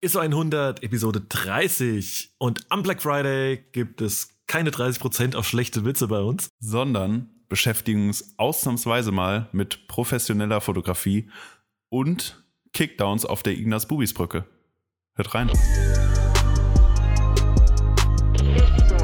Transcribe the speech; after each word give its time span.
ISO 0.00 0.20
100, 0.20 0.84
Episode 0.84 1.22
30. 1.28 2.34
Und 2.38 2.64
am 2.68 2.84
Black 2.84 3.02
Friday 3.02 3.64
gibt 3.72 4.00
es 4.00 4.28
keine 4.46 4.70
30% 4.70 5.34
auf 5.34 5.44
schlechte 5.44 5.84
Witze 5.84 6.06
bei 6.06 6.20
uns. 6.20 6.50
Sondern 6.60 7.30
beschäftigen 7.48 8.06
uns 8.06 8.34
ausnahmsweise 8.36 9.10
mal 9.10 9.48
mit 9.50 9.88
professioneller 9.88 10.60
Fotografie 10.60 11.28
und 11.88 12.44
Kickdowns 12.72 13.24
auf 13.24 13.42
der 13.42 13.54
Ignaz 13.54 13.86
Bubis 13.86 14.14
Brücke. 14.14 14.44
Hört 15.14 15.34
rein. 15.34 15.50
ISO 15.50 18.08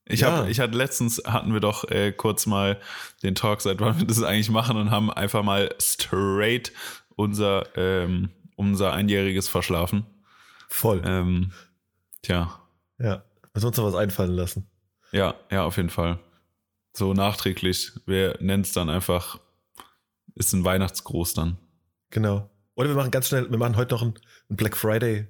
Ich, 0.05 0.21
Ja. 0.21 0.39
hab, 0.39 0.49
ich 0.49 0.61
hatte 0.61 0.77
letztens 0.77 1.23
hatten 1.27 1.53
wir 1.53 1.61
doch 1.61 1.85
äh, 1.91 2.13
kurz 2.13 2.47
mal 2.47 2.79
den 3.23 3.35
Talk, 3.35 3.61
seit 3.63 3.81
wann 3.81 3.99
wir 3.99 4.07
das 4.07 4.23
eigentlich 4.23 4.51
machen 4.51 4.77
und 4.77 4.91
haben 4.91 5.11
einfach 5.11 5.43
mal 5.43 5.75
straight 5.81 6.73
unser, 7.17 7.65
ähm, 7.77 8.31
unser 8.57 8.93
Einjähriges 8.93 9.49
verschlafen. 9.49 10.05
Voll. 10.69 11.01
Ähm, 11.05 11.53
tja, 12.23 12.61
Ja. 12.99 13.25
Müssen 13.55 13.67
uns 13.69 13.77
noch 13.79 13.85
was 13.87 13.95
einfallen 13.95 14.33
lassen. 14.37 14.69
ja, 15.13 15.35
ja, 15.51 15.65
auf 15.65 15.77
jeden 15.79 15.89
Fall. 15.91 16.19
So 16.97 17.13
nachträglich. 17.13 17.93
Wir 18.07 18.39
nennen 18.41 18.63
es 18.63 18.73
dann 18.73 18.89
einfach, 18.89 19.39
ist 20.35 20.55
ein 20.55 20.65
Weihnachtsgruß 20.65 21.35
dann. 21.35 21.59
Genau. 22.09 22.49
Oder 22.75 22.89
wir 22.89 22.97
machen 22.97 23.11
ganz 23.11 23.29
schnell, 23.29 23.51
wir 23.51 23.59
machen 23.59 23.77
heute 23.77 23.95
noch 23.95 24.03
ein, 24.03 24.15
ein 24.49 24.57
Black 24.57 24.77
Friday 24.77 25.27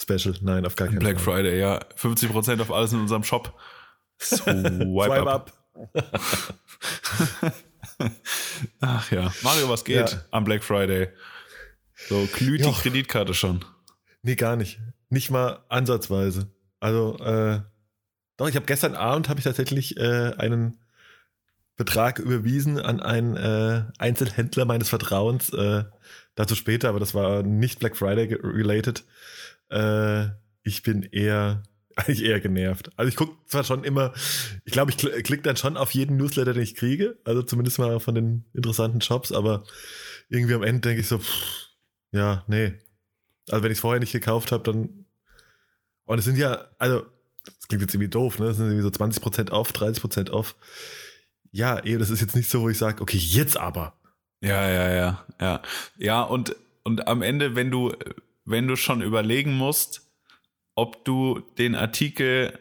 Special. 0.00 0.36
Nein, 0.40 0.64
auf 0.66 0.76
gar 0.76 0.86
keinen 0.88 1.00
Black 1.00 1.20
Fall. 1.20 1.42
Friday, 1.42 1.58
ja. 1.58 1.80
50% 1.96 2.60
auf 2.60 2.70
alles 2.70 2.92
in 2.92 3.00
unserem 3.00 3.24
Shop. 3.24 3.58
Swipe, 4.20 5.28
up. 5.30 5.52
Ach 8.80 9.10
ja. 9.10 9.32
Mario, 9.42 9.68
was 9.68 9.84
geht 9.84 10.12
Ja. 10.12 10.18
am 10.30 10.44
Black 10.44 10.62
Friday? 10.62 11.08
So 12.08 12.28
glüht 12.32 12.60
die 12.60 12.64
Joch. 12.66 12.82
Kreditkarte 12.82 13.34
schon. 13.34 13.64
Nee, 14.22 14.36
gar 14.36 14.54
nicht. 14.56 14.80
Nicht 15.10 15.30
mal 15.30 15.64
ansatzweise. 15.68 16.52
Also, 16.80 17.16
äh, 17.18 17.60
doch, 18.36 18.48
ich 18.48 18.56
habe 18.56 18.66
gestern 18.66 18.94
Abend 18.94 19.28
habe 19.28 19.38
ich 19.40 19.44
tatsächlich 19.44 19.96
äh, 19.96 20.34
einen 20.38 20.80
Betrag 21.76 22.18
überwiesen 22.18 22.78
an 22.78 23.00
einen 23.00 23.36
äh, 23.36 23.84
Einzelhändler 23.98 24.64
meines 24.64 24.88
Vertrauens. 24.88 25.52
Äh, 25.52 25.84
dazu 26.34 26.54
später, 26.54 26.88
aber 26.88 27.00
das 27.00 27.14
war 27.14 27.42
nicht 27.42 27.78
Black 27.78 27.96
Friday 27.96 28.34
related. 28.42 29.04
Äh, 29.70 30.26
ich 30.62 30.82
bin 30.82 31.02
eher, 31.02 31.62
eigentlich 31.96 32.24
eher 32.24 32.40
genervt. 32.40 32.90
Also 32.96 33.08
ich 33.08 33.16
gucke 33.16 33.36
zwar 33.46 33.64
schon 33.64 33.84
immer, 33.84 34.12
ich 34.64 34.72
glaube, 34.72 34.90
ich 34.90 34.96
kl 34.96 35.22
klicke 35.22 35.42
dann 35.42 35.56
schon 35.56 35.76
auf 35.76 35.92
jeden 35.92 36.16
Newsletter, 36.16 36.52
den 36.52 36.62
ich 36.62 36.74
kriege, 36.74 37.18
also 37.24 37.42
zumindest 37.42 37.78
mal 37.78 38.00
von 38.00 38.14
den 38.14 38.44
interessanten 38.52 39.00
Shops, 39.00 39.32
aber 39.32 39.64
irgendwie 40.28 40.54
am 40.54 40.62
Ende 40.62 40.80
denke 40.80 41.00
ich 41.00 41.08
so, 41.08 41.18
pff, 41.18 41.68
ja, 42.12 42.44
nee. 42.46 42.74
Also 43.50 43.62
wenn 43.62 43.70
ich 43.70 43.78
es 43.78 43.80
vorher 43.80 44.00
nicht 44.00 44.12
gekauft 44.12 44.52
habe, 44.52 44.62
dann. 44.64 45.04
Und 46.06 46.18
es 46.18 46.24
sind 46.24 46.38
ja, 46.38 46.66
also, 46.78 47.04
das 47.44 47.68
klingt 47.68 47.82
jetzt 47.82 47.94
irgendwie 47.94 48.08
doof, 48.08 48.38
ne? 48.38 48.46
Das 48.46 48.56
sind 48.56 48.66
irgendwie 48.66 48.82
so 48.82 48.88
20% 48.88 49.50
auf, 49.50 49.72
30% 49.72 50.30
auf. 50.30 50.54
Ja, 51.54 51.78
eh, 51.84 51.98
das 51.98 52.10
ist 52.10 52.20
jetzt 52.20 52.34
nicht 52.34 52.50
so, 52.50 52.62
wo 52.62 52.68
ich 52.68 52.78
sage, 52.78 53.00
okay, 53.00 53.16
jetzt 53.16 53.56
aber. 53.56 53.94
Ja, 54.40 54.68
ja, 54.68 54.92
ja, 54.92 55.24
ja. 55.40 55.62
Ja, 55.96 56.22
und, 56.22 56.56
und 56.82 57.06
am 57.06 57.22
Ende, 57.22 57.54
wenn 57.54 57.70
du, 57.70 57.92
wenn 58.44 58.66
du 58.66 58.74
schon 58.74 59.00
überlegen 59.02 59.56
musst, 59.56 60.02
ob 60.74 61.04
du 61.04 61.38
den 61.56 61.76
Artikel 61.76 62.58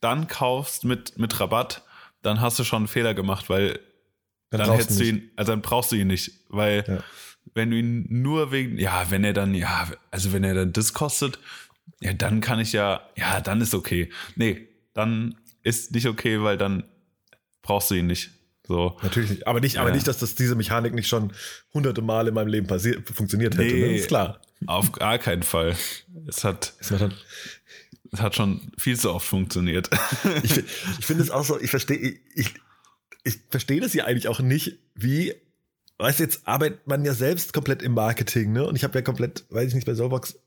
dann 0.00 0.26
kaufst 0.26 0.84
mit, 0.86 1.18
mit 1.18 1.38
Rabatt, 1.38 1.82
dann 2.22 2.40
hast 2.40 2.58
du 2.58 2.64
schon 2.64 2.78
einen 2.78 2.88
Fehler 2.88 3.12
gemacht, 3.12 3.50
weil 3.50 3.78
dann, 4.48 4.68
brauchst 4.68 4.84
hättest 4.84 5.00
du 5.00 5.04
nicht. 5.04 5.12
ihn, 5.14 5.30
also 5.36 5.52
dann 5.52 5.60
brauchst 5.60 5.92
du 5.92 5.96
ihn 5.96 6.06
nicht, 6.06 6.32
weil 6.48 6.84
Ja. 6.88 7.04
wenn 7.54 7.70
du 7.70 7.76
ihn 7.76 8.06
nur 8.08 8.52
wegen, 8.52 8.78
ja, 8.78 9.10
wenn 9.10 9.22
er 9.22 9.34
dann, 9.34 9.54
ja, 9.54 9.86
also 10.10 10.32
wenn 10.32 10.44
er 10.44 10.54
dann 10.54 10.72
das 10.72 10.94
kostet, 10.94 11.38
ja, 12.00 12.14
dann 12.14 12.40
kann 12.40 12.58
ich 12.58 12.72
ja, 12.72 13.06
ja, 13.16 13.42
dann 13.42 13.60
ist 13.60 13.74
okay. 13.74 14.08
Nee, 14.34 14.66
dann 14.94 15.36
ist 15.62 15.92
nicht 15.92 16.06
okay, 16.06 16.42
weil 16.42 16.56
dann 16.56 16.84
brauchst 17.62 17.90
du 17.90 17.94
ihn 17.94 18.06
nicht. 18.06 18.30
So. 18.66 18.96
Natürlich 19.02 19.30
nicht. 19.30 19.46
Aber 19.46 19.60
nicht, 19.60 19.78
aber 19.78 19.88
Ja. 19.88 19.94
nicht, 19.94 20.06
dass 20.06 20.18
das, 20.18 20.34
diese 20.34 20.54
Mechanik 20.54 20.94
nicht 20.94 21.08
schon 21.08 21.32
hunderte 21.74 22.00
Male 22.02 22.28
in 22.28 22.34
meinem 22.34 22.48
Leben 22.48 22.66
passiert, 22.66 23.08
funktioniert 23.08 23.54
hätte. 23.56 23.74
Nee. 23.74 23.80
Ne? 23.80 23.96
Ist 23.96 24.08
klar. 24.08 24.40
Auf 24.66 24.92
gar 24.92 25.18
keinen 25.18 25.42
Fall. 25.42 25.74
Es 26.28 26.44
hat, 26.44 26.74
mir 26.90 26.98
dann, 26.98 27.14
es 28.12 28.20
hat 28.20 28.36
schon 28.36 28.60
viel 28.78 28.96
zu 28.98 29.12
oft 29.12 29.26
funktioniert. 29.26 29.90
ich 30.44 30.58
ich 30.98 31.06
finde 31.06 31.24
es 31.24 31.30
auch 31.30 31.44
so, 31.44 31.60
ich 31.60 31.70
verstehe, 31.70 31.96
ich, 31.96 32.20
ich, 32.34 32.54
ich 33.24 33.38
verstehe 33.50 33.80
das 33.80 33.94
ja 33.94 34.04
eigentlich 34.04 34.28
auch 34.28 34.38
nicht, 34.38 34.78
wie, 34.94 35.34
weißt 35.98 36.20
du, 36.20 36.22
jetzt 36.22 36.46
arbeitet 36.46 36.86
man 36.86 37.04
ja 37.04 37.14
selbst 37.14 37.52
komplett 37.52 37.82
im 37.82 37.94
Marketing, 37.94 38.52
ne? 38.52 38.64
Und 38.64 38.76
ich 38.76 38.84
habe 38.84 38.96
ja 38.96 39.02
komplett, 39.02 39.44
weiß 39.50 39.68
ich 39.68 39.74
nicht, 39.74 39.86
bei 39.86 39.94
Soulbox 39.96 40.38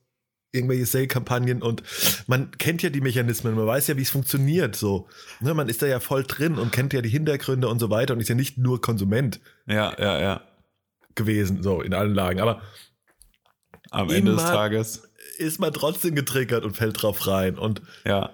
irgendwelche 0.55 0.85
Sale-Kampagnen 0.85 1.61
und 1.61 1.83
man 2.27 2.51
kennt 2.51 2.81
ja 2.81 2.89
die 2.89 3.01
Mechanismen, 3.01 3.55
man 3.55 3.67
weiß 3.67 3.87
ja, 3.87 3.97
wie 3.97 4.01
es 4.01 4.09
funktioniert, 4.09 4.75
so. 4.75 5.07
Ne? 5.41 5.53
Man 5.53 5.69
ist 5.69 5.81
da 5.81 5.87
ja 5.87 5.99
voll 5.99 6.23
drin 6.23 6.57
und 6.57 6.71
kennt 6.71 6.93
ja 6.93 7.01
die 7.01 7.09
Hintergründe 7.09 7.67
und 7.67 7.79
so 7.79 7.89
weiter 7.89 8.13
und 8.13 8.19
ist 8.21 8.29
ja 8.29 8.35
nicht 8.35 8.57
nur 8.57 8.81
Konsument 8.81 9.39
ja, 9.67 9.95
ja, 9.99 10.19
ja. 10.19 10.41
gewesen, 11.15 11.61
so 11.61 11.81
in 11.81 11.93
allen 11.93 12.15
Lagen. 12.15 12.39
Aber 12.39 12.61
Am 13.91 14.09
Ende 14.09 14.33
des 14.33 14.43
Tages. 14.43 15.03
ist 15.37 15.59
man 15.59 15.73
trotzdem 15.73 16.15
getriggert 16.15 16.65
und 16.65 16.75
fällt 16.75 17.01
drauf 17.01 17.27
rein 17.27 17.57
und 17.57 17.81
Ja. 18.05 18.31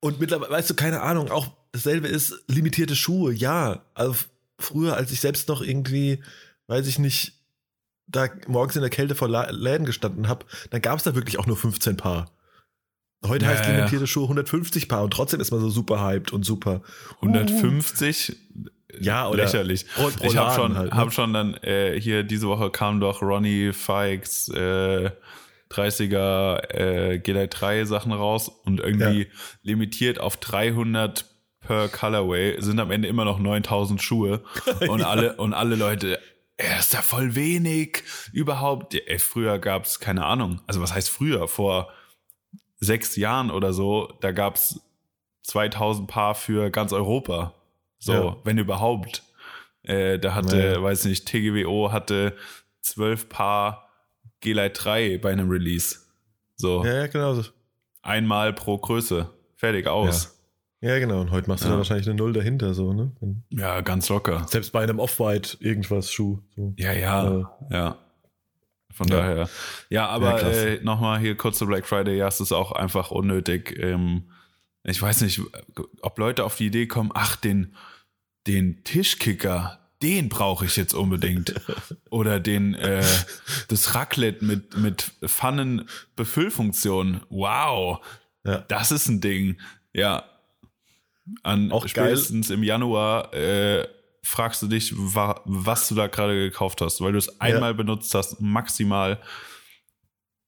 Und 0.00 0.20
mittlerweile, 0.20 0.50
weißt 0.50 0.68
du, 0.68 0.74
keine 0.74 1.00
Ahnung, 1.00 1.30
auch 1.30 1.48
dasselbe 1.72 2.08
ist 2.08 2.44
limitierte 2.46 2.94
Schuhe, 2.94 3.32
ja. 3.32 3.86
Also 3.94 4.14
früher, 4.58 4.96
als 4.96 5.10
ich 5.12 5.20
selbst 5.20 5.48
noch 5.48 5.62
irgendwie, 5.62 6.22
weiß 6.66 6.86
ich 6.86 6.98
nicht, 6.98 7.43
da 8.06 8.28
morgens 8.46 8.76
in 8.76 8.82
der 8.82 8.90
Kälte 8.90 9.14
vor 9.14 9.28
Läden 9.28 9.86
gestanden 9.86 10.28
habe, 10.28 10.44
dann 10.70 10.82
gab 10.82 10.98
es 10.98 11.04
da 11.04 11.14
wirklich 11.14 11.38
auch 11.38 11.46
nur 11.46 11.56
15 11.56 11.96
Paar. 11.96 12.30
Heute 13.26 13.46
Ja, 13.46 13.52
heißt 13.52 13.64
ja, 13.64 13.70
ja. 13.70 13.76
limitierte 13.76 14.06
Schuhe 14.06 14.24
150 14.24 14.88
Paar 14.88 15.02
und 15.02 15.12
trotzdem 15.12 15.40
ist 15.40 15.50
man 15.50 15.60
so 15.60 15.70
super 15.70 16.04
hyped 16.04 16.32
und 16.32 16.44
super. 16.44 16.82
150? 17.22 18.36
Ja, 19.00 19.28
oder 19.28 19.44
Lächerlich. 19.44 19.86
pro- 19.94 20.10
ich 20.22 20.36
habe 20.36 20.54
schon, 20.54 20.76
halt, 20.76 20.92
ne? 20.92 20.96
hab 20.98 21.12
schon 21.12 21.32
dann, 21.32 21.54
äh, 21.54 21.98
hier 22.00 22.22
diese 22.22 22.46
Woche 22.48 22.70
kam 22.70 23.00
doch 23.00 23.22
Ronnie 23.22 23.72
Fikes 23.72 24.48
äh, 24.50 25.10
30er 25.70 26.70
äh, 26.72 27.20
GL3 27.24 27.86
Sachen 27.86 28.12
raus 28.12 28.48
und 28.48 28.80
irgendwie 28.80 29.26
limitiert 29.62 30.20
auf 30.20 30.36
300 30.36 31.24
per 31.60 31.88
Colorway 31.88 32.60
sind 32.60 32.78
am 32.78 32.90
Ende 32.90 33.08
immer 33.08 33.24
noch 33.24 33.38
9000 33.40 34.00
Schuhe 34.02 34.42
und 34.88 35.02
alle 35.02 35.34
und 35.36 35.54
alle 35.54 35.74
Leute 35.76 36.20
er 36.56 36.78
ist 36.78 36.92
ja 36.92 37.02
voll 37.02 37.34
wenig 37.34 38.02
überhaupt. 38.32 38.94
Ey, 38.94 39.18
früher 39.18 39.58
gab's 39.58 40.00
keine 40.00 40.24
Ahnung. 40.24 40.60
Also 40.66 40.80
was 40.80 40.94
heißt 40.94 41.10
früher? 41.10 41.48
Vor 41.48 41.92
sechs 42.80 43.16
Jahren 43.16 43.50
oder 43.50 43.72
so, 43.72 44.12
da 44.20 44.32
gab's 44.32 44.80
2000 45.42 46.08
Paar 46.08 46.34
für 46.34 46.70
ganz 46.70 46.92
Europa. 46.92 47.54
So, 47.98 48.12
Ja. 48.12 48.36
wenn 48.44 48.58
überhaupt. 48.58 49.22
Äh, 49.82 50.18
da 50.18 50.34
hatte, 50.34 50.72
Ja. 50.74 50.82
weiß 50.82 51.04
nicht, 51.06 51.26
TGWO 51.26 51.92
hatte 51.92 52.36
zwölf 52.80 53.28
Paar 53.28 53.90
G-Lite 54.40 54.70
3 54.80 55.18
bei 55.18 55.32
einem 55.32 55.50
Release. 55.50 55.98
So, 56.56 56.84
Ja, 56.84 56.94
ja, 56.94 57.06
genau. 57.06 57.34
so. 57.34 57.44
einmal 58.02 58.52
pro 58.52 58.78
Größe. 58.78 59.30
Fertig 59.56 59.86
aus. 59.86 60.33
Ja, 60.84 60.98
genau. 60.98 61.20
Und 61.22 61.30
heute 61.30 61.48
machst 61.48 61.64
du 61.64 61.68
Ja. 61.68 61.72
da 61.72 61.78
wahrscheinlich 61.78 62.06
eine 62.06 62.16
Null 62.16 62.34
dahinter, 62.34 62.74
so, 62.74 62.92
ne? 62.92 63.10
Ja, 63.50 63.80
ganz 63.80 64.08
locker. 64.10 64.46
Selbst 64.50 64.70
bei 64.72 64.82
einem 64.82 64.98
Off-White 64.98 65.56
irgendwas 65.60 66.12
Schuh. 66.12 66.40
So. 66.54 66.74
Ja, 66.76 66.92
ja, 66.92 67.50
ja. 67.70 67.96
Von 68.92 69.08
Ja. 69.08 69.16
daher. 69.16 69.48
Ja, 69.88 70.08
aber 70.08 70.42
Ja, 70.42 70.48
äh, 70.50 70.80
nochmal 70.84 71.18
hier 71.20 71.36
kurz 71.36 71.56
zu 71.58 71.66
Black 71.66 71.86
Friday. 71.86 72.16
Ja, 72.18 72.28
es 72.28 72.38
ist 72.40 72.52
auch 72.52 72.72
einfach 72.72 73.10
unnötig. 73.10 73.76
Ähm, 73.78 74.24
ich 74.82 75.00
weiß 75.00 75.22
nicht, 75.22 75.40
ob 76.02 76.18
Leute 76.18 76.44
auf 76.44 76.56
die 76.56 76.66
Idee 76.66 76.86
kommen, 76.86 77.10
ach, 77.14 77.36
den, 77.36 77.74
den 78.46 78.84
Tischkicker, 78.84 79.78
den 80.02 80.28
brauche 80.28 80.66
ich 80.66 80.76
jetzt 80.76 80.92
unbedingt. 80.92 81.54
Oder 82.10 82.40
den, 82.40 82.74
äh, 82.74 83.02
das 83.68 83.94
Raclette 83.94 84.44
mit, 84.44 84.76
mit 84.76 85.12
Pfannenbefüllfunktion. 85.24 87.22
Wow. 87.30 88.04
Ja. 88.44 88.58
Das 88.68 88.92
ist 88.92 89.08
ein 89.08 89.22
Ding. 89.22 89.56
Ja. 89.94 90.24
An 91.42 91.72
Auch 91.72 91.88
spätestens 91.88 92.50
im 92.50 92.62
Januar 92.62 93.32
äh, 93.32 93.86
fragst 94.22 94.62
du 94.62 94.66
dich, 94.66 94.92
wa 94.94 95.40
was 95.44 95.88
du 95.88 95.94
da 95.94 96.06
gerade 96.06 96.34
gekauft 96.34 96.80
hast, 96.80 97.00
weil 97.00 97.12
du 97.12 97.18
es 97.18 97.40
einmal 97.40 97.74
benutzt 97.74 98.14
hast, 98.14 98.40
maximal, 98.40 99.20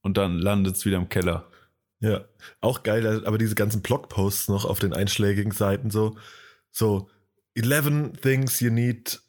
und 0.01 0.17
dann 0.17 0.39
landet 0.39 0.75
es 0.75 0.85
wieder 0.85 0.97
im 0.97 1.09
Keller. 1.09 1.49
Ja, 1.99 2.25
auch 2.61 2.83
geil, 2.83 3.25
aber 3.25 3.37
diese 3.37 3.55
ganzen 3.55 3.81
Blogposts 3.81 4.49
noch 4.49 4.65
auf 4.65 4.79
den 4.79 4.93
einschlägigen 4.93 5.51
Seiten 5.51 5.89
so, 5.89 6.15
so, 6.71 7.09
11 7.55 8.21
things 8.21 8.59
you 8.59 8.69
need 8.69 9.19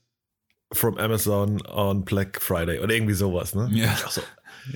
from 0.73 0.99
Amazon 0.99 1.65
on 1.67 2.05
Black 2.05 2.41
Friday 2.43 2.79
oder 2.79 2.95
irgendwie 2.95 3.15
sowas, 3.15 3.55
ne? 3.55 3.69
Ja. 3.73 3.97
So. 4.11 4.21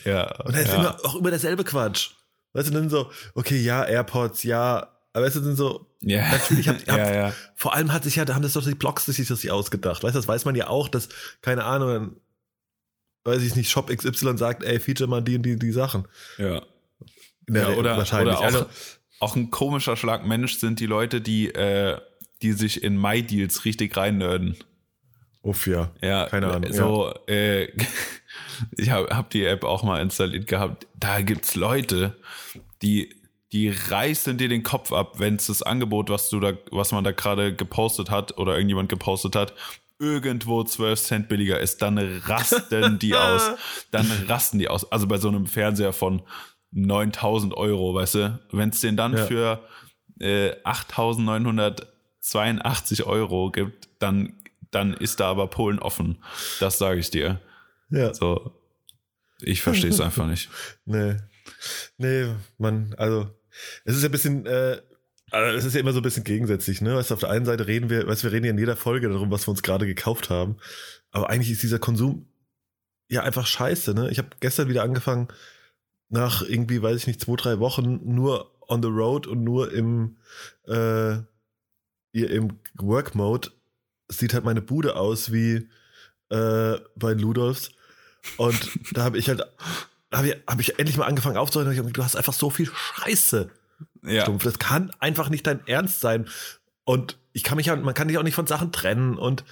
Ja. 0.04 0.34
Und 0.40 0.54
dann 0.54 0.62
ist 0.62 0.72
ja. 0.72 0.80
immer 0.80 0.98
auch 1.04 1.16
immer 1.16 1.30
derselbe 1.30 1.64
Quatsch. 1.64 2.12
Weißt 2.54 2.68
du, 2.68 2.72
dann 2.72 2.90
so, 2.90 3.10
okay, 3.34 3.58
ja, 3.58 3.84
AirPods, 3.84 4.42
ja, 4.42 4.91
aber 5.12 5.26
weißt 5.26 5.36
du, 5.36 5.40
dann 5.40 5.56
so, 5.56 5.86
ja. 6.00 6.28
natürlich 6.32 6.68
hab- 6.68 6.86
hab- 6.88 6.96
ja, 6.98 7.14
ja. 7.14 7.32
vor 7.54 7.74
allem 7.74 7.92
hat 7.92 8.04
sich 8.04 8.16
ja, 8.16 8.24
da 8.24 8.34
haben 8.34 8.42
das 8.42 8.52
doch 8.54 8.64
die 8.64 8.74
Blogs 8.74 9.04
sich 9.06 9.26
das 9.28 9.42
nicht 9.42 9.50
ausgedacht. 9.52 10.02
Weißt 10.02 10.14
du, 10.14 10.18
das 10.18 10.28
weiß 10.28 10.44
man 10.44 10.54
ja 10.54 10.68
auch, 10.68 10.88
dass, 10.88 11.08
keine 11.42 11.64
Ahnung, 11.64 12.16
weiß 13.24 13.42
ich 13.42 13.54
nicht, 13.56 13.70
Shop 13.70 13.88
XY 13.94 14.36
sagt, 14.38 14.62
ey, 14.64 14.80
feature 14.80 15.08
mal 15.08 15.20
die 15.22 15.36
und 15.36 15.42
die, 15.42 15.56
die 15.58 15.72
Sachen. 15.72 16.06
ja. 16.38 16.62
Ja, 17.50 17.70
oder, 17.70 17.96
wahrscheinlich. 17.96 18.36
oder 18.36 18.38
auch, 18.38 18.44
Also, 18.44 18.66
auch 19.18 19.34
ein 19.36 19.50
komischer 19.50 19.96
Schlag 19.96 20.24
Mensch 20.24 20.58
sind 20.58 20.78
die 20.78 20.86
Leute, 20.86 21.20
die, 21.20 21.52
äh, 21.52 21.98
die 22.40 22.52
sich 22.52 22.82
in 22.84 22.96
My-Deals 23.00 23.64
richtig 23.64 23.96
reinnörden. 23.96 24.56
uff, 25.42 25.66
ja. 25.66 25.90
Ja, 26.00 26.26
Keine 26.28 26.52
Ahnung, 26.52 26.72
So, 26.72 27.12
äh, 27.26 27.68
ich 28.76 28.90
habe 28.90 29.14
hab 29.14 29.28
die 29.30 29.44
App 29.44 29.64
auch 29.64 29.82
mal 29.82 30.00
installiert 30.00 30.46
gehabt. 30.46 30.86
Da 30.94 31.20
gibt's 31.20 31.56
Leute, 31.56 32.16
die, 32.80 33.14
die 33.52 33.68
reißen 33.68 34.38
dir 34.38 34.48
den 34.48 34.62
Kopf 34.62 34.92
ab, 34.92 35.18
wenn 35.20 35.36
es 35.36 35.46
das 35.46 35.62
Angebot, 35.62 36.08
was 36.10 36.28
du 36.30 36.40
da, 36.40 36.54
was 36.70 36.92
man 36.92 37.04
da 37.04 37.12
gerade 37.12 37.54
gepostet 37.54 38.10
hat 38.10 38.38
oder 38.38 38.54
irgendjemand 38.54 38.88
gepostet 38.88 39.36
hat, 39.36 39.52
irgendwo 39.98 40.64
12 40.64 41.00
Cent 41.00 41.28
billiger 41.28 41.60
ist, 41.60 41.82
dann 41.82 41.98
rasten 41.98 42.98
die 42.98 43.14
aus. 43.14 43.50
Dann 43.90 44.10
rasten 44.26 44.58
die 44.58 44.68
aus. 44.68 44.90
Also 44.90 45.06
bei 45.06 45.18
so 45.18 45.28
einem 45.28 45.46
Fernseher 45.46 45.92
von 45.92 46.22
9000 46.72 47.54
Euro, 47.54 47.94
weißt 47.94 48.14
du, 48.16 48.40
wenn 48.50 48.70
es 48.70 48.80
den 48.80 48.96
dann 48.96 49.16
Ja. 49.16 49.26
für 49.26 49.68
äh, 50.18 50.56
8982 50.64 53.04
Euro 53.04 53.50
gibt, 53.50 53.88
dann, 53.98 54.34
dann 54.70 54.94
ist 54.94 55.20
da 55.20 55.30
aber 55.30 55.48
Polen 55.48 55.78
offen. 55.78 56.22
Das 56.60 56.78
sage 56.78 57.00
ich 57.00 57.10
dir. 57.10 57.40
Ja. 57.90 58.14
So, 58.14 58.52
ich 59.40 59.62
verstehe 59.62 59.90
es 59.90 60.00
einfach 60.00 60.26
nicht. 60.26 60.48
Nee. 60.84 61.16
Nee, 61.98 62.34
man, 62.58 62.94
also, 62.96 63.28
es 63.84 63.96
ist 63.96 64.02
ja 64.02 64.08
ein 64.08 64.12
bisschen, 64.12 64.46
äh, 64.46 64.80
also 65.30 65.58
es 65.58 65.64
ist 65.64 65.74
ja 65.74 65.80
immer 65.80 65.92
so 65.92 66.00
ein 66.00 66.04
bisschen 66.04 66.24
gegensätzlich, 66.24 66.80
ne? 66.80 66.94
Weißt 66.94 67.10
du, 67.10 67.14
auf 67.14 67.20
der 67.20 67.30
einen 67.30 67.46
Seite 67.46 67.66
reden 67.66 67.88
wir, 67.88 68.06
weißt 68.06 68.24
wir 68.24 68.32
reden 68.32 68.44
ja 68.44 68.50
in 68.50 68.58
jeder 68.58 68.76
Folge 68.76 69.08
darum, 69.08 69.30
was 69.30 69.46
wir 69.46 69.50
uns 69.50 69.62
gerade 69.62 69.86
gekauft 69.86 70.30
haben. 70.30 70.56
Aber 71.10 71.30
eigentlich 71.30 71.50
ist 71.50 71.62
dieser 71.62 71.78
Konsum 71.78 72.28
ja 73.08 73.22
einfach 73.22 73.46
scheiße, 73.46 73.94
ne? 73.94 74.10
Ich 74.10 74.18
habe 74.18 74.28
gestern 74.40 74.68
wieder 74.68 74.82
angefangen, 74.82 75.28
nach 76.08 76.42
irgendwie, 76.42 76.82
weiß 76.82 76.96
ich 76.98 77.06
nicht, 77.06 77.20
zwei, 77.20 77.36
drei 77.36 77.58
Wochen 77.58 78.00
nur 78.04 78.52
on 78.68 78.82
the 78.82 78.88
road 78.88 79.26
und 79.26 79.42
nur 79.42 79.72
im, 79.72 80.18
äh, 80.66 81.16
im 82.12 82.58
Work-Mode 82.74 83.50
sieht 84.08 84.34
halt 84.34 84.44
meine 84.44 84.60
Bude 84.60 84.96
aus 84.96 85.32
wie 85.32 85.68
äh, 86.28 86.78
bei 86.96 87.12
Ludolfs. 87.14 87.70
Und 88.36 88.70
da 88.92 89.04
habe 89.04 89.18
ich 89.18 89.28
halt, 89.28 89.42
habe 90.12 90.28
ich, 90.28 90.36
hab 90.46 90.60
ich 90.60 90.78
endlich 90.78 90.96
mal 90.96 91.06
angefangen 91.06 91.36
aufzuhören. 91.36 91.78
und 91.80 91.96
Du 91.96 92.04
hast 92.04 92.16
einfach 92.16 92.32
so 92.32 92.50
viel 92.50 92.70
Scheiße. 92.72 93.50
Ja, 94.04 94.22
Stumpf. 94.22 94.44
Das 94.44 94.58
kann 94.58 94.90
einfach 94.98 95.28
nicht 95.28 95.46
dein 95.46 95.66
Ernst 95.66 96.00
sein. 96.00 96.28
Und 96.84 97.18
ich 97.32 97.44
kann 97.44 97.56
mich 97.56 97.66
ja, 97.66 97.76
man 97.76 97.94
kann 97.94 98.08
dich 98.08 98.18
auch 98.18 98.22
nicht 98.22 98.34
von 98.34 98.46
Sachen 98.46 98.72
trennen. 98.72 99.16
Und 99.16 99.44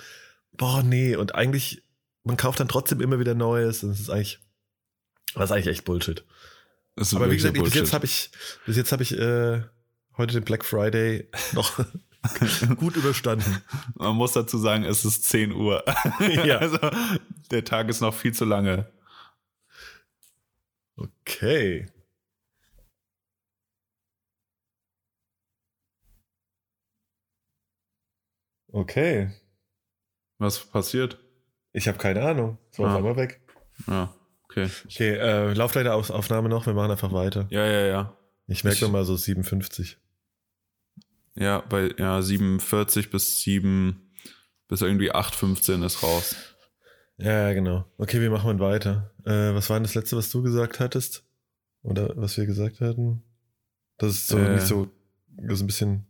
boah, 0.52 0.82
nee. 0.82 1.16
Und 1.16 1.34
eigentlich, 1.34 1.82
man 2.24 2.36
kauft 2.36 2.60
dann 2.60 2.68
trotzdem 2.68 3.00
immer 3.00 3.18
wieder 3.18 3.34
Neues. 3.34 3.82
Und 3.82 3.90
das 3.90 4.00
ist 4.00 4.10
eigentlich, 4.10 4.40
das 5.34 5.44
ist 5.44 5.52
eigentlich 5.52 5.68
echt 5.68 5.84
Bullshit. 5.84 6.24
das 6.96 7.08
ist 7.08 7.14
Aber 7.14 7.30
wie 7.30 7.36
gesagt, 7.36 7.54
bis 7.54 7.74
jetzt 7.74 7.92
habe 7.92 8.04
ich, 8.04 8.30
bis 8.66 8.76
jetzt 8.76 8.92
habe 8.92 9.02
ich 9.02 9.16
äh, 9.16 9.62
heute 10.16 10.34
den 10.34 10.44
Black 10.44 10.64
Friday 10.64 11.28
noch 11.52 11.84
gut 12.76 12.96
überstanden. 12.96 13.62
Man 13.94 14.16
muss 14.16 14.32
dazu 14.32 14.58
sagen, 14.58 14.84
es 14.84 15.04
ist 15.04 15.24
10 15.24 15.52
Uhr. 15.52 15.84
Ja. 16.44 16.58
Also, 16.60 16.78
der 17.50 17.64
Tag 17.64 17.88
ist 17.88 18.00
noch 18.00 18.14
viel 18.14 18.32
zu 18.32 18.44
lange. 18.44 18.90
Okay. 21.00 21.86
Okay. 28.72 29.30
Was 30.38 30.58
passiert? 30.64 31.18
Ich 31.72 31.88
habe 31.88 31.98
keine 31.98 32.22
Ahnung. 32.22 32.58
So, 32.70 32.84
Ah. 32.84 32.90
auf 32.92 32.96
einmal 32.96 33.16
weg. 33.16 33.40
Ja, 33.86 34.14
okay. 34.44 34.68
Okay, 34.86 35.14
äh, 35.16 35.52
Laufleiteraufnahme 35.52 36.48
noch. 36.48 36.66
Wir 36.66 36.74
machen 36.74 36.90
einfach 36.90 37.12
weiter. 37.12 37.46
Ja, 37.50 37.66
ja, 37.66 37.86
ja. 37.86 38.16
Ich 38.46 38.64
merke 38.64 38.76
Ich- 38.76 38.82
noch 38.82 38.90
mal 38.90 39.04
so 39.04 39.16
57. 39.16 39.98
Ja, 41.34 41.60
bei 41.60 41.90
ja, 41.96 42.20
47 42.22 43.10
bis 43.10 43.40
7 43.42 44.10
bis 44.68 44.82
irgendwie 44.82 45.12
8,15 45.12 45.82
ist 45.84 46.02
raus. 46.02 46.34
Ja, 47.18 47.48
ja, 47.48 47.52
genau. 47.52 47.84
Okay, 47.98 48.20
wir 48.20 48.30
machen 48.30 48.58
weiter. 48.60 49.09
Äh, 49.24 49.54
was 49.54 49.68
war 49.70 49.76
denn 49.76 49.84
das 49.84 49.94
letzte, 49.94 50.16
was 50.16 50.30
du 50.30 50.42
gesagt 50.42 50.80
hattest? 50.80 51.24
Oder 51.82 52.12
was 52.16 52.36
wir 52.36 52.46
gesagt 52.46 52.80
hatten? 52.80 53.22
Das 53.98 54.12
ist 54.12 54.28
so 54.28 54.38
Äh. 54.38 54.54
nicht 54.54 54.66
so, 54.66 54.88
das 55.28 55.54
ist 55.54 55.60
ein 55.62 55.66
bisschen, 55.66 56.06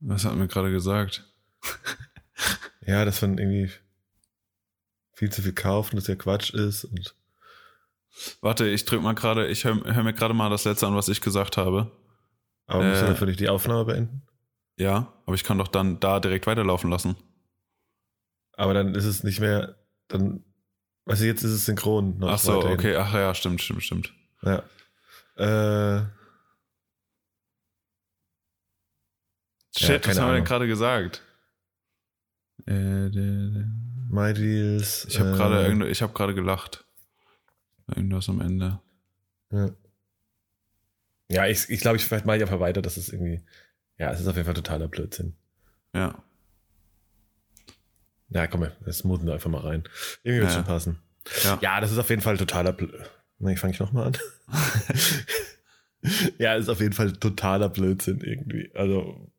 Was 0.00 0.24
hat 0.24 0.34
mir 0.36 0.48
gerade 0.48 0.70
gesagt? 0.70 1.24
ja, 2.86 3.04
dass 3.04 3.20
man 3.22 3.38
irgendwie 3.38 3.70
viel 5.12 5.30
zu 5.30 5.42
viel 5.42 5.52
kauft 5.52 5.92
und 5.92 5.96
das 5.98 6.06
ja 6.06 6.14
Quatsch 6.14 6.52
ist 6.54 6.84
und 6.84 7.14
Warte, 8.40 8.66
ich 8.66 8.84
drück 8.84 9.02
mal 9.02 9.14
gerade, 9.14 9.46
ich 9.48 9.64
höre 9.64 9.84
hör 9.84 10.02
mir 10.02 10.12
gerade 10.14 10.34
mal 10.34 10.50
das 10.50 10.64
letzte 10.64 10.86
an, 10.86 10.94
was 10.96 11.08
ich 11.08 11.20
gesagt 11.20 11.56
habe. 11.56 11.92
aber 12.66 12.82
müssen 12.84 13.02
wir 13.02 13.08
Äh. 13.08 13.10
dafür 13.12 13.26
nicht 13.28 13.40
die 13.40 13.48
Aufnahme 13.48 13.84
beenden? 13.84 14.22
Ja, 14.76 15.12
aber 15.26 15.34
ich 15.34 15.44
kann 15.44 15.58
doch 15.58 15.68
dann 15.68 16.00
da 16.00 16.18
direkt 16.20 16.46
weiterlaufen 16.46 16.90
lassen. 16.90 17.16
Aber 18.54 18.74
dann 18.74 18.94
ist 18.94 19.04
es 19.04 19.22
nicht 19.22 19.40
mehr, 19.40 19.76
dann, 20.08 20.44
du, 21.18 21.26
jetzt 21.26 21.42
ist 21.42 21.52
es 21.52 21.66
synchron. 21.66 22.18
noch 22.18 22.28
Ach 22.30 22.38
so, 22.38 22.56
weiterhin. 22.58 22.78
okay, 22.78 22.96
ach 22.96 23.12
ja, 23.14 23.34
stimmt, 23.34 23.60
stimmt, 23.60 23.82
stimmt. 23.82 24.12
Ja. 24.42 24.62
Äh, 25.36 26.04
Shit, 29.76 30.02
keine 30.02 30.16
was 30.16 30.20
haben 30.20 30.28
wir 30.30 30.34
denn 30.34 30.44
gerade 30.44 30.66
gesagt? 30.66 31.22
Äh, 32.66 33.10
de- 33.10 33.64
My 34.10 34.34
Deals. 34.34 35.06
ich 35.08 35.18
habe 35.20 35.30
äh, 35.30 35.34
gerade 35.36 35.88
ich 35.88 36.02
habe 36.02 36.12
gerade 36.12 36.34
gelacht. 36.34 36.84
Irgendwas 37.94 38.28
am 38.28 38.40
Ende. 38.40 38.80
Ja, 39.52 39.70
ja 41.28 41.46
ich, 41.46 41.68
ich 41.70 41.80
glaube, 41.80 41.96
ich 41.96 42.04
vielleicht 42.04 42.26
mache 42.26 42.36
ich 42.36 42.42
einfach 42.42 42.60
weiter, 42.60 42.82
dass 42.82 42.96
es 42.96 43.08
irgendwie, 43.08 43.40
ja, 43.98 44.10
es 44.10 44.20
ist 44.20 44.26
auf 44.26 44.34
jeden 44.36 44.46
Fall 44.46 44.54
totaler 44.54 44.88
Blödsinn. 44.88 45.36
Ja. 45.94 46.22
Ja, 48.30 48.46
komm, 48.46 48.66
das 48.84 48.98
smoothen 48.98 49.26
wir 49.26 49.34
einfach 49.34 49.50
mal 49.50 49.60
rein. 49.62 49.84
Irgendwie 50.22 50.42
wird 50.42 50.52
schon 50.52 50.64
passen. 50.64 50.98
Ja. 51.44 51.58
Ja, 51.60 51.80
das 51.80 51.90
ist 51.92 51.98
auf 51.98 52.10
jeden 52.10 52.22
Fall 52.22 52.36
totaler 52.38 52.72
Blödsinn. 52.72 53.04
Nee, 53.38 53.56
fange 53.56 53.72
ich 53.72 53.80
nochmal 53.80 54.08
an. 54.08 54.16
ja, 56.38 56.54
ist 56.54 56.68
auf 56.68 56.80
jeden 56.80 56.92
Fall 56.92 57.12
totaler 57.12 57.68
Blödsinn 57.68 58.20
irgendwie. 58.20 58.70
Also, 58.74 59.30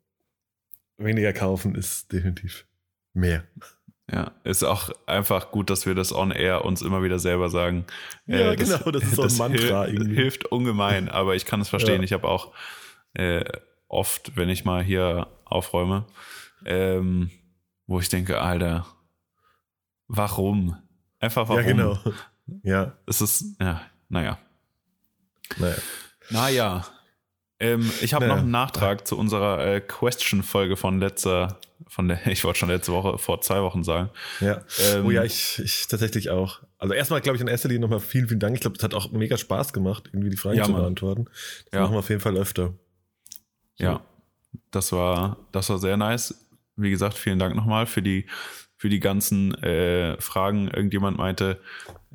weniger 0.98 1.34
kaufen 1.34 1.76
ist 1.76 2.12
definitiv 2.12 2.66
mehr. 3.14 3.44
Ja, 4.12 4.32
ist 4.44 4.64
auch 4.64 4.90
einfach 5.08 5.52
gut, 5.52 5.70
dass 5.70 5.86
wir 5.86 5.96
das 5.96 6.12
on 6.14 6.32
air 6.32 6.66
uns 6.66 6.82
immer 6.82 7.02
wieder 7.02 7.18
selber 7.20 7.50
sagen. 7.50 7.86
Äh, 8.28 8.40
Ja, 8.42 8.56
genau, 8.56 8.92
das 8.92 9.04
ist 9.04 9.16
so 9.16 9.24
ein 9.24 9.38
Mantra 9.38 9.84
hil- 9.86 9.94
irgendwie. 9.94 10.16
Hilft 10.16 10.46
ungemein, 10.48 11.08
aber 11.10 11.36
ich 11.36 11.46
kann 11.46 11.62
es 11.62 11.70
verstehen. 11.70 11.98
Ja. 12.02 12.04
Ich 12.04 12.14
habe 12.14 12.28
auch 12.28 12.54
äh, 13.14 13.46
oft, 13.88 14.36
wenn 14.36 14.50
ich 14.50 14.66
mal 14.66 14.84
hier 14.84 15.28
aufräume, 15.46 16.06
ähm, 16.66 17.32
wo 17.88 18.00
ich 18.00 18.10
denke, 18.10 18.40
Alter, 18.42 18.86
warum? 20.08 20.76
Einfach 21.20 21.48
warum? 21.50 21.62
Ja, 21.62 21.68
genau. 21.68 22.00
Ja, 22.64 22.94
Es 23.06 23.22
ist, 23.22 23.56
ja, 23.60 23.82
naja. 24.10 24.38
naja. 25.58 25.76
Naja. 26.30 26.86
Ähm, 27.60 27.92
ich 28.02 28.14
habe 28.14 28.26
Naja. 28.26 28.36
noch 28.38 28.42
einen 28.44 28.52
Nachtrag 28.52 29.06
zu 29.08 29.18
unserer 29.18 29.64
äh, 29.66 29.82
Question-Folge 29.82 30.76
von 30.78 31.00
letzter, 31.00 31.60
von 31.88 32.08
der, 32.08 32.26
ich 32.28 32.44
wollte 32.44 32.60
schon 32.60 32.70
letzte 32.70 32.92
Woche, 32.92 33.18
vor 33.20 33.42
zwei 33.42 33.62
Wochen 33.62 33.84
sagen. 33.84 34.10
Ja. 34.40 34.64
Ähm, 34.80 35.06
oh 35.06 35.12
ja, 35.12 35.24
ich, 35.24 35.60
ich 35.60 35.88
tatsächlich 35.88 36.30
auch. 36.32 36.62
Also 36.80 36.94
erstmal, 36.96 37.22
glaube 37.22 37.36
ich, 37.36 37.42
in 37.42 37.48
erster 37.48 37.70
Linie 37.70 37.82
nochmal 37.82 38.00
vielen, 38.00 38.28
vielen 38.28 38.40
Dank. 38.40 38.56
Ich 38.56 38.62
glaube, 38.62 38.78
es 38.78 38.84
hat 38.84 38.96
auch 38.96 39.12
mega 39.12 39.38
Spaß 39.38 39.74
gemacht, 39.74 40.10
irgendwie 40.12 40.32
die 40.32 40.38
Fragen 40.38 40.58
Ja, 40.58 40.64
zu 40.66 40.72
Mann. 40.72 40.82
beantworten. 40.82 41.26
Das 41.26 41.74
Ja. 41.74 41.82
machen 41.82 41.94
wir 41.94 42.00
auf 42.00 42.10
jeden 42.10 42.22
Fall 42.22 42.36
öfter. 42.38 42.74
Ja, 43.78 44.02
das 44.72 44.92
war, 44.92 45.38
das 45.52 45.70
war 45.70 45.78
sehr 45.78 45.98
nice. 45.98 46.34
Wie 46.76 46.90
gesagt, 46.90 47.16
vielen 47.18 47.40
Dank 47.40 47.56
nochmal 47.56 47.86
für 47.86 48.02
die, 48.02 48.26
für 48.78 48.90
die 48.90 49.00
ganzen 49.00 49.54
äh, 49.64 50.20
Fragen. 50.22 50.68
Irgendjemand 50.70 51.18
meinte, 51.18 51.60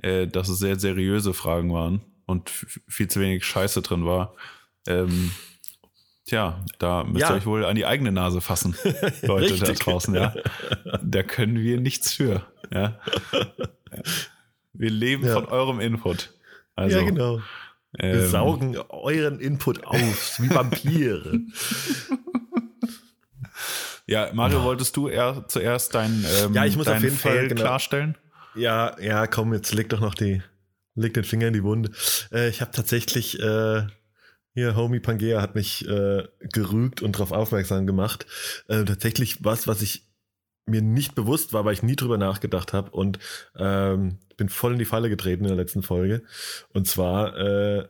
äh, 0.03 0.27
dass 0.27 0.49
es 0.49 0.59
sehr 0.59 0.79
seriöse 0.79 1.35
Fragen 1.35 1.73
waren 1.73 2.01
und 2.27 2.51
viel 2.89 3.09
zu 3.09 3.21
wenig 3.21 3.45
Scheiße 3.45 3.83
drin 3.83 4.05
war. 4.07 4.35
Ähm, 4.89 5.31
tja, 6.27 6.65
da 6.79 7.05
müsst 7.05 7.21
Ja. 7.23 7.31
ihr 7.31 7.37
euch 7.37 7.47
wohl 7.47 7.65
an 7.65 7.77
die 7.77 7.87
eigene 7.87 8.13
Nase 8.13 8.41
fassen, 8.41 8.75
Leute 9.23 9.57
da 9.59 9.73
draußen, 9.73 10.15
ja. 10.15 10.35
Da 11.03 11.23
können 11.23 11.59
wir 11.61 11.81
nichts 11.81 12.13
für. 12.15 12.45
Ja. 12.73 12.99
Wir 14.73 14.91
leben 14.91 15.25
Ja. 15.27 15.35
von 15.35 15.47
eurem 15.47 15.81
Input. 15.81 16.33
Also, 16.75 16.99
ja, 16.99 17.05
genau. 17.05 17.41
Wir 17.93 18.05
ähm, 18.15 18.27
saugen 18.29 18.77
euren 18.91 19.41
Input 19.41 19.85
auf, 19.87 20.39
wie 20.41 20.51
Vampire. 20.51 21.41
Ja, 24.07 24.31
Mario, 24.33 24.63
wolltest 24.63 24.97
du 24.97 25.09
eher 25.09 25.45
zuerst 25.49 25.95
dein, 25.95 26.25
ähm, 26.41 26.55
Ja, 26.55 26.65
ich 26.65 26.77
muss 26.77 26.87
auf 26.87 27.03
jeden 27.03 27.17
Fall, 27.17 27.33
Fail 27.33 27.49
genau. 27.49 27.63
klarstellen? 27.63 28.17
Ja, 28.55 28.99
ja, 29.01 29.27
komm, 29.27 29.53
jetzt 29.53 29.75
leg 29.75 29.89
doch 29.89 30.01
noch 30.01 30.15
die, 30.15 30.43
leg 30.95 31.13
den 31.13 31.25
Finger 31.25 31.49
in 31.49 31.53
die 31.53 31.65
Wunde. 31.65 31.91
Äh, 32.33 32.49
ich 32.49 32.61
habe 32.61 32.71
tatsächlich, 32.71 33.41
äh, 33.41 33.83
hier, 34.55 34.77
Homie 34.77 35.01
Pangea 35.01 35.43
hat 35.43 35.55
mich 35.55 35.87
äh, 35.89 36.25
gerügt 36.41 37.03
und 37.03 37.17
darauf 37.17 37.33
aufmerksam 37.33 37.87
gemacht. 37.87 38.27
Äh, 38.69 38.85
tatsächlich 38.85 39.45
was, 39.45 39.67
was 39.67 39.83
ich 39.83 40.07
mir 40.67 40.83
nicht 40.83 41.15
bewusst 41.15 41.53
war, 41.53 41.65
weil 41.65 41.75
ich 41.75 41.83
nie 41.83 41.97
drüber 41.97 42.17
nachgedacht 42.17 42.73
habe 42.73 42.91
und 42.91 43.19
ähm, 43.57 44.19
bin 44.37 44.49
voll 44.49 44.73
in 44.73 44.79
die 44.79 44.85
Falle 44.85 45.09
getreten 45.09 45.45
in 45.45 45.49
der 45.49 45.57
letzten 45.57 45.83
Folge. 45.83 46.23
Und 46.73 46.89
zwar 46.89 47.37
äh, 47.37 47.89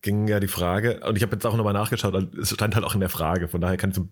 ging 0.00 0.26
ja 0.28 0.40
die 0.40 0.48
Frage, 0.48 1.00
und 1.06 1.16
ich 1.16 1.22
habe 1.22 1.34
jetzt 1.34 1.44
auch 1.44 1.56
nochmal 1.56 1.72
nachgeschaut, 1.72 2.14
also 2.14 2.28
es 2.40 2.50
stand 2.50 2.74
halt 2.74 2.84
auch 2.84 2.94
in 2.94 3.00
der 3.00 3.08
Frage, 3.08 3.48
von 3.48 3.60
daher 3.60 3.76
kann 3.76 3.90
ich 3.90 3.96
so 3.96 4.08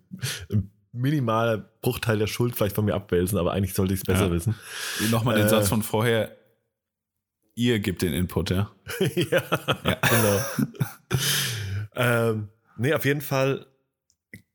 ein 0.52 0.70
minimaler 0.94 1.58
Bruchteil 1.82 2.18
der 2.18 2.26
Schuld 2.28 2.54
vielleicht 2.56 2.76
von 2.76 2.84
mir 2.84 2.94
abwälzen, 2.94 3.36
aber 3.38 3.52
eigentlich 3.52 3.74
sollte 3.74 3.92
ich 3.94 4.00
es 4.00 4.04
besser 4.04 4.26
Ja. 4.26 4.30
wissen. 4.30 4.54
Nochmal 5.10 5.36
den 5.36 5.46
Äh. 5.46 5.50
Satz 5.50 5.68
von 5.68 5.82
vorher. 5.82 6.36
Ihr 7.56 7.78
gebt 7.80 8.02
den 8.02 8.12
Input, 8.14 8.50
ja? 8.50 8.70
ja, 9.30 9.42
genau. 10.10 10.40
ähm, 11.94 12.48
nee, 12.76 12.94
auf 12.94 13.04
jeden 13.04 13.20
Fall 13.20 13.66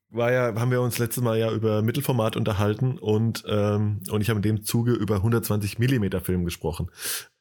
war 0.10 0.32
ja, 0.32 0.56
haben 0.60 0.72
wir 0.72 0.82
uns 0.82 0.98
letztes 0.98 1.24
Mal 1.24 1.38
ja 1.38 1.52
über 1.52 1.82
Mittelformat 1.82 2.36
unterhalten 2.36 2.98
und, 2.98 3.44
ähm, 3.48 4.02
und 4.10 4.22
ich 4.22 4.30
habe 4.30 4.40
in 4.40 4.44
dem 4.44 4.64
Zuge 4.64 4.94
über 4.94 5.18
120 5.18 5.78
Millimeter 5.78 6.20
Film 6.20 6.46
gesprochen. 6.46 6.90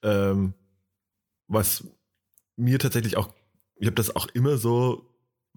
Ähm, 0.03 0.55
was 1.47 1.85
mir 2.57 2.79
tatsächlich 2.79 3.17
auch, 3.17 3.33
ich 3.77 3.87
habe 3.87 3.95
das 3.97 4.15
auch 4.15 4.27
immer 4.35 4.59
so, 4.59 5.07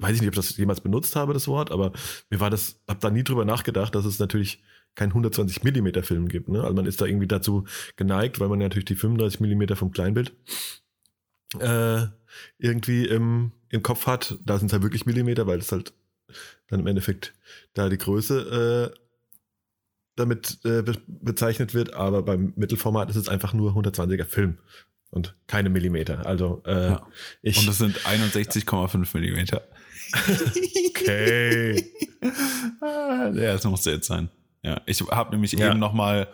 weiß 0.01 0.15
ich 0.15 0.22
nicht, 0.22 0.27
ob 0.29 0.34
ich 0.34 0.48
das 0.48 0.58
jemals 0.58 0.81
benutzt 0.81 1.15
habe, 1.15 1.34
das 1.34 1.48
Wort, 1.48 1.72
aber 1.72 1.91
mir 2.29 2.39
war 2.39 2.50
das, 2.50 2.79
habe 2.88 3.00
da 3.00 3.10
nie 3.10 3.24
drüber 3.24 3.46
nachgedacht, 3.46 3.96
dass 3.96 4.05
es 4.05 4.20
natürlich 4.20 4.62
kein 4.96 5.10
120 5.10 5.63
Millimeter 5.63 6.03
Film 6.03 6.27
gibt. 6.27 6.50
Ne? 6.50 6.62
Also 6.62 6.74
man 6.74 6.86
ist 6.86 7.00
da 7.00 7.05
irgendwie 7.05 7.27
dazu 7.27 7.65
geneigt, 7.96 8.39
weil 8.39 8.50
man 8.50 8.60
ja 8.60 8.65
natürlich 8.65 8.86
die 8.86 8.96
35 8.96 9.39
Millimeter 9.39 9.75
vom 9.75 9.91
Kleinbild 9.91 10.34
äh, 11.60 12.08
irgendwie 12.58 13.05
im, 13.05 13.51
im 13.70 13.84
Kopf 13.84 14.08
hat. 14.08 14.38
Da 14.46 14.58
sind 14.58 14.67
es 14.67 14.74
halt 14.74 14.84
wirklich 14.84 15.05
Millimeter, 15.05 15.48
weil 15.48 15.60
es 15.60 15.72
halt 15.72 15.93
dann 16.67 16.79
im 16.81 16.88
Endeffekt 16.88 17.34
da 17.74 17.89
die 17.89 17.98
Größe 17.98 18.93
äh, 18.93 19.00
damit 20.15 20.60
äh, 20.63 20.81
be 20.81 20.98
bezeichnet 21.08 21.74
wird. 21.74 21.93
Aber 21.93 22.24
beim 22.24 22.53
Mittelformat 22.55 23.10
ist 23.10 23.15
es 23.15 23.29
einfach 23.29 23.53
nur 23.53 23.74
120er 23.74 24.25
Film 24.25 24.58
und 25.10 25.36
keine 25.48 25.70
Millimeter. 25.70 26.25
Also 26.25 26.63
äh, 26.65 26.89
Ja. 26.91 27.08
ich. 27.41 27.60
Und 27.60 27.67
das 27.67 27.77
sind 27.77 27.98
61,5 28.00 29.10
Millimeter. 29.17 29.62
Okay. 30.89 31.91
Ah, 32.82 33.32
Ja, 33.34 33.53
das 33.53 33.63
musste 33.65 33.91
jetzt 33.91 34.08
sein. 34.08 34.30
Ja, 34.63 34.82
ich 34.86 35.01
habe 35.01 35.32
nämlich 35.32 35.53
Ja. 35.53 35.70
eben 35.72 35.80
nochmal 35.80 36.27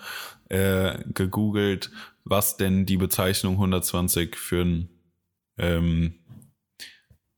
äh, 0.49 0.97
gegoogelt, 1.13 1.91
was 2.23 2.57
denn 2.57 2.85
die 2.85 2.97
Bezeichnung 2.97 3.53
120 3.53 4.35
für 4.35 4.61
ein 4.63 4.89
ähm, 5.57 6.15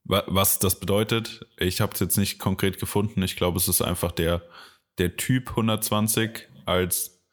wa- 0.03 0.23
was 0.27 0.59
das 0.59 0.79
bedeutet. 0.79 1.45
Ich 1.57 1.81
habe 1.81 1.93
es 1.93 1.99
jetzt 1.99 2.17
nicht 2.17 2.39
konkret 2.39 2.79
gefunden. 2.79 3.21
Ich 3.23 3.35
glaube, 3.35 3.57
es 3.57 3.67
ist 3.67 3.81
einfach 3.81 4.11
der, 4.11 4.41
der 4.97 5.15
Typ 5.15 5.49
120 5.51 6.47
als 6.65 7.23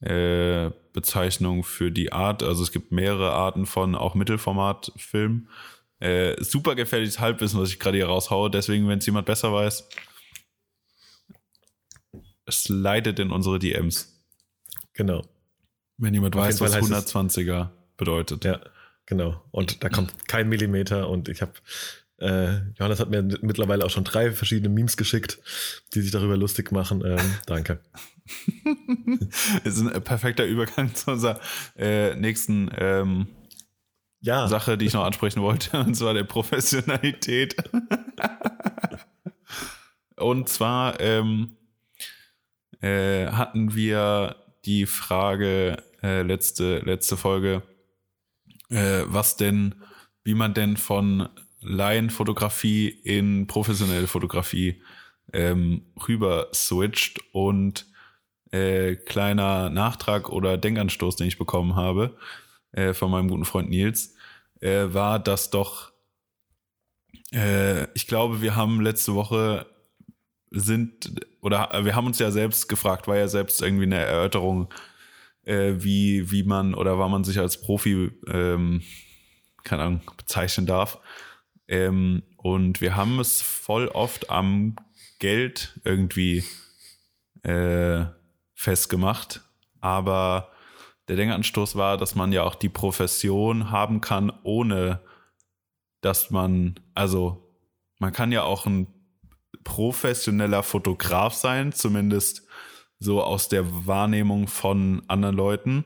äh, 0.00 0.70
Bezeichnung 0.92 1.64
für 1.64 1.90
die 1.90 2.12
Art. 2.12 2.42
Also 2.42 2.62
es 2.62 2.72
gibt 2.72 2.92
mehrere 2.92 3.32
Arten 3.32 3.66
von 3.66 3.94
auch 3.94 4.14
Mittelformatfilmen. 4.14 5.48
Äh, 6.00 6.42
super 6.42 6.74
gefährliches 6.74 7.18
Halbwissen, 7.18 7.60
was 7.60 7.70
ich 7.70 7.78
gerade 7.78 7.96
hier 7.98 8.06
raushaue. 8.06 8.50
Deswegen, 8.50 8.88
wenn 8.88 8.98
es 8.98 9.06
jemand 9.06 9.26
besser 9.26 9.52
weiß, 9.52 9.88
es 12.46 12.68
leitet 12.68 13.18
in 13.18 13.30
unsere 13.30 13.58
DMs. 13.58 14.14
Genau. 14.94 15.24
Wenn 15.96 16.14
jemand 16.14 16.34
Auf 16.36 16.42
weiß, 16.42 16.60
was 16.60 16.72
Fall 16.72 16.82
heißt 16.82 16.90
es- 16.92 17.14
120er 17.14 17.70
bedeutet. 17.96 18.44
Ja, 18.44 18.60
genau. 19.06 19.42
Und 19.50 19.82
da 19.82 19.88
kommt 19.88 20.28
kein 20.28 20.48
Millimeter 20.48 21.08
und 21.08 21.28
ich 21.28 21.42
habe 21.42 21.52
äh, 22.20 22.58
Johannes 22.78 22.98
hat 22.98 23.10
mir 23.10 23.22
mittlerweile 23.22 23.84
auch 23.84 23.90
schon 23.90 24.02
drei 24.02 24.32
verschiedene 24.32 24.68
Memes 24.68 24.96
geschickt, 24.96 25.38
die 25.94 26.00
sich 26.00 26.10
darüber 26.10 26.36
lustig 26.36 26.72
machen. 26.72 27.04
Ähm, 27.04 27.34
danke. 27.46 27.80
Ist 29.64 29.78
ein 29.78 30.02
perfekter 30.02 30.44
Übergang 30.44 30.94
zu 30.94 31.12
unserer 31.12 31.40
äh, 31.76 32.14
nächsten 32.16 32.70
ähm, 32.76 33.28
Ja, 34.20 34.48
Sache, 34.48 34.76
die 34.76 34.86
ich 34.86 34.94
noch 34.94 35.04
ansprechen 35.04 35.42
wollte, 35.42 35.78
und 35.86 35.94
zwar 35.94 36.14
der 36.14 36.24
Professionalität. 36.24 37.56
und 40.16 40.48
zwar 40.48 41.00
ähm, 41.00 41.56
äh, 42.80 43.26
hatten 43.28 43.74
wir 43.74 44.36
die 44.64 44.86
Frage 44.86 45.82
äh, 46.02 46.22
letzte, 46.22 46.78
letzte 46.80 47.16
Folge, 47.16 47.62
äh, 48.70 49.02
was 49.06 49.36
denn, 49.36 49.76
wie 50.24 50.34
man 50.34 50.52
denn 50.52 50.76
von 50.76 51.28
Laienfotografie 51.60 52.88
in 52.88 53.46
professionelle 53.46 54.06
Fotografie 54.06 54.82
ähm, 55.32 55.86
rüber 56.08 56.48
switcht. 56.52 57.20
Und 57.32 57.86
äh, 58.50 58.96
kleiner 58.96 59.70
Nachtrag 59.70 60.28
oder 60.30 60.56
Denkanstoß, 60.56 61.16
den 61.16 61.28
ich 61.28 61.38
bekommen 61.38 61.76
habe 61.76 62.16
äh, 62.78 62.94
von 62.94 63.10
meinem 63.10 63.28
guten 63.28 63.44
Freund 63.44 63.70
Nils, 63.70 64.14
äh, 64.60 64.86
war, 64.94 65.18
dass 65.18 65.50
doch, 65.50 65.92
äh, 67.32 67.84
ich 67.94 68.06
glaube, 68.06 68.40
wir 68.40 68.54
haben 68.54 68.80
letzte 68.80 69.14
Woche 69.14 69.66
sind, 70.50 71.26
oder 71.40 71.84
wir 71.84 71.94
haben 71.94 72.06
uns 72.06 72.18
ja 72.18 72.30
selbst 72.30 72.68
gefragt, 72.68 73.08
war 73.08 73.16
ja 73.16 73.28
selbst 73.28 73.60
irgendwie 73.60 73.84
eine 73.84 73.96
Erörterung, 73.96 74.72
äh, 75.44 75.74
wie, 75.78 76.30
wie 76.30 76.44
man 76.44 76.74
oder 76.74 76.98
wann 76.98 77.10
man 77.10 77.24
sich 77.24 77.38
als 77.38 77.60
Profi, 77.60 78.12
ähm, 78.28 78.82
keine 79.64 79.82
Ahnung, 79.82 80.02
bezeichnen 80.16 80.66
darf. 80.66 80.98
Ähm, 81.66 82.22
und 82.36 82.80
wir 82.80 82.96
haben 82.96 83.18
es 83.18 83.42
voll 83.42 83.88
oft 83.88 84.30
am 84.30 84.76
Geld 85.18 85.80
irgendwie 85.84 86.44
äh, 87.42 88.06
festgemacht. 88.54 89.42
Aber 89.80 90.50
der 91.08 91.16
Denkanstoß 91.16 91.76
war, 91.76 91.96
dass 91.96 92.14
man 92.14 92.32
ja 92.32 92.42
auch 92.44 92.54
die 92.54 92.68
Profession 92.68 93.70
haben 93.70 94.00
kann, 94.00 94.32
ohne 94.42 95.00
dass 96.00 96.30
man, 96.30 96.78
also 96.94 97.54
man 97.98 98.12
kann 98.12 98.30
ja 98.30 98.42
auch 98.42 98.66
ein 98.66 98.86
professioneller 99.64 100.62
Fotograf 100.62 101.34
sein, 101.34 101.72
zumindest 101.72 102.46
so 102.98 103.22
aus 103.22 103.48
der 103.48 103.86
Wahrnehmung 103.86 104.48
von 104.48 105.02
anderen 105.08 105.36
Leuten, 105.36 105.84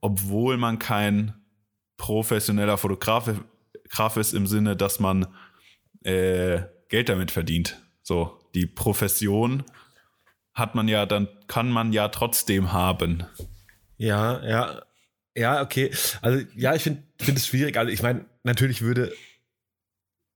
obwohl 0.00 0.56
man 0.56 0.78
kein 0.78 1.34
professioneller 1.96 2.78
Fotograf 2.78 3.30
Graf 3.92 4.16
ist 4.16 4.32
im 4.32 4.46
Sinne, 4.46 4.74
dass 4.74 5.00
man 5.00 5.26
äh, 6.02 6.62
Geld 6.88 7.10
damit 7.10 7.30
verdient. 7.30 7.78
So, 8.02 8.40
die 8.54 8.66
Profession 8.66 9.64
hat 10.54 10.74
man 10.74 10.88
ja, 10.88 11.04
dann 11.04 11.28
kann 11.46 11.70
man 11.70 11.92
ja 11.92 12.08
trotzdem 12.08 12.72
haben. 12.72 13.24
Ja, 14.02 14.44
ja, 14.44 14.82
ja, 15.36 15.62
okay. 15.62 15.90
Also 16.20 16.44
ja, 16.56 16.74
ich 16.74 16.82
finde 16.82 17.02
finde 17.18 17.38
es 17.40 17.46
schwierig. 17.46 17.76
Also 17.76 17.90
ich 17.92 18.02
meine, 18.02 18.24
natürlich 18.42 18.82
würde 18.82 19.12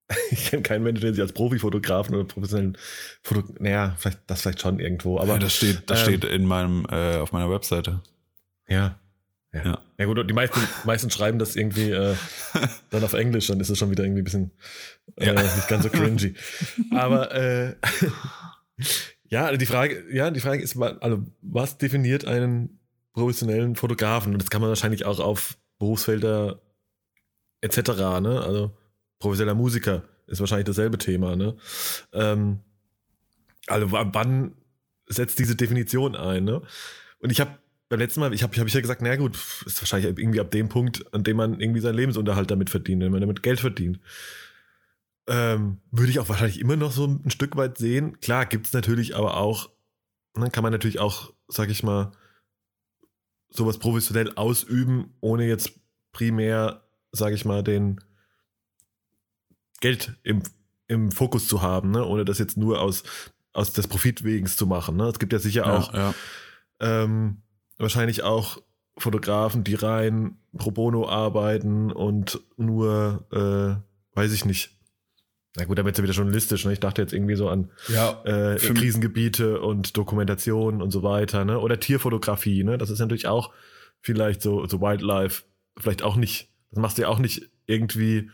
ich 0.31 0.47
kenne 0.47 0.63
keinen 0.63 0.85
Menschen, 0.85 1.03
der 1.03 1.13
sich 1.13 1.23
als 1.23 1.33
Profifotografen 1.33 2.15
oder 2.15 2.25
professionellen 2.25 2.79
Foto, 3.23 3.43
naja, 3.59 3.97
vielleicht 3.99 4.21
das 4.29 4.43
vielleicht 4.43 4.61
schon 4.61 4.79
irgendwo, 4.79 5.19
aber 5.19 5.35
ja, 5.35 5.39
das 5.39 5.57
steht, 5.57 5.91
das 5.91 6.01
ähm, 6.01 6.05
steht 6.05 6.25
in 6.25 6.45
meinem, 6.47 6.87
äh, 6.91 7.17
auf 7.17 7.33
meiner 7.33 7.51
Webseite. 7.51 8.01
Ja. 8.69 8.99
Ja. 9.53 9.65
Ja. 9.65 9.79
ja. 9.99 10.05
gut, 10.05 10.29
die 10.29 10.35
meisten, 10.35 10.61
meisten 10.85 11.11
schreiben 11.11 11.39
das 11.39 11.57
irgendwie 11.57 11.91
äh, 11.91 12.15
dann 12.91 13.03
auf 13.03 13.15
Englisch, 13.15 13.49
dann 13.49 13.59
ist 13.59 13.71
es 13.71 13.79
schon 13.79 13.91
wieder 13.91 14.05
irgendwie 14.05 14.21
ein 14.21 14.25
bisschen 14.25 14.51
äh, 15.17 15.27
Ja. 15.27 15.33
nicht 15.33 15.69
ganz 15.69 15.83
so 15.83 15.91
cringy. 15.91 16.35
Aber 16.93 17.35
äh, 17.35 17.75
ja, 19.29 19.47
also 19.47 19.57
die 19.57 19.67
Frage, 19.67 20.05
ja, 20.13 20.31
die 20.31 20.41
Frage 20.41 20.63
ist 20.63 20.77
mal, 20.77 20.99
also 21.01 21.25
was 21.43 21.79
definiert 21.79 22.27
einen 22.27 22.76
professionellen 23.17 23.75
Fotografen? 23.75 24.33
Und 24.33 24.43
das 24.43 24.51
kann 24.51 24.61
man 24.61 24.69
wahrscheinlich 24.69 25.05
auch 25.05 25.19
auf 25.19 25.57
Berufsfelder 25.79 26.61
etc., 27.63 27.79
ne? 28.21 28.43
Also 28.45 28.77
professioneller 29.19 29.57
Musiker 29.57 30.05
ist 30.27 30.41
wahrscheinlich 30.41 30.67
dasselbe 30.67 30.99
Thema, 30.99 31.35
ne? 31.35 31.57
Ähm, 32.13 32.61
also 33.67 33.91
wann 33.91 34.55
setzt 35.07 35.39
diese 35.39 35.57
Definition 35.57 36.15
ein, 36.15 36.45
ne? 36.45 36.63
Und 37.19 37.33
ich 37.33 37.41
habe 37.41 37.59
beim 37.89 38.01
letzten 38.01 38.21
Mal, 38.21 38.35
ich 38.35 38.43
habe 38.43 38.59
hab 38.61 38.69
ja 38.69 38.81
gesagt, 38.81 39.01
na 39.01 39.17
gut, 39.17 39.37
ist 39.65 39.81
wahrscheinlich 39.81 40.19
irgendwie 40.19 40.41
ab 40.41 40.51
dem 40.51 40.69
Punkt, 40.69 41.13
an 41.15 41.25
dem 41.25 41.37
man 41.37 41.61
irgendwie 41.61 41.81
seinen 41.81 41.95
Lebensunterhalt 41.95 42.51
damit 42.51 42.69
verdient, 42.69 43.03
wenn 43.03 43.13
man 43.13 43.21
damit 43.21 43.43
Geld 43.43 43.61
verdient. 43.61 44.01
Ähm, 45.29 45.79
würde 45.91 46.11
ich 46.11 46.19
auch 46.19 46.29
wahrscheinlich 46.29 46.61
immer 46.61 46.77
noch 46.77 46.93
so 46.93 47.07
ein 47.07 47.31
Stück 47.31 47.57
weit 47.57 47.79
sehen. 47.79 48.21
Klar, 48.21 48.47
gibt 48.47 48.67
es 48.67 48.73
natürlich 48.73 49.17
aber 49.17 49.37
auch, 49.37 49.71
dann 50.35 50.53
kann 50.53 50.63
man 50.63 50.73
natürlich 50.73 50.99
auch, 50.99 51.33
sag 51.49 51.71
ich 51.71 51.83
mal, 51.83 52.13
sowas 53.51 53.79
professionell 53.79 54.33
ausüben, 54.35 55.15
ohne 55.21 55.47
jetzt 55.47 55.73
primär, 56.13 56.83
sag 57.13 57.33
ich 57.33 57.45
mal, 57.45 57.63
den 57.63 58.01
Geld 59.81 60.17
im, 60.23 60.43
im 60.89 61.11
Fokus 61.11 61.49
zu 61.49 61.63
haben, 61.63 61.91
ne? 61.91 62.05
ohne 62.05 62.25
das 62.25 62.39
jetzt 62.39 62.57
nur 62.57 62.81
aus, 62.81 63.03
aus 63.53 63.73
des 63.73 63.87
Profitwegens 63.89 64.57
zu 64.57 64.67
machen. 64.67 64.97
Ne? 64.97 65.05
Es 65.05 65.19
gibt 65.19 65.33
ja 65.33 65.39
sicher 65.39 65.73
auch 65.73 65.93
ja, 65.93 66.15
ja. 66.81 67.03
ähm, 67.05 67.43
wahrscheinlich 67.79 68.23
auch 68.23 68.63
Fotografen, 68.99 69.63
die 69.63 69.75
rein 69.75 70.39
pro 70.57 70.71
bono 70.71 71.09
arbeiten 71.09 71.93
und 71.93 72.41
nur, 72.57 73.27
äh, 73.31 74.17
weiß 74.17 74.33
ich 74.33 74.45
nicht. 74.47 74.76
Na 75.57 75.65
gut, 75.65 75.79
da 75.79 75.85
wird 75.85 75.95
es 75.95 75.99
ja 75.99 76.05
wieder 76.05 76.13
journalistisch. 76.13 76.65
Ne? 76.65 76.75
Ich 76.75 76.81
dachte 76.81 77.03
jetzt 77.03 77.13
irgendwie 77.13 77.35
so 77.35 77.49
an 77.49 77.71
Ja, 77.89 78.23
äh, 78.25 78.57
Krisengebiete 78.57 79.61
und 79.61 79.97
Dokumentation 79.97 80.83
und 80.83 80.91
so 80.91 81.03
weiter. 81.03 81.45
Ne? 81.45 81.59
Oder 81.59 81.81
Tierfotografie. 81.81 82.63
Ne? 82.63 82.79
Das 82.79 82.91
ist 82.91 82.99
natürlich 82.99 83.27
auch 83.27 83.53
vielleicht 84.01 84.43
so, 84.43 84.67
so 84.67 84.81
Wildlife. 84.81 85.45
Vielleicht 85.79 86.03
auch 86.03 86.17
nicht. 86.17 86.51
Das 86.71 86.81
machst 86.81 86.99
du 86.99 87.03
ja 87.03 87.09
auch 87.09 87.19
nicht 87.19 87.51
irgendwie. 87.67 88.31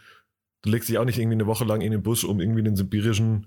Du 0.63 0.71
legst 0.71 0.89
dich 0.89 0.99
auch 0.99 1.05
nicht 1.05 1.19
irgendwie 1.19 1.37
eine 1.37 1.47
Woche 1.47 1.65
lang 1.65 1.81
in 1.81 1.93
den 1.93 2.03
Busch, 2.03 2.25
um 2.25 2.41
irgendwie 2.41 2.63
den 2.63 2.77
sibirischen 2.77 3.47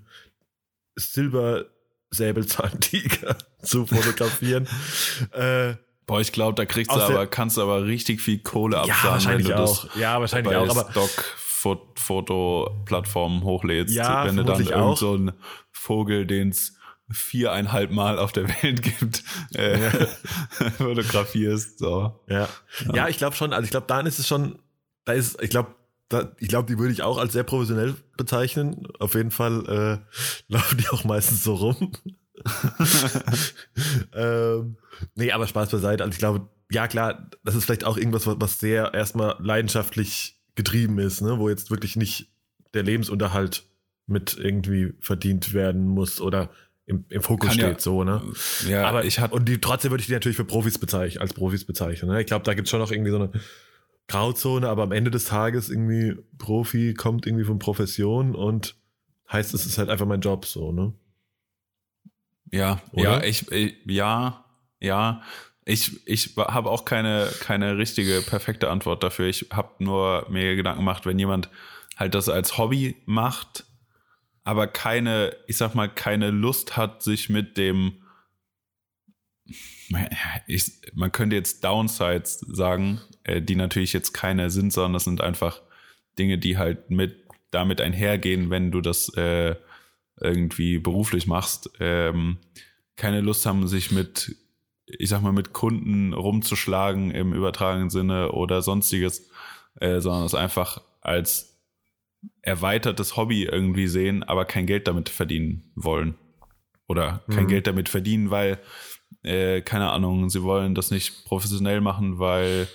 Silbersäbelzahntiger 0.96 3.36
zu 3.62 3.86
fotografieren. 3.86 4.68
äh, 5.32 5.74
Boah, 6.06 6.20
ich 6.20 6.30
glaube, 6.30 6.54
da 6.54 6.66
kriegst 6.66 6.92
du 6.92 7.00
aber, 7.00 7.26
kannst 7.26 7.56
du 7.56 7.62
aber 7.62 7.84
richtig 7.84 8.20
viel 8.20 8.38
Kohle 8.38 8.76
ja, 8.76 8.82
absagen, 8.82 9.04
wenn 9.04 9.12
wahrscheinlich 9.48 9.54
auch. 9.54 9.96
Ja, 9.96 10.20
wahrscheinlich 10.20 10.54
auch. 10.54 10.68
Aber 10.68 10.84
Stock-Foto-Plattformen 11.66 13.42
hochlädst. 13.42 13.94
Ja, 13.94 14.24
wenn 14.24 14.36
du 14.36 14.44
dann 14.44 14.64
irgend 14.64 14.98
so 14.98 15.14
einen 15.14 15.32
Vogel, 15.72 16.26
den 16.26 16.50
es 16.50 16.76
viereinhalb 17.08 17.90
Mal 17.90 18.18
auf 18.18 18.32
der 18.32 18.48
Welt 18.48 18.82
gibt, 19.00 19.22
äh, 19.54 19.78
fotografierst. 20.78 21.78
So. 21.78 22.20
Ja, 22.28 22.48
ja. 22.92 23.08
ich 23.08 23.18
glaube 23.18 23.36
schon. 23.36 23.52
Also 23.52 23.64
ich 23.64 23.70
glaube, 23.70 23.86
dann 23.86 24.06
ist 24.06 24.18
es 24.18 24.26
schon, 24.26 24.58
da 25.04 25.12
ist, 25.12 25.40
ich 25.42 25.50
glaube, 25.50 25.74
da, 26.08 26.32
ich 26.38 26.48
glaube, 26.48 26.68
die 26.68 26.78
würde 26.78 26.92
ich 26.92 27.02
auch 27.02 27.18
als 27.18 27.32
sehr 27.32 27.42
professionell 27.42 27.94
bezeichnen. 28.16 28.86
Auf 28.98 29.14
jeden 29.14 29.30
Fall 29.30 30.02
äh, 30.08 30.18
laufen 30.52 30.78
die 30.78 30.88
auch 30.88 31.04
meistens 31.04 31.42
so 31.42 31.54
rum. 31.54 31.92
ähm, 34.12 34.76
nee, 35.14 35.32
aber 35.32 35.46
Spaß 35.46 35.70
beiseite. 35.70 36.04
Also 36.04 36.12
ich 36.12 36.18
glaube, 36.18 36.48
ja 36.70 36.86
klar, 36.86 37.30
das 37.44 37.54
ist 37.54 37.64
vielleicht 37.64 37.84
auch 37.84 37.96
irgendwas, 37.96 38.26
was, 38.26 38.36
was 38.38 38.60
sehr 38.60 38.94
erstmal 38.94 39.36
leidenschaftlich 39.38 40.35
getrieben 40.56 40.98
ist, 40.98 41.20
ne? 41.20 41.38
wo 41.38 41.48
jetzt 41.48 41.70
wirklich 41.70 41.94
nicht 41.96 42.28
der 42.74 42.82
Lebensunterhalt 42.82 43.64
mit 44.06 44.36
irgendwie 44.36 44.94
verdient 45.00 45.52
werden 45.52 45.86
muss 45.86 46.20
oder 46.20 46.50
im, 46.86 47.04
im 47.08 47.22
Fokus 47.22 47.50
Kann 47.50 47.58
ja- 47.58 47.66
steht, 47.66 47.80
so, 47.80 48.04
ne? 48.04 48.22
Ja, 48.68 48.86
aber 48.88 49.04
ich 49.04 49.18
hatte 49.18 49.34
und 49.34 49.48
die 49.48 49.60
trotzdem 49.60 49.90
würde 49.90 50.00
ich 50.02 50.06
die 50.06 50.12
natürlich 50.12 50.36
für 50.36 50.44
Profis 50.44 50.78
bezeichnen, 50.78 51.20
als 51.20 51.34
Profis 51.34 51.64
bezeichnen. 51.64 52.10
Ne? 52.10 52.20
Ich 52.20 52.26
glaube, 52.26 52.44
da 52.44 52.54
gibt 52.54 52.66
es 52.66 52.70
schon 52.70 52.78
noch 52.80 52.92
irgendwie 52.92 53.10
so 53.10 53.16
eine 53.16 53.30
Grauzone, 54.08 54.68
aber 54.68 54.84
am 54.84 54.92
Ende 54.92 55.10
des 55.10 55.24
Tages 55.24 55.68
irgendwie 55.68 56.16
Profi 56.38 56.94
kommt 56.94 57.26
irgendwie 57.26 57.44
von 57.44 57.58
Profession 57.58 58.36
und 58.36 58.76
heißt, 59.32 59.52
es 59.54 59.66
ist 59.66 59.78
halt 59.78 59.90
einfach 59.90 60.06
mein 60.06 60.20
Job 60.20 60.44
so, 60.44 60.70
ne? 60.70 60.92
Ja, 62.52 62.80
Oder? 62.92 63.02
ja, 63.02 63.24
ich, 63.24 63.50
ich 63.50 63.74
ja, 63.86 64.44
ja. 64.78 65.22
Ich, 65.68 66.06
ich 66.06 66.36
habe 66.36 66.70
auch 66.70 66.84
keine, 66.84 67.28
keine 67.40 67.76
richtige, 67.76 68.22
perfekte 68.22 68.70
Antwort 68.70 69.02
dafür. 69.02 69.26
Ich 69.26 69.48
habe 69.50 69.84
nur 69.84 70.24
mir 70.30 70.54
Gedanken 70.56 70.80
gemacht, 70.80 71.04
wenn 71.06 71.18
jemand 71.18 71.50
halt 71.96 72.14
das 72.14 72.28
als 72.28 72.56
Hobby 72.56 72.96
macht, 73.04 73.64
aber 74.44 74.68
keine, 74.68 75.36
ich 75.48 75.56
sag 75.56 75.74
mal, 75.74 75.88
keine 75.88 76.30
Lust 76.30 76.76
hat, 76.76 77.02
sich 77.02 77.28
mit 77.28 77.56
dem, 77.56 78.04
ich, 80.46 80.70
man 80.94 81.10
könnte 81.10 81.34
jetzt 81.34 81.64
Downsides 81.64 82.38
sagen, 82.48 83.00
äh, 83.24 83.42
die 83.42 83.56
natürlich 83.56 83.92
jetzt 83.92 84.12
keine 84.12 84.50
sind, 84.50 84.72
sondern 84.72 84.92
das 84.92 85.04
sind 85.04 85.20
einfach 85.20 85.62
Dinge, 86.16 86.38
die 86.38 86.58
halt 86.58 86.90
mit 86.90 87.26
damit 87.50 87.80
einhergehen, 87.80 88.50
wenn 88.50 88.70
du 88.70 88.80
das 88.80 89.08
äh, 89.16 89.56
irgendwie 90.20 90.78
beruflich 90.78 91.26
machst, 91.26 91.70
ähm, 91.80 92.38
keine 92.96 93.20
Lust 93.20 93.46
haben, 93.46 93.66
sich 93.68 93.90
mit, 93.90 94.36
ich 94.86 95.08
sag 95.08 95.22
mal, 95.22 95.32
mit 95.32 95.52
Kunden 95.52 96.12
rumzuschlagen 96.12 97.10
im 97.10 97.32
übertragenen 97.32 97.90
Sinne 97.90 98.32
oder 98.32 98.62
sonstiges, 98.62 99.30
äh, 99.80 100.00
sondern 100.00 100.24
es 100.24 100.34
einfach 100.34 100.80
als 101.00 101.58
erweitertes 102.42 103.16
Hobby 103.16 103.44
irgendwie 103.44 103.88
sehen, 103.88 104.22
aber 104.22 104.44
kein 104.44 104.66
Geld 104.66 104.88
damit 104.88 105.08
verdienen 105.08 105.70
wollen. 105.74 106.14
Oder 106.88 107.22
kein 107.30 107.44
Mhm. 107.44 107.48
Geld 107.48 107.66
damit 107.66 107.88
verdienen, 107.88 108.30
weil, 108.30 108.60
äh, 109.22 109.60
keine 109.60 109.90
Ahnung, 109.90 110.30
sie 110.30 110.42
wollen 110.42 110.74
das 110.74 110.90
nicht 110.92 111.24
professionell 111.24 111.80
machen, 111.80 112.18
weil 112.18 112.68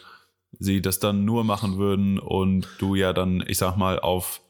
sie 0.59 0.81
das 0.81 0.99
dann 0.99 1.23
nur 1.23 1.45
machen 1.45 1.77
würden 1.77 2.19
und 2.19 2.67
du 2.79 2.95
ja 2.95 3.13
dann, 3.13 3.41
ich 3.47 3.57
sag 3.57 3.77
mal, 3.77 3.99
auf 3.99 4.41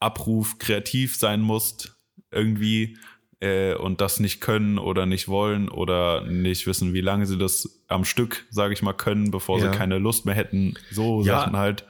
Abruf 0.00 0.58
kreativ 0.58 1.16
sein 1.16 1.40
musst, 1.40 1.96
irgendwie, 2.32 2.98
äh, 3.40 3.74
und 3.74 4.00
das 4.00 4.20
nicht 4.20 4.40
können 4.40 4.78
oder 4.78 5.06
nicht 5.06 5.28
wollen 5.28 5.68
oder 5.68 6.22
nicht 6.22 6.66
wissen, 6.66 6.92
wie 6.94 7.00
lange 7.00 7.26
sie 7.26 7.38
das 7.38 7.82
am 7.88 8.04
Stück, 8.04 8.44
sage 8.50 8.72
ich 8.74 8.82
mal, 8.82 8.92
können, 8.92 9.30
bevor 9.30 9.58
Ja. 9.58 9.70
sie 9.72 9.76
keine 9.78 9.98
Lust 9.98 10.26
mehr 10.26 10.34
hätten. 10.34 10.74
So 10.90 11.22
Ja. 11.22 11.40
Sachen 11.40 11.56
halt. 11.56 11.84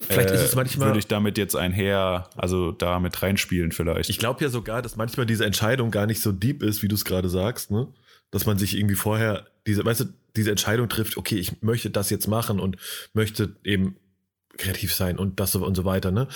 Vielleicht 0.00 0.30
ist 0.30 0.40
es 0.42 0.56
manchmal- 0.56 0.88
Würde 0.88 0.98
ich 0.98 1.06
damit 1.06 1.38
jetzt 1.38 1.54
einher, 1.54 2.28
also 2.36 2.72
da 2.72 2.98
mit 2.98 3.22
reinspielen 3.22 3.70
vielleicht. 3.70 4.10
Ich 4.10 4.18
glaube 4.18 4.42
ja 4.42 4.50
sogar, 4.50 4.82
dass 4.82 4.96
manchmal 4.96 5.26
diese 5.26 5.44
Entscheidung 5.44 5.92
gar 5.92 6.06
nicht 6.06 6.20
so 6.20 6.32
deep 6.32 6.62
ist, 6.64 6.82
wie 6.82 6.88
du 6.88 6.96
es 6.96 7.04
gerade 7.04 7.28
sagst, 7.28 7.70
ne? 7.70 7.86
Dass 8.32 8.44
man 8.46 8.58
sich 8.58 8.76
irgendwie 8.76 8.96
vorher 8.96 9.46
diese, 9.66 9.84
weißt 9.84 10.00
du, 10.00 10.04
diese 10.34 10.50
Entscheidung 10.50 10.88
trifft, 10.88 11.16
okay, 11.16 11.36
ich 11.36 11.62
möchte 11.62 11.88
das 11.90 12.10
jetzt 12.10 12.26
machen 12.26 12.58
und 12.58 12.78
möchte 13.12 13.54
eben 13.62 13.94
kreativ 14.58 14.92
sein 14.94 15.18
und 15.18 15.38
das 15.38 15.54
und 15.54 15.74
so 15.76 15.84
weiter, 15.84 16.10
ne? 16.10 16.26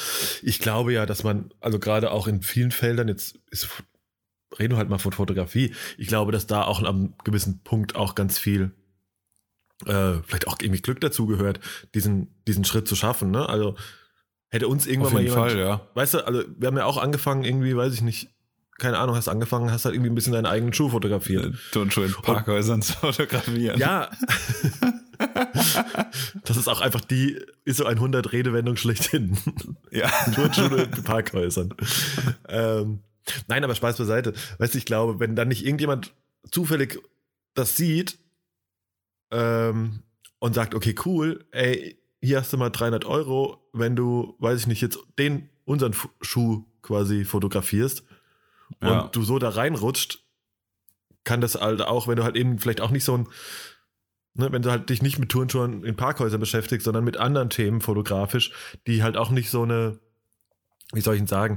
Ich 0.42 0.60
glaube 0.60 0.92
ja, 0.92 1.04
dass 1.04 1.24
man, 1.24 1.50
also 1.60 1.78
gerade 1.80 2.12
auch 2.12 2.28
in 2.28 2.42
vielen 2.42 2.70
Feldern, 2.70 3.08
jetzt 3.08 3.38
ist, 3.50 3.68
reden 4.58 4.74
wir 4.74 4.78
halt 4.78 4.88
mal 4.88 4.98
von 4.98 5.12
Fotografie, 5.12 5.74
ich 5.98 6.08
glaube, 6.08 6.32
dass 6.32 6.46
da 6.46 6.62
auch 6.62 6.82
am 6.82 7.14
gewissen 7.24 7.60
Punkt 7.62 7.96
auch 7.96 8.14
ganz 8.14 8.38
viel 8.38 8.72
äh, 9.84 10.14
vielleicht 10.24 10.48
auch 10.48 10.56
irgendwie 10.60 10.80
Glück 10.80 11.00
dazu 11.00 11.26
gehört, 11.26 11.60
diesen, 11.94 12.34
diesen 12.46 12.64
Schritt 12.64 12.88
zu 12.88 12.96
schaffen, 12.96 13.30
ne? 13.30 13.48
Also 13.48 13.76
hätte 14.48 14.68
uns 14.68 14.86
irgendwann 14.86 15.08
Auf 15.08 15.12
mal 15.14 15.22
jeden 15.22 15.34
jemand, 15.34 15.52
Fall, 15.52 15.60
ja. 15.60 15.80
weißt 15.94 16.14
du, 16.14 16.26
also 16.26 16.44
wir 16.56 16.68
haben 16.68 16.76
ja 16.76 16.86
auch 16.86 16.96
angefangen, 16.96 17.44
irgendwie, 17.44 17.76
weiß 17.76 17.92
ich 17.92 18.00
nicht, 18.00 18.30
keine 18.78 18.98
Ahnung, 18.98 19.16
hast 19.16 19.28
angefangen, 19.28 19.70
hast 19.70 19.84
halt 19.84 19.94
irgendwie 19.94 20.10
ein 20.10 20.14
bisschen 20.14 20.32
deinen 20.34 20.46
eigenen 20.46 20.72
Schuh 20.72 20.90
fotografiert. 20.90 21.54
Turnschuhe 21.72 22.06
in 22.06 22.12
Parkhäusern 22.12 22.82
zu 22.82 22.92
fotografieren. 22.92 23.78
Ja. 23.78 24.10
das 26.44 26.56
ist 26.58 26.68
auch 26.68 26.82
einfach 26.82 27.00
die 27.00 27.40
ISO 27.64 27.86
100 27.86 28.32
Redewendung 28.32 28.76
schlechthin. 28.76 29.38
ja. 29.90 30.08
Turnschuhe 30.34 30.82
in 30.82 31.04
Parkhäusern. 31.04 31.74
ähm, 32.48 33.00
nein, 33.48 33.64
aber 33.64 33.74
Spaß 33.74 33.98
beiseite. 33.98 34.34
Weißt 34.58 34.74
du, 34.74 34.78
ich 34.78 34.84
glaube, 34.86 35.20
wenn 35.20 35.36
dann 35.36 35.48
nicht 35.48 35.64
irgendjemand 35.64 36.12
zufällig 36.50 37.00
das 37.54 37.76
sieht 37.76 38.18
ähm, 39.30 40.02
und 40.38 40.54
sagt, 40.54 40.74
okay, 40.74 40.94
cool, 41.04 41.44
ey, 41.50 41.98
hier 42.20 42.38
hast 42.40 42.52
du 42.52 42.56
mal 42.56 42.70
300 42.70 43.04
Euro, 43.04 43.68
wenn 43.72 43.96
du, 43.96 44.36
weiß 44.38 44.60
ich 44.60 44.66
nicht, 44.66 44.80
jetzt 44.82 44.98
den, 45.18 45.48
unseren 45.64 45.94
Schuh 46.20 46.64
quasi 46.82 47.24
fotografierst 47.24 48.04
und 48.80 48.88
Ja. 48.88 49.08
du 49.08 49.22
so 49.22 49.38
da 49.38 49.48
reinrutscht, 49.50 50.20
kann 51.24 51.40
das 51.40 51.56
halt 51.56 51.82
auch, 51.82 52.06
wenn 52.08 52.16
du 52.16 52.24
halt 52.24 52.36
eben 52.36 52.58
vielleicht 52.58 52.80
auch 52.80 52.90
nicht 52.90 53.04
so 53.04 53.16
ein, 53.16 53.28
ne, 54.34 54.52
wenn 54.52 54.62
du 54.62 54.70
halt 54.70 54.90
dich 54.90 55.02
nicht 55.02 55.18
mit 55.18 55.30
Turnschuhen 55.30 55.82
in 55.82 55.96
Parkhäusern 55.96 56.40
beschäftigst, 56.40 56.84
sondern 56.84 57.04
mit 57.04 57.16
anderen 57.16 57.50
Themen 57.50 57.80
fotografisch, 57.80 58.52
die 58.86 59.02
halt 59.02 59.16
auch 59.16 59.30
nicht 59.30 59.50
so 59.50 59.62
eine, 59.62 59.98
wie 60.92 61.00
soll 61.00 61.14
ich 61.14 61.20
denn 61.20 61.26
sagen, 61.26 61.56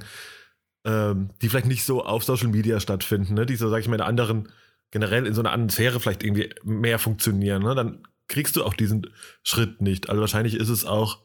ähm, 0.89 1.29
die 1.41 1.49
vielleicht 1.49 1.67
nicht 1.67 1.83
so 1.83 2.03
auf 2.03 2.23
Social 2.23 2.47
Media 2.47 2.79
stattfinden, 2.79 3.35
ne, 3.35 3.45
die 3.45 3.55
so, 3.55 3.69
sag 3.69 3.81
ich 3.81 3.87
mal, 3.87 3.95
in 3.95 4.01
einer 4.01 4.09
anderen, 4.09 4.51
generell 4.89 5.27
in 5.27 5.35
so 5.35 5.41
einer 5.41 5.51
anderen 5.51 5.69
Sphäre 5.69 5.99
vielleicht 5.99 6.23
irgendwie 6.23 6.49
mehr 6.63 6.97
funktionieren, 6.97 7.61
ne, 7.61 7.75
dann 7.75 8.07
kriegst 8.27 8.55
du 8.55 8.63
auch 8.63 8.73
diesen 8.73 9.07
Schritt 9.43 9.81
nicht. 9.81 10.09
Also 10.09 10.21
wahrscheinlich 10.21 10.55
ist 10.55 10.69
es 10.69 10.85
auch, 10.85 11.19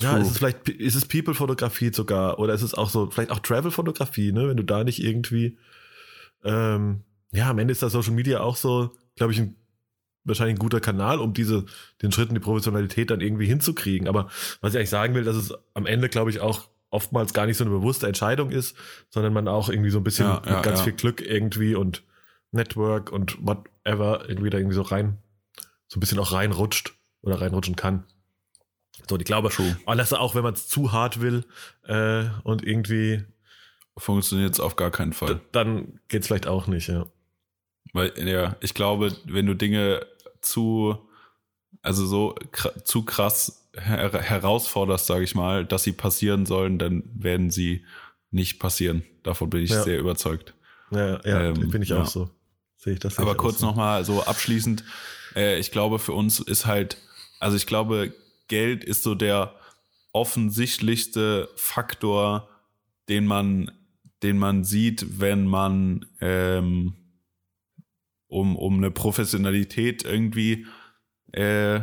ja, 0.00 0.12
True. 0.12 0.22
ist 0.22 0.30
es 0.30 0.38
vielleicht, 0.38 0.68
ist 0.70 0.94
es 0.94 1.06
People-Fotografie 1.06 1.92
sogar, 1.92 2.38
oder 2.38 2.54
ist 2.54 2.62
es 2.62 2.72
auch 2.72 2.88
so, 2.88 3.10
vielleicht 3.10 3.30
auch 3.30 3.40
Travel-Fotografie, 3.40 4.32
ne, 4.32 4.48
wenn 4.48 4.56
du 4.56 4.64
da 4.64 4.84
nicht 4.84 5.02
irgendwie, 5.02 5.58
ähm, 6.44 7.02
ja, 7.32 7.50
am 7.50 7.58
Ende 7.58 7.72
ist 7.72 7.82
das 7.82 7.92
Social 7.92 8.14
Media 8.14 8.40
auch 8.40 8.56
so, 8.56 8.94
glaube 9.16 9.32
ich, 9.32 9.40
ein, 9.40 9.56
wahrscheinlich 10.24 10.56
ein 10.56 10.60
guter 10.60 10.80
Kanal, 10.80 11.18
um 11.18 11.34
diese, 11.34 11.66
den 12.00 12.12
Schritt 12.12 12.28
in 12.28 12.34
die 12.34 12.40
Professionalität 12.40 13.10
dann 13.10 13.20
irgendwie 13.20 13.46
hinzukriegen. 13.46 14.08
Aber 14.08 14.30
was 14.60 14.72
ich 14.72 14.78
eigentlich 14.78 14.90
sagen 14.90 15.14
will, 15.14 15.24
dass 15.24 15.36
es 15.36 15.52
am 15.74 15.86
Ende, 15.86 16.08
glaube 16.08 16.30
ich, 16.30 16.40
auch 16.40 16.68
oftmals 16.90 17.32
gar 17.32 17.46
nicht 17.46 17.56
so 17.56 17.64
eine 17.64 17.72
bewusste 17.72 18.06
Entscheidung 18.06 18.50
ist, 18.50 18.76
sondern 19.10 19.32
man 19.32 19.48
auch 19.48 19.68
irgendwie 19.68 19.90
so 19.90 19.98
ein 19.98 20.04
bisschen 20.04 20.26
Ja, 20.26 20.42
ja, 20.44 20.54
mit 20.54 20.62
ganz 20.62 20.80
ja. 20.80 20.84
viel 20.84 20.92
Glück 20.94 21.20
irgendwie 21.20 21.74
und 21.74 22.02
Network 22.50 23.12
und 23.12 23.38
whatever 23.46 24.28
irgendwie 24.28 24.50
da 24.50 24.58
irgendwie 24.58 24.76
so 24.76 24.82
rein, 24.82 25.18
so 25.86 25.98
ein 25.98 26.00
bisschen 26.00 26.18
auch 26.18 26.32
reinrutscht 26.32 26.94
oder 27.20 27.40
reinrutschen 27.40 27.76
kann. 27.76 28.04
So, 29.08 29.16
ich 29.16 29.24
glaube, 29.24 29.50
alles 29.86 30.12
auch, 30.12 30.34
wenn 30.34 30.42
man 30.42 30.54
es 30.54 30.68
zu 30.68 30.92
hart 30.92 31.20
will 31.20 31.44
äh, 31.84 32.24
und 32.42 32.64
irgendwie, 32.64 33.24
Funktioniert 33.98 34.54
es 34.54 34.60
auf 34.60 34.76
gar 34.76 34.90
keinen 34.90 35.12
Fall. 35.12 35.40
dann 35.52 36.00
geht 36.08 36.22
es 36.22 36.28
vielleicht 36.28 36.46
auch 36.46 36.68
nicht, 36.68 36.88
ja. 36.88 37.06
Weil, 37.92 38.12
ja, 38.16 38.56
ich 38.60 38.74
glaube, 38.74 39.16
wenn 39.24 39.46
du 39.46 39.54
Dinge 39.54 40.06
zu, 40.40 41.07
also 41.82 42.06
so 42.06 42.34
kr 42.52 42.84
zu 42.84 43.02
krass 43.04 43.68
her 43.74 44.10
herausforderst, 44.12 45.06
sage 45.06 45.24
ich 45.24 45.34
mal, 45.34 45.64
dass 45.64 45.84
sie 45.84 45.92
passieren 45.92 46.46
sollen, 46.46 46.78
dann 46.78 47.04
werden 47.14 47.50
sie 47.50 47.84
nicht 48.30 48.58
passieren. 48.58 49.04
Davon 49.22 49.50
bin 49.50 49.62
ich 49.62 49.70
Ja. 49.70 49.82
sehr 49.82 49.98
überzeugt. 49.98 50.54
Ja, 50.90 51.20
ja, 51.24 51.40
Ähm, 51.40 51.70
bin 51.70 51.82
ich 51.82 51.90
ja. 51.90 52.02
auch 52.02 52.06
so. 52.06 52.30
Sehe 52.76 52.94
ich 52.94 52.98
das. 53.00 53.18
Aber 53.18 53.36
kurz 53.36 53.58
so. 53.58 53.66
nochmal 53.66 54.04
so 54.04 54.22
abschließend, 54.22 54.84
äh, 55.34 55.58
ich 55.58 55.70
glaube, 55.70 55.98
für 55.98 56.12
uns 56.12 56.40
ist 56.40 56.66
halt, 56.66 56.98
also 57.40 57.56
ich 57.56 57.66
glaube, 57.66 58.12
Geld 58.48 58.84
ist 58.84 59.02
so 59.02 59.14
der 59.14 59.54
offensichtlichste 60.12 61.48
Faktor, 61.56 62.48
den 63.08 63.26
man, 63.26 63.70
den 64.22 64.38
man 64.38 64.64
sieht, 64.64 65.20
wenn 65.20 65.46
man 65.46 66.06
ähm, 66.20 66.94
um, 68.26 68.56
um 68.56 68.76
eine 68.78 68.90
Professionalität 68.90 70.04
irgendwie 70.04 70.66
äh, 71.32 71.80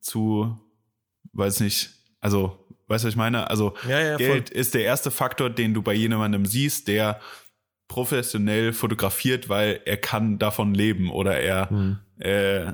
zu, 0.00 0.58
weiß 1.32 1.60
nicht, 1.60 1.90
also, 2.20 2.58
weißt 2.88 3.04
du, 3.04 3.08
was 3.08 3.12
ich 3.14 3.16
meine? 3.16 3.48
Also 3.50 3.74
Ja, 3.88 4.00
ja, 4.00 4.16
voll. 4.16 4.26
Geld 4.26 4.50
ist 4.50 4.74
der 4.74 4.82
erste 4.84 5.10
Faktor, 5.10 5.50
den 5.50 5.74
du 5.74 5.82
bei 5.82 5.94
jemandem 5.94 6.46
siehst, 6.46 6.88
der 6.88 7.20
professionell 7.88 8.72
fotografiert, 8.72 9.48
weil 9.48 9.80
er 9.84 9.96
kann 9.96 10.38
davon 10.38 10.74
leben 10.74 11.10
oder 11.10 11.38
er 11.38 11.70
Hm. 11.70 11.98
äh, 12.18 12.72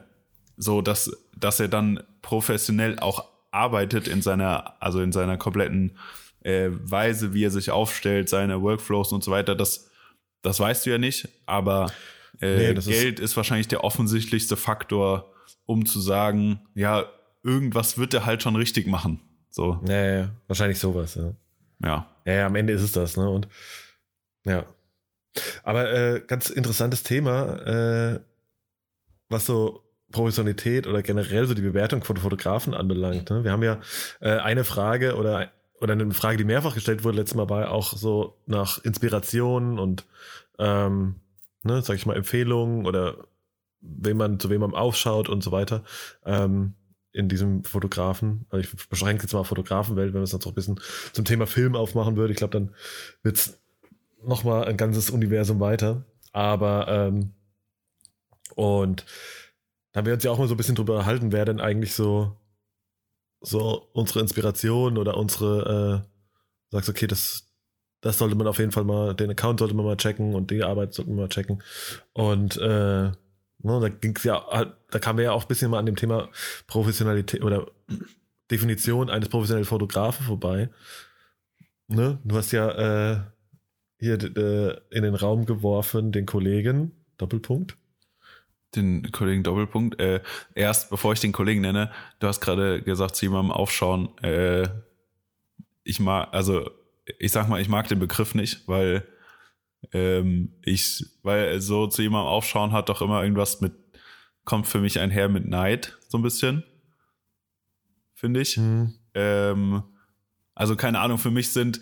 so, 0.57 0.81
dass, 0.81 1.11
dass 1.37 1.61
er 1.61 1.68
dann 1.68 2.02
professionell 2.22 2.98
auch 2.98 3.24
arbeitet 3.50 4.09
in 4.09 4.22
seiner, 4.22 4.81
also 4.83 5.00
in 5.02 5.12
seiner 5.12 5.37
kompletten 5.37 5.98
äh, 6.44 6.68
Weise, 6.70 7.35
wie 7.35 7.44
er 7.44 7.50
sich 7.50 7.70
aufstellt, 7.70 8.28
seine 8.28 8.62
Workflows 8.62 9.12
und 9.12 9.22
so 9.22 9.31
weiter, 9.31 9.55
das, 9.55 9.90
das 10.40 10.59
weißt 10.61 10.87
du 10.87 10.90
ja 10.90 10.98
nicht, 10.98 11.28
aber 11.46 11.92
äh, 12.40 12.57
Nee, 12.68 12.74
das 12.74 12.87
ist- 12.87 12.92
Geld 13.00 13.20
ist 13.20 13.37
wahrscheinlich 13.37 13.68
der 13.68 13.85
offensichtlichste 13.85 14.57
Faktor, 14.57 15.31
um 15.66 15.86
zu 15.86 16.00
sagen, 16.00 16.60
ja, 16.74 17.04
irgendwas 17.42 17.98
wird 17.98 18.14
er 18.14 18.26
halt 18.26 18.42
schon 18.42 18.56
richtig 18.56 18.86
machen. 18.86 19.20
So, 19.50 19.80
Ja, 19.86 20.04
ja, 20.04 20.30
wahrscheinlich 20.46 20.78
sowas, 20.78 21.14
ja. 21.14 21.34
ja. 21.82 22.06
Ja, 22.24 22.32
ja, 22.32 22.46
am 22.46 22.56
Ende 22.56 22.72
ist 22.72 22.82
es 22.82 22.92
das, 22.92 23.16
ne? 23.16 23.28
Und 23.28 23.48
ja. 24.44 24.64
Aber 25.62 25.92
äh, 25.92 26.22
ganz 26.26 26.50
interessantes 26.50 27.02
Thema, 27.02 27.56
äh, 27.66 28.20
was 29.28 29.46
so 29.46 29.82
Professionalität 30.10 30.86
oder 30.86 31.02
generell 31.02 31.46
so 31.46 31.54
die 31.54 31.62
Bewertung 31.62 32.04
von 32.04 32.16
Fotografen 32.18 32.74
anbelangt. 32.74 33.30
Ne? 33.30 33.44
Wir 33.44 33.50
haben 33.50 33.62
ja 33.62 33.80
äh, 34.20 34.36
eine 34.38 34.64
Frage 34.64 35.16
oder, 35.16 35.50
oder 35.80 35.94
eine 35.94 36.12
Frage, 36.12 36.36
die 36.36 36.44
mehrfach 36.44 36.74
gestellt 36.74 37.02
wurde, 37.02 37.16
letztes 37.16 37.36
Mal 37.36 37.46
bei 37.46 37.66
auch 37.66 37.94
so 37.94 38.36
nach 38.46 38.84
Inspirationen 38.84 39.78
und 39.78 40.04
ähm, 40.58 41.16
ne, 41.62 41.82
sag 41.82 41.96
ich 41.96 42.06
mal, 42.06 42.16
Empfehlungen 42.16 42.86
oder 42.86 43.16
wem 43.82 44.16
man, 44.16 44.40
zu 44.40 44.48
wem 44.48 44.60
man 44.60 44.74
aufschaut 44.74 45.28
und 45.28 45.42
so 45.42 45.52
weiter. 45.52 45.84
Ähm, 46.24 46.74
in 47.12 47.28
diesem 47.28 47.62
Fotografen, 47.64 48.46
also 48.48 48.66
ich 48.66 48.88
beschränke 48.88 49.24
jetzt 49.24 49.34
mal 49.34 49.44
Fotografenwelt, 49.44 50.14
wenn 50.14 50.20
wir 50.20 50.24
es 50.24 50.32
noch 50.32 50.46
ein 50.46 50.54
bisschen 50.54 50.80
zum 51.12 51.26
Thema 51.26 51.46
Film 51.46 51.76
aufmachen 51.76 52.16
würde, 52.16 52.32
ich 52.32 52.38
glaube, 52.38 52.52
dann 52.52 52.74
wird 53.22 53.36
es 53.36 53.58
nochmal 54.24 54.64
ein 54.64 54.78
ganzes 54.78 55.10
Universum 55.10 55.60
weiter. 55.60 56.06
Aber 56.32 56.88
ähm, 56.88 57.34
und 58.54 59.04
da 59.92 59.98
haben 59.98 60.06
wir 60.06 60.14
uns 60.14 60.24
ja 60.24 60.30
auch 60.30 60.38
mal 60.38 60.48
so 60.48 60.54
ein 60.54 60.56
bisschen 60.56 60.74
drüber 60.74 60.96
erhalten, 60.96 61.32
wer 61.32 61.44
denn 61.44 61.60
eigentlich 61.60 61.94
so, 61.94 62.36
so 63.40 63.88
unsere 63.92 64.20
Inspiration 64.20 64.96
oder 64.96 65.16
unsere, 65.16 66.04
äh, 66.04 66.08
sagst, 66.70 66.88
okay, 66.88 67.06
das, 67.06 67.48
das 68.00 68.18
sollte 68.18 68.36
man 68.36 68.46
auf 68.46 68.58
jeden 68.58 68.72
Fall 68.72 68.84
mal, 68.84 69.14
den 69.14 69.30
Account 69.30 69.60
sollte 69.60 69.74
man 69.74 69.84
mal 69.84 69.96
checken 69.96 70.34
und 70.34 70.50
die 70.50 70.62
Arbeit 70.62 70.94
sollte 70.94 71.10
man 71.10 71.20
mal 71.20 71.28
checken. 71.28 71.62
Und 72.14 72.56
äh, 72.56 73.12
ne, 73.62 73.81
da 73.81 73.88
ging's 73.88 74.25
ja, 74.25 74.44
halt- 74.51 74.75
da 74.90 74.98
kamen 74.98 75.18
wir 75.18 75.25
ja 75.27 75.33
auch 75.33 75.42
ein 75.42 75.48
bisschen 75.48 75.70
mal 75.70 75.79
an 75.79 75.87
dem 75.87 75.96
Thema 75.96 76.29
Professionalität 76.66 77.42
oder 77.42 77.66
Definition 78.51 79.09
eines 79.11 79.29
professionellen 79.29 79.64
Fotografen 79.64 80.27
vorbei. 80.27 80.68
Ne? 81.88 82.18
Du 82.25 82.37
hast 82.37 82.53
ja 82.53 83.12
äh, 83.12 83.20
hier 83.98 84.14
in 84.90 85.03
den 85.03 85.14
Raum 85.14 85.46
geworfen 85.46 86.12
den 86.12 86.27
Kollegen, 86.27 86.92
Doppelpunkt. 87.18 87.77
Den 88.75 89.11
Kollegen 89.12 89.42
Doppelpunkt. 89.42 90.01
Äh, 90.01 90.20
erst, 90.55 90.90
bevor 90.90 91.12
ich 91.12 91.20
den 91.20 91.33
Kollegen 91.33 91.61
nenne, 91.61 91.90
du 92.18 92.27
hast 92.27 92.40
gerade 92.40 92.83
gesagt, 92.83 93.16
zu 93.16 93.27
jemandem 93.27 93.53
aufschauen. 93.53 94.16
Äh, 94.22 94.68
ich 95.85 96.01
mag, 96.01 96.29
also 96.33 96.70
ich 97.18 97.33
sag 97.33 97.48
mal, 97.48 97.61
ich 97.61 97.68
mag 97.68 97.88
den 97.88 97.98
Begriff 97.98 98.35
nicht, 98.35 98.66
weil 98.68 99.07
ähm, 99.92 100.54
ich, 100.62 101.04
weil 101.22 101.60
so 101.60 101.86
zu 101.86 102.02
jemandem 102.02 102.28
aufschauen 102.28 102.72
hat 102.72 102.88
doch 102.88 103.02
immer 103.02 103.22
irgendwas 103.22 103.60
mit, 103.60 103.74
kommt 104.44 104.66
für 104.66 104.80
mich 104.80 105.00
einher 105.00 105.28
mit 105.28 105.46
Neid, 105.46 105.98
so 106.08 106.18
ein 106.18 106.22
bisschen. 106.22 106.64
Finde 108.14 108.40
ich. 108.40 108.56
Hm. 108.56 108.94
Ähm, 109.14 109.82
also 110.54 110.76
keine 110.76 111.00
Ahnung, 111.00 111.18
für 111.18 111.30
mich 111.30 111.50
sind 111.50 111.80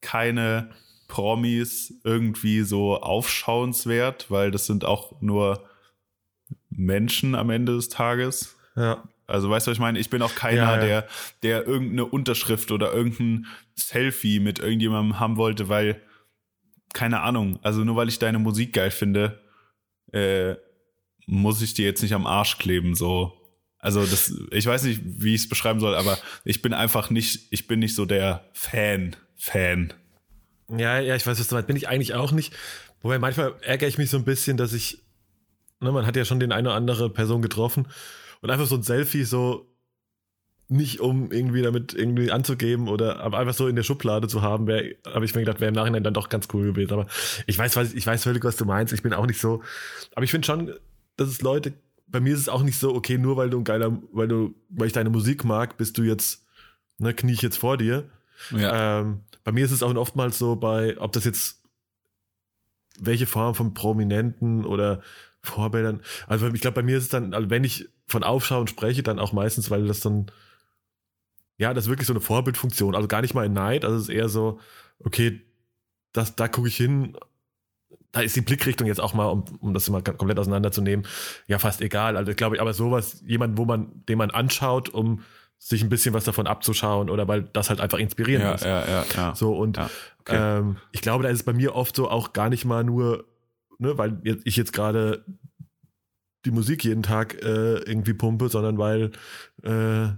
keine 0.00 0.70
Promis 1.08 2.00
irgendwie 2.04 2.60
so 2.62 2.98
aufschauenswert, 3.00 4.30
weil 4.30 4.50
das 4.50 4.66
sind 4.66 4.84
auch 4.84 5.20
nur 5.20 5.64
Menschen 6.68 7.34
am 7.34 7.50
Ende 7.50 7.74
des 7.74 7.88
Tages. 7.88 8.56
Ja, 8.76 9.02
Also 9.26 9.50
weißt 9.50 9.66
du, 9.66 9.70
was 9.70 9.76
ich 9.76 9.80
meine? 9.80 9.98
Ich 9.98 10.10
bin 10.10 10.22
auch 10.22 10.34
keiner, 10.34 10.56
Ja, 10.56 10.74
ja. 10.76 10.80
der, 10.80 11.08
der 11.42 11.66
irgendeine 11.66 12.04
Unterschrift 12.04 12.70
oder 12.70 12.92
irgendein 12.92 13.46
Selfie 13.74 14.38
mit 14.38 14.58
irgendjemandem 14.58 15.18
haben 15.18 15.36
wollte, 15.36 15.68
weil, 15.68 16.02
keine 16.92 17.20
Ahnung, 17.20 17.58
also 17.62 17.84
nur 17.84 17.96
weil 17.96 18.08
ich 18.08 18.18
deine 18.18 18.38
Musik 18.38 18.72
geil 18.72 18.90
finde, 18.90 19.40
äh, 20.12 20.54
muss 21.26 21.62
ich 21.62 21.74
dir 21.74 21.84
jetzt 21.84 22.02
nicht 22.02 22.14
am 22.14 22.26
Arsch 22.26 22.58
kleben, 22.58 22.94
so. 22.94 23.34
Also 23.78 24.04
das, 24.04 24.34
ich 24.50 24.66
weiß 24.66 24.82
nicht, 24.84 25.00
wie 25.04 25.34
ich 25.34 25.42
es 25.42 25.48
beschreiben 25.48 25.78
soll, 25.78 25.94
aber 25.94 26.18
ich 26.44 26.62
bin 26.62 26.74
einfach 26.74 27.10
nicht, 27.10 27.46
ich 27.50 27.68
bin 27.68 27.78
nicht 27.78 27.94
so 27.94 28.06
der 28.06 28.44
Fan, 28.52 29.14
Fan. 29.36 29.92
Ja, 30.68 30.98
ja, 30.98 31.14
ich 31.14 31.26
weiß, 31.26 31.38
was 31.38 31.46
du 31.48 31.54
meinst. 31.54 31.68
Bin 31.68 31.76
ich 31.76 31.88
eigentlich 31.88 32.14
auch 32.14 32.32
nicht. 32.32 32.54
Wobei 33.00 33.18
manchmal 33.18 33.54
ärgere 33.62 33.88
ich 33.88 33.98
mich 33.98 34.10
so 34.10 34.16
ein 34.16 34.24
bisschen, 34.24 34.56
dass 34.56 34.72
ich, 34.72 35.02
ne, 35.80 35.92
man 35.92 36.06
hat 36.06 36.16
ja 36.16 36.24
schon 36.24 36.40
den 36.40 36.52
eine 36.52 36.68
oder 36.68 36.76
andere 36.76 37.10
Person 37.10 37.40
getroffen 37.40 37.86
und 38.40 38.50
einfach 38.50 38.66
so 38.66 38.74
ein 38.74 38.82
Selfie 38.82 39.24
so 39.24 39.67
nicht 40.68 41.00
um 41.00 41.32
irgendwie 41.32 41.62
damit 41.62 41.94
irgendwie 41.94 42.30
anzugeben 42.30 42.88
oder 42.88 43.20
aber 43.20 43.38
einfach 43.38 43.54
so 43.54 43.68
in 43.68 43.76
der 43.76 43.82
Schublade 43.82 44.28
zu 44.28 44.42
haben, 44.42 44.66
wäre, 44.66 44.96
habe 45.06 45.24
ich 45.24 45.34
mir 45.34 45.40
gedacht, 45.40 45.60
wäre 45.60 45.70
im 45.70 45.74
Nachhinein 45.74 46.04
dann 46.04 46.14
doch 46.14 46.28
ganz 46.28 46.48
cool 46.52 46.72
gewesen. 46.72 46.92
Aber 46.92 47.06
ich 47.46 47.58
weiß, 47.58 47.74
was, 47.76 47.94
ich 47.94 48.06
weiß 48.06 48.22
völlig, 48.22 48.44
was 48.44 48.56
du 48.56 48.66
meinst. 48.66 48.92
Ich 48.92 49.02
bin 49.02 49.14
auch 49.14 49.26
nicht 49.26 49.40
so, 49.40 49.62
aber 50.14 50.24
ich 50.24 50.30
finde 50.30 50.46
schon, 50.46 50.74
dass 51.16 51.28
es 51.28 51.40
Leute, 51.40 51.72
bei 52.06 52.20
mir 52.20 52.34
ist 52.34 52.40
es 52.40 52.48
auch 52.48 52.62
nicht 52.62 52.78
so, 52.78 52.94
okay, 52.94 53.18
nur 53.18 53.36
weil 53.36 53.50
du 53.50 53.58
ein 53.58 53.64
geiler, 53.64 53.98
weil 54.12 54.28
du, 54.28 54.54
weil 54.68 54.86
ich 54.86 54.92
deine 54.92 55.10
Musik 55.10 55.44
mag, 55.44 55.76
bist 55.78 55.96
du 55.96 56.02
jetzt, 56.02 56.44
ne, 56.98 57.14
knie 57.14 57.32
ich 57.32 57.42
jetzt 57.42 57.58
vor 57.58 57.78
dir. 57.78 58.04
Ja. 58.50 59.00
Ähm, 59.00 59.20
bei 59.44 59.52
mir 59.52 59.64
ist 59.64 59.72
es 59.72 59.82
auch 59.82 59.94
oftmals 59.94 60.38
so, 60.38 60.56
bei, 60.56 60.98
ob 60.98 61.12
das 61.12 61.24
jetzt 61.24 61.62
welche 63.00 63.26
Form 63.26 63.54
von 63.54 63.74
Prominenten 63.74 64.64
oder 64.64 65.00
Vorbildern, 65.40 66.00
also 66.26 66.48
ich 66.48 66.60
glaube, 66.60 66.74
bei 66.74 66.82
mir 66.82 66.98
ist 66.98 67.04
es 67.04 67.10
dann, 67.10 67.32
also 67.32 67.48
wenn 67.48 67.64
ich 67.64 67.88
von 68.06 68.22
Aufschauen 68.22 68.66
spreche, 68.66 69.02
dann 69.02 69.18
auch 69.18 69.32
meistens, 69.32 69.70
weil 69.70 69.86
das 69.86 70.00
dann, 70.00 70.30
ja, 71.58 71.74
das 71.74 71.84
ist 71.84 71.90
wirklich 71.90 72.06
so 72.06 72.12
eine 72.14 72.20
Vorbildfunktion, 72.20 72.94
also 72.94 73.08
gar 73.08 73.20
nicht 73.20 73.34
mal 73.34 73.44
in 73.46 73.52
Neid, 73.52 73.84
also 73.84 73.96
es 73.96 74.04
ist 74.04 74.08
eher 74.08 74.28
so, 74.28 74.58
okay, 75.00 75.40
das, 76.12 76.34
da 76.36 76.48
gucke 76.48 76.68
ich 76.68 76.76
hin, 76.76 77.16
da 78.12 78.20
ist 78.20 78.36
die 78.36 78.40
Blickrichtung 78.40 78.86
jetzt 78.86 79.00
auch 79.00 79.12
mal, 79.12 79.26
um, 79.26 79.44
um 79.60 79.74
das 79.74 79.88
mal 79.90 80.02
komplett 80.02 80.38
auseinanderzunehmen, 80.38 81.06
ja, 81.46 81.58
fast 81.58 81.80
egal. 81.82 82.16
Also 82.16 82.32
glaube 82.34 82.56
ich, 82.56 82.62
aber 82.62 82.72
sowas, 82.72 83.22
jemand, 83.26 83.58
wo 83.58 83.64
man, 83.64 84.04
den 84.08 84.18
man 84.18 84.30
anschaut, 84.30 84.88
um 84.88 85.22
sich 85.58 85.82
ein 85.82 85.88
bisschen 85.88 86.14
was 86.14 86.24
davon 86.24 86.46
abzuschauen 86.46 87.10
oder 87.10 87.26
weil 87.26 87.42
das 87.42 87.68
halt 87.68 87.80
einfach 87.80 87.98
inspirierend 87.98 88.44
Ja, 88.46 88.54
ist. 88.54 88.64
ja, 88.64 88.86
ja, 88.86 89.04
ja. 89.16 89.34
So 89.34 89.56
und 89.56 89.76
Ja, 89.76 89.90
okay. 90.20 90.36
ähm, 90.58 90.76
ich 90.92 91.02
glaube, 91.02 91.24
da 91.24 91.30
ist 91.30 91.40
es 91.40 91.42
bei 91.44 91.52
mir 91.52 91.74
oft 91.74 91.96
so 91.96 92.08
auch 92.08 92.32
gar 92.32 92.48
nicht 92.48 92.64
mal 92.64 92.84
nur, 92.84 93.24
ne, 93.78 93.98
weil 93.98 94.20
ich 94.44 94.56
jetzt 94.56 94.72
gerade 94.72 95.24
die 96.44 96.52
Musik 96.52 96.84
jeden 96.84 97.02
Tag 97.02 97.34
äh, 97.42 97.78
irgendwie 97.78 98.14
pumpe, 98.14 98.48
sondern 98.48 98.78
weil 98.78 99.10
äh, 99.64 100.08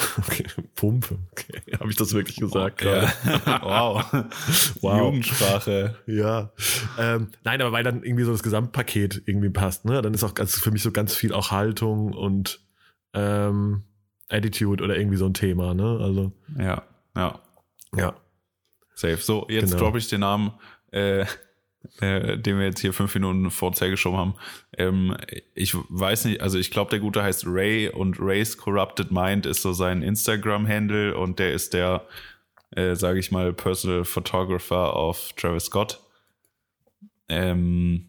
okay, 0.18 0.44
Pumpe, 0.74 1.18
okay, 1.32 1.60
habe 1.80 1.90
ich 1.90 1.96
das 1.96 2.12
wirklich 2.14 2.36
gesagt 2.36 2.78
gerade? 2.78 3.12
Ja. 3.24 3.62
wow. 3.62 4.04
Wow. 4.80 4.98
Jugendsprache. 5.00 5.96
Ja. 6.06 6.50
Ähm, 6.98 7.28
nein, 7.44 7.60
aber 7.60 7.72
weil 7.72 7.84
dann 7.84 8.02
irgendwie 8.02 8.24
so 8.24 8.32
das 8.32 8.42
Gesamtpaket 8.42 9.22
irgendwie 9.26 9.50
passt, 9.50 9.84
ne? 9.84 10.00
Dann 10.02 10.14
ist 10.14 10.24
auch 10.24 10.34
ganz, 10.34 10.54
für 10.58 10.70
mich 10.70 10.82
so 10.82 10.92
ganz 10.92 11.14
viel 11.14 11.32
auch 11.32 11.50
Haltung 11.50 12.12
und 12.12 12.60
ähm, 13.14 13.82
Attitude 14.28 14.82
oder 14.82 14.96
irgendwie 14.96 15.16
so 15.16 15.26
ein 15.26 15.34
Thema, 15.34 15.74
ne? 15.74 15.98
Also, 16.00 16.32
Ja, 16.58 16.82
ja. 17.16 17.40
ja. 17.96 18.14
Safe. 18.94 19.16
So, 19.16 19.46
jetzt 19.48 19.70
Genau. 19.72 19.84
droppe 19.84 19.98
ich 19.98 20.08
den 20.08 20.20
Namen, 20.20 20.52
äh, 20.92 21.24
äh, 22.00 22.38
den 22.38 22.58
wir 22.58 22.66
jetzt 22.66 22.80
hier 22.80 22.92
fünf 22.92 23.14
Minuten 23.14 23.50
vorher 23.50 23.90
geschoben 23.90 24.18
haben. 24.18 24.34
Ähm, 24.76 25.16
ich 25.54 25.74
weiß 25.74 26.26
nicht, 26.26 26.40
also 26.40 26.58
ich 26.58 26.70
glaube, 26.70 26.90
der 26.90 27.00
Gute 27.00 27.22
heißt 27.22 27.44
Ray 27.46 27.88
und 27.88 28.18
Ray's 28.20 28.56
Corrupted 28.56 29.10
Mind 29.10 29.46
ist 29.46 29.62
so 29.62 29.72
sein 29.72 30.02
Instagram-Handle 30.02 31.16
und 31.16 31.38
der 31.38 31.52
ist 31.52 31.74
der, 31.74 32.06
äh, 32.70 32.94
sage 32.94 33.18
ich 33.18 33.30
mal, 33.30 33.52
Personal 33.52 34.04
Photographer 34.04 34.94
auf 34.94 35.32
Travis 35.36 35.64
Scott. 35.64 36.00
Ähm, 37.28 38.06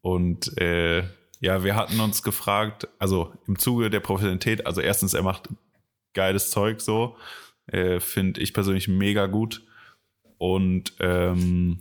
und 0.00 0.56
äh, 0.58 1.02
ja, 1.40 1.64
wir 1.64 1.74
hatten 1.74 2.00
uns 2.00 2.22
gefragt, 2.22 2.88
also 2.98 3.32
im 3.46 3.58
Zuge 3.58 3.90
der 3.90 4.00
Professionalität, 4.00 4.66
also 4.66 4.80
erstens, 4.80 5.14
er 5.14 5.22
macht 5.22 5.48
geiles 6.14 6.50
Zeug 6.50 6.80
so, 6.80 7.16
äh, 7.66 8.00
finde 8.00 8.40
ich 8.40 8.54
persönlich 8.54 8.88
mega 8.88 9.26
gut. 9.26 9.62
Und 10.38 10.94
ähm, 11.00 11.80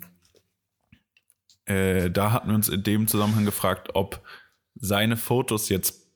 äh, 1.69 2.10
da 2.10 2.32
hatten 2.32 2.49
wir 2.49 2.55
uns 2.55 2.67
in 2.67 2.84
dem 2.84 3.08
Zusammenhang 3.08 3.45
gefragt, 3.45 3.89
ob 3.93 4.21
seine 4.75 5.17
Fotos 5.17 5.69
jetzt 5.69 6.08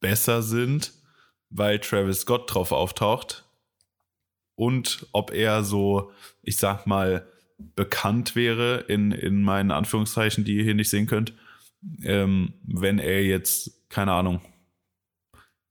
besser 0.00 0.42
sind, 0.42 0.92
weil 1.50 1.78
Travis 1.78 2.20
Scott 2.20 2.52
drauf 2.52 2.72
auftaucht 2.72 3.44
und 4.54 5.06
ob 5.12 5.32
er 5.32 5.64
so, 5.64 6.12
ich 6.42 6.56
sag 6.56 6.86
mal, 6.86 7.28
bekannt 7.76 8.36
wäre 8.36 8.78
in, 8.88 9.12
in 9.12 9.42
meinen 9.42 9.70
Anführungszeichen, 9.70 10.44
die 10.44 10.56
ihr 10.56 10.64
hier 10.64 10.74
nicht 10.74 10.88
sehen 10.88 11.06
könnt, 11.06 11.34
ähm, 12.02 12.54
wenn 12.62 12.98
er 12.98 13.22
jetzt, 13.22 13.90
keine 13.90 14.12
Ahnung, 14.12 14.40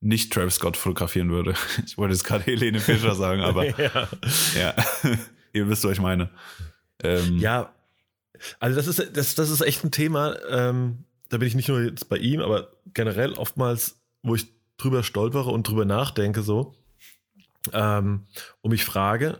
nicht 0.02 0.32
Travis 0.32 0.56
Scott 0.56 0.78
fotografieren 0.78 1.32
würde. 1.32 1.56
Ich 1.86 1.98
wollte 1.98 2.13
jetzt 2.13 2.24
gerade 2.26 2.43
Helene 2.43 2.80
Fischer 2.80 3.15
sagen, 3.15 3.41
aber 3.41 3.65
ja. 3.80 4.08
ja, 4.56 4.76
ihr 5.54 5.67
wisst, 5.67 5.84
was 5.84 5.93
ich 5.93 6.02
meine. 6.02 6.30
Ähm, 7.02 7.39
Ja, 7.39 7.74
also 8.60 8.75
das 8.75 8.88
ist, 8.88 9.17
das, 9.17 9.36
das 9.36 9.49
ist 9.49 9.62
echt 9.62 9.84
ein 9.84 9.91
Thema. 9.91 10.38
Ähm, 10.49 11.06
da 11.30 11.38
bin 11.38 11.47
ich 11.47 11.56
nicht 11.56 11.69
nur 11.69 11.82
jetzt 11.82 12.10
bei 12.10 12.17
ihm, 12.17 12.41
aber 12.41 12.71
generell 12.93 13.34
oftmals, 13.34 14.02
wo 14.23 14.36
ich 14.36 14.47
drüber 14.78 15.04
stolpere 15.04 15.52
und 15.52 15.67
drüber 15.67 15.86
nachdenke, 15.86 16.41
so. 16.41 16.75
Ähm, 17.73 18.25
und 18.62 18.71
mich 18.71 18.86
frage, 18.86 19.39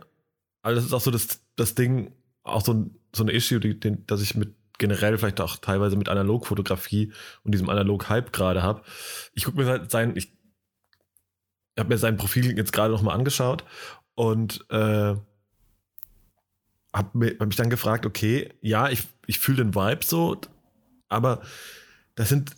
also 0.62 0.76
das 0.76 0.84
ist 0.84 0.92
auch 0.92 1.00
so 1.00 1.10
das, 1.10 1.40
das 1.56 1.74
Ding, 1.74 2.12
auch 2.42 2.64
so, 2.64 2.74
ein, 2.74 2.98
so 3.14 3.22
eine 3.22 3.32
Issue, 3.32 3.60
die, 3.60 3.78
den, 3.78 4.06
dass 4.06 4.22
ich 4.22 4.34
mit 4.34 4.54
generell 4.78 5.18
vielleicht 5.18 5.40
auch 5.40 5.56
teilweise 5.56 5.96
mit 5.96 6.08
Analogfotografie 6.08 7.12
und 7.44 7.52
diesem 7.52 7.68
Analog-Hype 7.68 8.32
gerade 8.32 8.62
habe. 8.62 8.82
Ich 9.34 9.44
gucke 9.44 9.58
mir 9.58 9.66
halt 9.66 9.90
sein, 9.90 10.16
ich 10.16 10.32
habe 11.78 11.90
mir 11.90 11.98
sein 11.98 12.16
Profil 12.16 12.56
jetzt 12.56 12.72
gerade 12.72 12.92
nochmal 12.92 13.14
angeschaut 13.14 13.64
und 14.14 14.64
äh, 14.70 15.14
habe 16.92 17.36
hab 17.38 17.46
mich 17.46 17.56
dann 17.56 17.70
gefragt, 17.70 18.06
okay, 18.06 18.52
ja, 18.60 18.88
ich, 18.88 19.06
ich 19.26 19.38
fühle 19.38 19.64
den 19.64 19.74
Vibe 19.74 20.04
so, 20.04 20.40
aber 21.08 21.42
das 22.14 22.28
sind, 22.28 22.52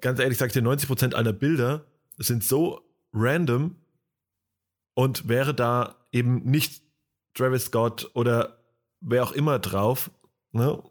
ganz 0.00 0.20
ehrlich 0.20 0.38
sage 0.38 0.48
ich 0.48 0.52
dir, 0.52 0.62
90% 0.62 1.14
aller 1.14 1.32
Bilder 1.32 1.84
sind 2.16 2.44
so 2.44 2.80
random 3.12 3.76
und 4.94 5.28
wäre 5.28 5.54
da 5.54 5.96
eben 6.12 6.44
nicht 6.44 6.82
Travis 7.34 7.66
Scott 7.66 8.10
oder 8.14 8.58
wer 9.00 9.24
auch 9.24 9.32
immer 9.32 9.58
drauf, 9.58 10.10
ne, 10.52 10.82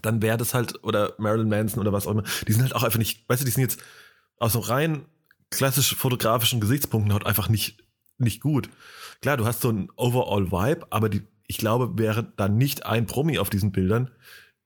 dann 0.00 0.22
wäre 0.22 0.38
das 0.38 0.54
halt, 0.54 0.82
oder 0.82 1.14
Marilyn 1.18 1.48
Manson 1.48 1.80
oder 1.80 1.92
was 1.92 2.06
auch 2.06 2.12
immer, 2.12 2.24
die 2.46 2.52
sind 2.52 2.62
halt 2.62 2.74
auch 2.74 2.82
einfach 2.82 2.98
nicht, 2.98 3.28
weißt 3.28 3.42
du, 3.42 3.44
die 3.44 3.50
sind 3.50 3.62
jetzt 3.62 3.80
aus 4.38 4.54
so 4.54 4.60
rein 4.60 5.06
klassisch 5.50 5.94
fotografischen 5.94 6.60
Gesichtspunkten 6.60 7.12
halt 7.12 7.26
einfach 7.26 7.48
nicht, 7.48 7.81
nicht 8.22 8.40
gut. 8.40 8.70
Klar, 9.20 9.36
du 9.36 9.44
hast 9.44 9.60
so 9.60 9.68
einen 9.68 9.90
Overall-Vibe, 9.96 10.86
aber 10.90 11.08
die, 11.08 11.22
ich 11.46 11.58
glaube, 11.58 11.98
wäre 11.98 12.32
da 12.36 12.48
nicht 12.48 12.86
ein 12.86 13.06
Promi 13.06 13.38
auf 13.38 13.50
diesen 13.50 13.72
Bildern, 13.72 14.10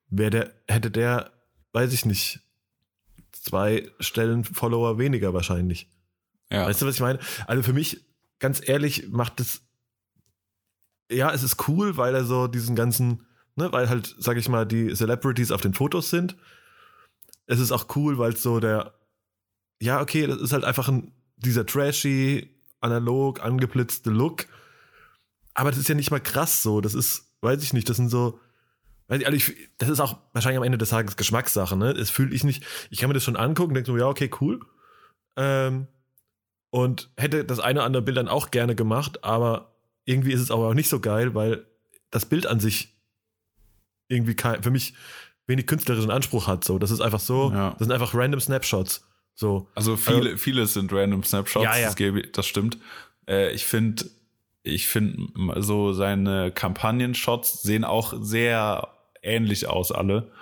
wäre 0.09 0.31
der, 0.31 0.53
hätte 0.69 0.91
der, 0.91 1.33
weiß 1.73 1.93
ich 1.93 2.05
nicht, 2.05 2.41
zwei 3.33 3.91
Stellen 4.01 4.45
Follower 4.45 4.99
weniger 4.99 5.35
wahrscheinlich. 5.35 5.91
ja. 6.51 6.67
Weißt 6.67 6.83
du, 6.83 6.87
was 6.87 6.95
ich 6.95 7.01
meine? 7.01 7.19
Also 7.47 7.63
für 7.63 7.73
mich, 7.73 8.05
ganz 8.39 8.67
ehrlich, 8.67 9.09
macht 9.09 9.41
es, 9.41 9.63
ja, 11.11 11.33
es 11.33 11.43
ist 11.43 11.69
cool, 11.69 11.97
weil 11.97 12.15
er 12.15 12.25
so 12.25 12.49
diesen 12.49 12.77
ganzen, 12.77 13.27
ne, 13.55 13.71
weil 13.73 13.89
halt, 13.89 14.15
sag 14.19 14.37
ich 14.37 14.49
mal, 14.49 14.67
die 14.67 14.95
Celebrities 14.95 15.53
auf 15.53 15.61
den 15.61 15.75
Fotos 15.75 16.11
sind. 16.11 16.37
Es 17.47 17.61
ist 17.61 17.73
auch 17.73 17.95
cool, 17.97 18.19
weil 18.19 18.33
es 18.33 18.43
so 18.43 18.59
der, 18.59 18.95
ja, 19.81 20.01
okay, 20.01 20.27
das 20.27 20.41
ist 20.41 20.53
halt 20.53 20.65
einfach 20.65 20.89
ein, 20.89 21.13
dieser 21.37 21.67
trashy, 21.67 22.56
analog, 22.81 23.43
angeblitzte 23.43 24.11
Look. 24.11 24.47
Aber 25.55 25.71
das 25.71 25.79
ist 25.79 25.89
ja 25.89 25.95
nicht 25.95 26.11
mal 26.11 26.21
krass 26.21 26.63
so. 26.63 26.81
Das 26.81 26.95
ist, 26.95 27.33
weiß 27.41 27.63
ich 27.63 27.73
nicht, 27.73 27.89
das 27.89 27.97
sind 27.97 28.09
so, 28.11 28.39
weiß 29.09 29.21
ich, 29.21 29.27
also 29.27 29.37
ich, 29.37 29.57
das 29.79 29.89
ist 29.89 30.01
auch 30.01 30.19
wahrscheinlich 30.33 30.59
am 30.59 30.65
Ende 30.65 30.79
des 30.79 30.91
Tages 30.91 31.17
Geschmackssache, 31.17 31.77
ne? 31.77 31.95
Das 31.95 32.11
fühle 32.11 32.35
ich 32.35 32.45
nicht. 32.45 32.65
Ich 32.91 32.99
kann 32.99 33.09
mir 33.09 33.15
das 33.15 33.25
schon 33.25 33.37
angucken, 33.37 33.75
denke 33.75 33.87
so, 33.91 33.97
ja, 33.97 34.07
okay, 34.09 34.31
cool. 34.41 34.61
Ähm, 35.37 35.87
und 36.71 37.11
hätte 37.17 37.45
das 37.45 37.59
eine 37.61 37.81
oder 37.81 37.87
andere 37.87 38.03
Bild 38.03 38.17
dann 38.19 38.29
auch 38.29 38.51
gerne 38.51 38.75
gemacht, 38.75 39.25
aber 39.25 39.75
irgendwie 40.05 40.33
ist 40.33 40.41
es 40.41 40.51
aber 40.51 40.69
auch 40.69 40.75
nicht 40.75 40.89
so 40.89 41.01
geil, 41.01 41.35
weil 41.35 41.67
das 42.11 42.27
Bild 42.27 42.47
an 42.47 42.61
sich 42.61 42.95
irgendwie 44.09 44.35
kein, 44.37 44.63
für 44.63 44.71
mich 44.71 44.95
wenig 45.47 45.67
künstlerischen 45.67 46.11
Anspruch 46.11 46.47
hat. 46.47 46.65
So, 46.65 46.79
das 46.79 46.91
ist 46.91 47.01
einfach 47.01 47.21
so, 47.21 47.51
Ja. 47.53 47.71
das 47.71 47.79
sind 47.81 47.93
einfach 47.93 48.15
random 48.15 48.41
Snapshots. 48.41 49.07
So, 49.37 49.69
Also 49.75 49.97
viele, 49.97 50.39
viele 50.39 50.67
sind 50.67 50.93
random 50.93 51.23
Snapshots, 51.23 51.65
Ja, 51.65 51.77
ja. 51.77 51.87
Das, 51.87 51.97
gebe, 51.97 52.27
das 52.27 52.47
stimmt. 52.47 52.79
Äh, 53.29 53.53
ich 53.53 53.67
finde, 53.67 54.07
ich 54.63 54.89
finde 54.89 55.29
so 55.63 55.93
seine 55.93 56.51
Kampagnen-Shots 56.51 57.63
sehen 57.63 57.85
auch 57.85 58.15
sehr 58.19 58.89
ähnlich 59.23 59.69
aus, 59.69 59.93
alle. 59.93 60.33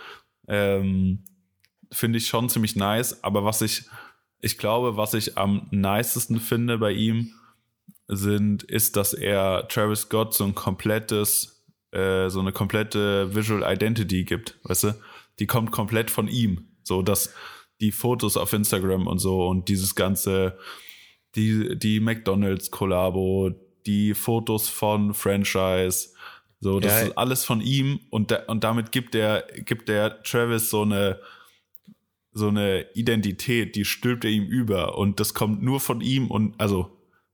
Ähm, 0.47 1.25
finde 1.91 2.19
ich 2.19 2.29
schon 2.29 2.49
ziemlich 2.49 2.77
nice, 2.77 3.23
aber 3.25 3.45
was 3.45 3.63
ich, 3.63 3.85
ich 4.41 4.59
glaube, 4.59 4.97
was 4.97 5.13
ich 5.15 5.37
am 5.37 5.67
nicesten 5.73 6.39
finde 6.39 6.79
bei 6.79 6.93
ihm, 6.93 7.33
sind, 8.07 8.63
ist, 8.63 8.97
dass 8.97 9.13
er 9.13 9.67
Travis 9.69 10.03
Scott 10.03 10.35
so 10.35 10.45
ein 10.45 10.55
komplettes, 10.55 11.65
äh, 11.91 12.29
so 12.29 12.39
eine 12.41 12.53
komplette 12.53 13.35
Visual 13.35 13.65
Identity 13.65 14.25
gibt, 14.25 14.59
weißt 14.65 14.85
du? 14.85 14.95
Die 15.39 15.47
kommt 15.47 15.73
komplett 15.73 16.11
von 16.11 16.29
ihm. 16.29 16.69
So, 16.83 17.03
dass 17.03 17.35
die 17.81 17.93
Fotos 17.93 18.37
auf 18.37 18.53
Instagram 18.53 19.07
und 19.07 19.19
so 19.19 19.47
und 19.47 19.69
dieses 19.69 19.95
ganze, 19.95 20.59
die, 21.35 21.79
die 21.79 22.01
McDonalds-Kollabo, 22.01 23.51
die 23.87 24.15
Fotos 24.15 24.69
von 24.69 25.15
Franchise, 25.15 26.11
so, 26.61 26.81
das 26.81 26.93
Ja. 26.93 27.07
ist 27.09 27.19
alles 27.19 27.45
von 27.45 27.61
ihm 27.61 28.01
und, 28.11 28.31
da, 28.31 28.45
und 28.47 28.65
damit 28.65 28.91
gibt 28.93 29.15
der, 29.15 29.47
gibt 29.67 29.89
der 29.89 30.23
Travis 30.23 30.71
so 30.71 30.83
eine, 30.83 31.21
so 32.33 32.49
eine 32.49 32.87
Identität, 32.95 33.77
die 33.77 33.85
stülpt 33.85 34.25
er 34.25 34.31
ihm 34.31 34.45
über 34.47 34.97
und 34.97 35.21
das 35.21 35.35
kommt 35.35 35.63
nur 35.63 35.79
von 35.81 36.01
ihm 36.01 36.31
und 36.31 36.59
also 36.59 36.91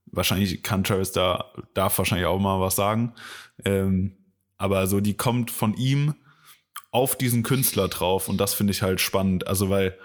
wahrscheinlich 0.06 0.62
kann 0.62 0.82
Travis 0.82 1.12
da, 1.12 1.52
darf 1.74 1.96
wahrscheinlich 1.98 2.26
auch 2.26 2.40
mal 2.40 2.60
was 2.60 2.74
sagen, 2.76 3.14
ähm, 3.64 4.16
aber 4.56 4.86
so 4.88 5.00
die 5.00 5.14
kommt 5.14 5.50
von 5.50 5.74
ihm 5.74 6.14
auf 6.90 7.16
diesen 7.16 7.44
Künstler 7.44 7.86
drauf 7.88 8.28
und 8.28 8.38
das 8.38 8.52
finde 8.52 8.72
ich 8.72 8.82
halt 8.82 9.00
spannend, 9.00 9.46
also 9.46 9.70
weil 9.70 9.96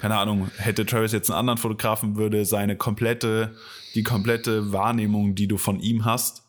keine 0.00 0.16
Ahnung, 0.16 0.50
hätte 0.56 0.86
Travis 0.86 1.12
jetzt 1.12 1.30
einen 1.30 1.38
anderen 1.38 1.58
Fotografen, 1.58 2.16
würde 2.16 2.44
seine 2.44 2.76
komplette, 2.76 3.54
die 3.94 4.02
komplette 4.02 4.72
Wahrnehmung, 4.72 5.34
die 5.34 5.46
du 5.48 5.58
von 5.58 5.78
ihm 5.80 6.04
hast, 6.04 6.44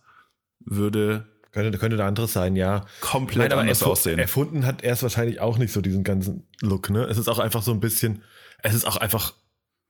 würde 0.60 1.28
könnte, 1.52 1.78
könnte 1.78 1.98
da 1.98 2.08
anderes 2.08 2.32
sein, 2.34 2.56
ja. 2.56 2.86
komplett 3.02 3.50
Nein, 3.50 3.60
anders 3.60 3.82
erfu- 3.82 3.92
aussehen. 3.92 4.20
Erfunden 4.20 4.66
hat 4.66 4.84
er 4.84 4.94
es 4.94 5.04
wahrscheinlich 5.04 5.42
auch 5.42 5.58
nicht 5.58 5.74
so, 5.74 5.82
diesen 5.82 6.04
ganzen 6.04 6.48
Look, 6.62 6.90
ne? 6.90 7.04
Es 7.04 7.18
ist 7.18 7.28
auch 7.28 7.40
einfach 7.40 7.62
so 7.62 7.72
ein 7.72 7.82
bisschen, 7.82 8.24
es 8.64 8.74
ist 8.74 8.86
auch 8.86 8.98
einfach 8.98 9.34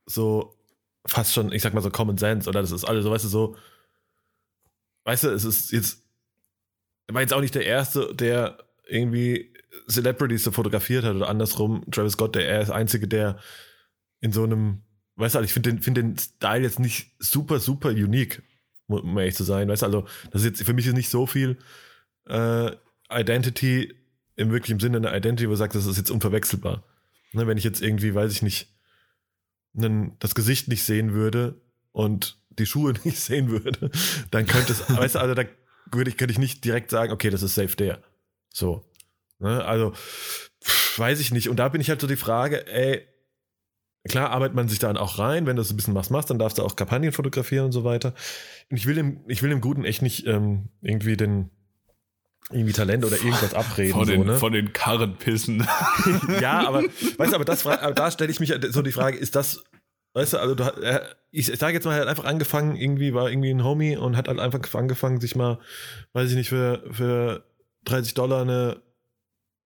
so 0.08 0.58
fast 1.06 1.34
schon, 1.34 1.52
ich 1.52 1.62
sag 1.62 1.74
mal 1.76 1.82
so 1.82 1.91
Common 1.91 2.17
Sense, 2.17 2.50
oder 2.50 2.62
das 2.62 2.71
ist 2.71 2.84
alles 2.84 3.04
so, 3.04 3.12
weißt 3.12 3.26
du, 3.26 3.30
so, 3.30 3.56
weißt 5.06 5.24
du, 5.26 5.30
es 5.30 5.45
ist 5.45 5.71
jetzt, 5.71 6.04
er 7.08 7.13
war 7.13 7.21
jetzt 7.21 7.34
auch 7.34 7.41
nicht 7.41 7.54
der 7.54 7.65
Erste, 7.65 8.15
der 8.15 8.58
irgendwie 8.88 9.51
Celebrities 9.90 10.44
so 10.44 10.52
fotografiert 10.52 11.04
hat 11.04 11.16
oder 11.16 11.30
andersrum, 11.30 11.84
Travis 11.92 12.14
Scott, 12.14 12.36
der 12.36 12.48
er 12.48 12.62
ist 12.62 12.68
der 12.68 12.76
Einzige, 12.76 13.08
der 13.08 13.40
in 14.20 14.32
so 14.32 14.44
einem, 14.44 14.84
weißt 15.16 15.36
du, 15.36 15.40
also 15.40 15.46
ich 15.46 15.54
finde 15.54 15.72
den, 15.72 15.82
find 15.82 15.98
den 15.98 16.18
Style 16.18 16.64
jetzt 16.64 16.80
nicht 16.80 17.12
super, 17.20 17.60
super 17.60 17.90
unique, 17.90 18.44
um 18.88 19.18
ehrlich 19.18 19.36
zu 19.36 19.44
sein, 19.44 19.70
weißt 19.70 19.82
du, 19.82 19.86
also 19.86 20.08
das 20.32 20.42
ist 20.42 20.48
jetzt 20.48 20.64
für 20.64 20.74
mich 20.74 20.88
ist 20.88 20.94
nicht 20.94 21.10
so 21.10 21.26
viel 21.26 21.58
äh, 22.28 22.72
Identity 23.10 23.94
im 24.36 24.52
wirklichen 24.52 24.80
Sinne 24.80 24.98
eine 24.98 25.16
Identity, 25.16 25.48
wo 25.48 25.54
du 25.54 25.58
sagst, 25.58 25.76
das 25.76 25.86
ist 25.86 25.98
jetzt 25.98 26.12
unverwechselbar. 26.12 26.84
Ne, 27.34 27.48
wenn 27.48 27.58
ich 27.58 27.64
jetzt 27.64 27.82
irgendwie, 27.82 28.14
weiß 28.14 28.32
ich 28.32 28.42
nicht, 28.42 28.68
nen, 29.74 30.16
das 30.20 30.36
Gesicht 30.36 30.68
nicht 30.68 30.84
sehen 30.84 31.14
würde 31.14 31.62
und 31.92 32.38
die 32.50 32.66
Schuhe 32.66 32.94
nicht 33.04 33.20
sehen 33.20 33.50
würde, 33.50 33.92
dann 34.32 34.46
könnte 34.46 34.74
es, 34.74 34.90
weißt 34.90 35.16
du, 35.16 35.20
also 35.20 35.34
da 35.34 35.44
würde 35.92 36.10
ich, 36.10 36.18
könnte 36.18 36.32
ich 36.32 36.40
nicht 36.40 36.64
direkt 36.66 36.90
sagen, 36.90 37.12
okay, 37.12 37.30
das 37.30 37.44
ist 37.44 37.56
safe 37.56 37.76
der. 37.76 38.02
So. 38.50 38.86
Ne, 39.42 39.66
also, 39.66 39.92
pff, 40.64 41.00
weiß 41.00 41.20
ich 41.20 41.32
nicht. 41.32 41.50
Und 41.50 41.58
da 41.58 41.68
bin 41.70 41.82
ich 41.82 41.90
halt 41.90 42.00
so 42.00 42.08
die 42.08 42.16
Frage, 42.16 42.68
ey, 42.68 43.06
klar 44.08 44.30
arbeitet 44.30 44.56
man 44.56 44.68
sich 44.70 44.80
dann 44.80 44.98
auch 44.98 45.20
rein, 45.20 45.46
wenn 45.46 45.56
du 45.56 45.64
so 45.64 45.74
ein 45.74 45.78
bisschen 45.78 45.96
was 45.96 46.10
machst, 46.10 46.30
dann 46.30 46.40
darfst 46.40 46.58
du 46.58 46.64
auch 46.64 46.76
Kampagnen 46.76 47.12
fotografieren 47.12 47.66
und 47.66 47.72
so 47.72 47.84
weiter. 47.84 48.14
Und 48.70 48.78
ich 48.78 48.86
will 48.86 48.96
dem, 48.96 49.22
ich 49.28 49.42
will 49.44 49.50
dem 49.50 49.62
Guten 49.62 49.84
echt 49.84 50.02
nicht 50.02 50.26
ähm, 50.28 50.70
irgendwie 50.82 51.18
den 51.18 51.50
irgendwie 52.52 52.74
Talent 52.74 53.06
oder 53.06 53.16
irgendwas 53.18 53.54
abreden. 53.54 53.94
von, 53.94 54.08
den, 54.08 54.22
so, 54.22 54.28
ne? 54.32 54.38
von 54.38 54.52
den 54.54 54.74
Karren 54.74 55.16
pissen. 55.18 55.66
ja, 56.42 56.68
aber 56.68 56.82
weißt 57.18 57.32
du, 57.32 57.36
aber 57.36 57.46
das 57.46 57.66
aber 57.66 57.94
da 57.94 58.12
stelle 58.12 58.32
ich 58.32 58.40
mich 58.40 58.52
halt 58.52 58.72
so 58.74 58.82
die 58.82 58.92
Frage, 58.92 59.18
ist 59.18 59.36
das, 59.36 59.64
weißt 60.14 60.34
du, 60.34 60.38
also 60.40 60.56
du, 60.56 60.64
er- 60.64 61.16
ich 61.32 61.46
sage 61.48 61.74
jetzt 61.76 61.86
mal, 61.86 61.96
er 61.96 62.02
hat 62.02 62.08
einfach 62.10 62.26
angefangen, 62.26 62.76
irgendwie 62.76 63.14
war 63.14 63.30
irgendwie 63.30 63.52
ein 63.52 63.64
Homie 63.64 63.96
und 63.96 64.18
hat 64.18 64.28
halt 64.28 64.40
einfach 64.40 64.60
angefangen, 64.76 65.22
sich 65.22 65.36
mal, 65.36 65.60
weiß 66.14 66.30
ich 66.30 66.36
nicht, 66.36 66.50
für, 66.50 66.84
für 66.92 67.46
30 67.86 68.16
Dollar 68.16 68.42
eine, 68.42 68.82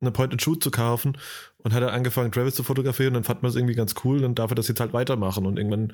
eine 0.01 0.11
Point-and-Shoot 0.11 0.63
zu 0.63 0.71
kaufen 0.71 1.17
und 1.57 1.73
hat 1.73 1.81
dann 1.81 1.89
angefangen, 1.89 2.31
Travis 2.31 2.55
zu 2.55 2.63
fotografieren 2.63 3.09
und 3.09 3.13
dann 3.15 3.23
fand 3.23 3.41
man 3.41 3.49
es 3.49 3.55
irgendwie 3.55 3.75
ganz 3.75 3.95
cool, 4.03 4.21
dann 4.21 4.35
darf 4.35 4.51
er 4.51 4.55
das 4.55 4.67
jetzt 4.67 4.79
halt 4.79 4.93
weitermachen 4.93 5.45
und 5.45 5.57
irgendwann 5.57 5.93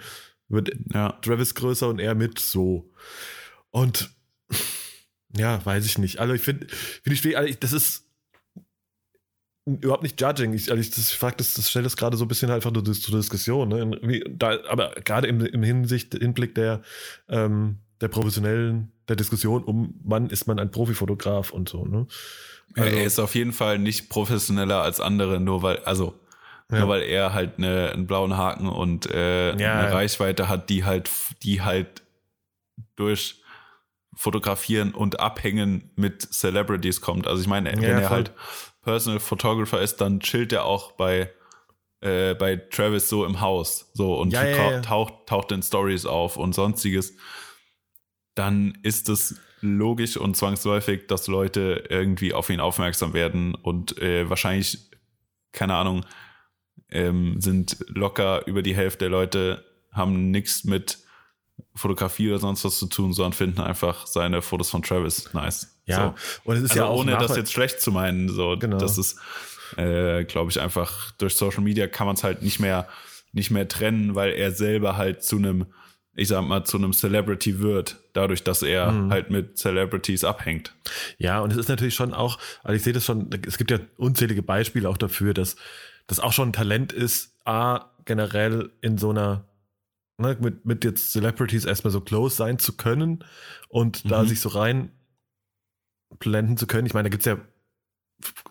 wird 0.49 0.71
ja. 0.93 1.13
Travis 1.21 1.55
größer 1.55 1.87
und 1.87 1.99
er 1.99 2.15
mit 2.15 2.39
so. 2.39 2.89
Und 3.69 4.11
Ja, 5.37 5.65
weiß 5.65 5.85
ich 5.85 5.97
nicht. 5.97 6.19
Also 6.19 6.33
ich 6.33 6.41
finde, 6.41 6.67
find 6.69 7.25
ich, 7.25 7.37
also 7.37 7.49
ich, 7.49 7.59
das 7.59 7.73
ist 7.73 8.07
überhaupt 9.65 10.03
nicht 10.03 10.19
judging. 10.19 10.53
Ich, 10.53 10.69
also 10.71 10.81
ich, 10.81 10.89
das, 10.89 11.11
ich 11.11 11.17
frage 11.17 11.37
das, 11.37 11.53
das 11.53 11.69
stellt 11.69 11.85
das 11.85 11.95
gerade 11.95 12.17
so 12.17 12.25
ein 12.25 12.27
bisschen 12.27 12.51
einfach 12.51 12.71
nur 12.71 12.83
zur 12.83 13.17
Diskussion. 13.17 13.69
Ne? 13.69 13.99
Wie, 14.01 14.23
da, 14.29 14.59
aber 14.67 14.91
gerade 15.05 15.27
im, 15.27 15.45
im 15.45 15.63
Hinsicht, 15.63 16.13
Hinblick 16.13 16.55
der, 16.55 16.81
ähm, 17.29 17.77
der 18.01 18.07
professionellen, 18.07 18.91
der 19.07 19.15
Diskussion 19.15 19.63
um, 19.63 19.93
wann 20.03 20.29
ist 20.29 20.47
man 20.47 20.59
ein 20.59 20.71
Profifotograf 20.71 21.51
und 21.51 21.69
so. 21.69 21.85
Ne? 21.85 22.07
Also, 22.75 22.95
er 22.95 23.03
ist 23.03 23.19
auf 23.19 23.35
jeden 23.35 23.53
Fall 23.53 23.79
nicht 23.79 24.09
professioneller 24.09 24.81
als 24.81 24.99
andere, 24.99 25.39
nur 25.39 25.61
weil, 25.61 25.79
also 25.79 26.19
ja. 26.71 26.79
nur 26.79 26.89
weil 26.89 27.03
er 27.03 27.33
halt 27.33 27.57
eine, 27.57 27.91
einen 27.91 28.07
blauen 28.07 28.35
Haken 28.35 28.67
und 28.67 29.09
äh, 29.11 29.49
ja, 29.49 29.79
eine 29.79 29.89
ja. 29.89 29.93
Reichweite 29.93 30.49
hat, 30.49 30.69
die 30.69 30.83
halt, 30.83 31.09
die 31.43 31.61
halt 31.61 32.01
durch 32.95 33.41
Fotografieren 34.15 34.93
und 34.93 35.19
Abhängen 35.19 35.91
mit 35.95 36.21
Celebrities 36.21 37.01
kommt. 37.01 37.27
Also 37.27 37.41
ich 37.41 37.47
meine, 37.47 37.71
wenn 37.71 37.83
er 37.83 38.09
halt 38.09 38.33
Personal 38.83 39.19
Photographer 39.19 39.79
ist, 39.81 40.01
dann 40.01 40.19
chillt 40.19 40.51
er 40.51 40.65
auch 40.65 40.93
bei 40.93 41.31
äh, 42.01 42.33
bei 42.33 42.55
Travis 42.55 43.07
so 43.07 43.25
im 43.25 43.41
Haus 43.41 43.91
so 43.93 44.15
und 44.15 44.33
taucht 44.33 45.27
taucht 45.27 45.51
in 45.51 45.63
Stories 45.63 46.05
auf 46.05 46.35
und 46.37 46.53
sonstiges. 46.53 47.15
Dann 48.41 48.75
ist 48.81 49.07
es 49.07 49.39
logisch 49.61 50.17
und 50.17 50.35
zwangsläufig, 50.35 51.05
dass 51.07 51.27
Leute 51.27 51.83
irgendwie 51.89 52.33
auf 52.33 52.49
ihn 52.49 52.59
aufmerksam 52.59 53.13
werden 53.13 53.53
und 53.53 54.01
äh, 54.01 54.27
wahrscheinlich 54.27 54.89
keine 55.51 55.75
Ahnung 55.75 56.03
ähm, 56.89 57.39
sind 57.39 57.77
locker 57.87 58.47
über 58.47 58.63
die 58.63 58.75
Hälfte 58.75 58.99
der 58.99 59.09
Leute 59.09 59.63
haben 59.91 60.31
nichts 60.31 60.63
mit 60.63 60.97
Fotografie 61.75 62.29
oder 62.29 62.39
sonst 62.39 62.65
was 62.65 62.79
zu 62.79 62.87
tun, 62.87 63.13
sondern 63.13 63.33
finden 63.33 63.61
einfach 63.61 64.07
seine 64.07 64.41
Fotos 64.41 64.71
von 64.71 64.81
Travis 64.81 65.31
nice. 65.33 65.79
Ja, 65.85 66.15
so. 66.17 66.49
und 66.49 66.55
es 66.55 66.63
ist 66.63 66.71
also 66.71 66.81
ja 66.81 66.89
auch 66.89 66.99
ohne 66.99 67.17
das 67.17 67.35
jetzt 67.35 67.51
schlecht 67.51 67.79
zu 67.79 67.91
meinen, 67.91 68.27
so 68.27 68.57
genau. 68.57 68.77
das 68.77 68.97
ist, 68.97 69.19
äh, 69.77 70.23
glaube 70.23 70.49
ich, 70.49 70.59
einfach 70.59 71.11
durch 71.11 71.35
Social 71.35 71.61
Media 71.61 71.87
kann 71.87 72.07
man 72.07 72.15
es 72.15 72.23
halt 72.23 72.41
nicht 72.41 72.59
mehr 72.59 72.87
nicht 73.33 73.51
mehr 73.51 73.67
trennen, 73.67 74.15
weil 74.15 74.31
er 74.31 74.51
selber 74.51 74.97
halt 74.97 75.23
zu 75.23 75.37
einem, 75.37 75.67
ich 76.15 76.27
sag 76.27 76.43
mal, 76.43 76.63
zu 76.65 76.77
einem 76.77 76.93
Celebrity 76.93 77.59
wird, 77.59 77.97
dadurch, 78.13 78.43
dass 78.43 78.61
er 78.63 78.91
mhm. 78.91 79.11
halt 79.11 79.29
mit 79.29 79.57
Celebrities 79.57 80.23
abhängt. 80.23 80.75
Ja, 81.17 81.39
und 81.39 81.51
es 81.51 81.57
ist 81.57 81.69
natürlich 81.69 81.95
schon 81.95 82.13
auch, 82.13 82.37
also 82.63 82.75
ich 82.75 82.83
sehe 82.83 82.93
das 82.93 83.05
schon, 83.05 83.29
es 83.47 83.57
gibt 83.57 83.71
ja 83.71 83.79
unzählige 83.97 84.43
Beispiele 84.43 84.89
auch 84.89 84.97
dafür, 84.97 85.33
dass 85.33 85.55
das 86.07 86.19
auch 86.19 86.33
schon 86.33 86.49
ein 86.49 86.53
Talent 86.53 86.91
ist, 86.91 87.37
A, 87.45 87.91
generell 88.05 88.71
in 88.81 88.97
so 88.97 89.11
einer 89.11 89.45
ne, 90.17 90.37
mit, 90.39 90.65
mit 90.65 90.83
jetzt 90.83 91.11
Celebrities 91.11 91.65
erstmal 91.65 91.91
so 91.91 92.01
close 92.01 92.35
sein 92.35 92.59
zu 92.59 92.75
können 92.75 93.23
und 93.69 94.03
mhm. 94.03 94.09
da 94.09 94.25
sich 94.25 94.41
so 94.41 94.49
rein 94.49 94.91
blenden 96.19 96.57
zu 96.57 96.67
können. 96.67 96.85
Ich 96.85 96.93
meine, 96.93 97.09
da 97.09 97.09
gibt 97.09 97.25
es 97.25 97.31
ja, 97.31 97.37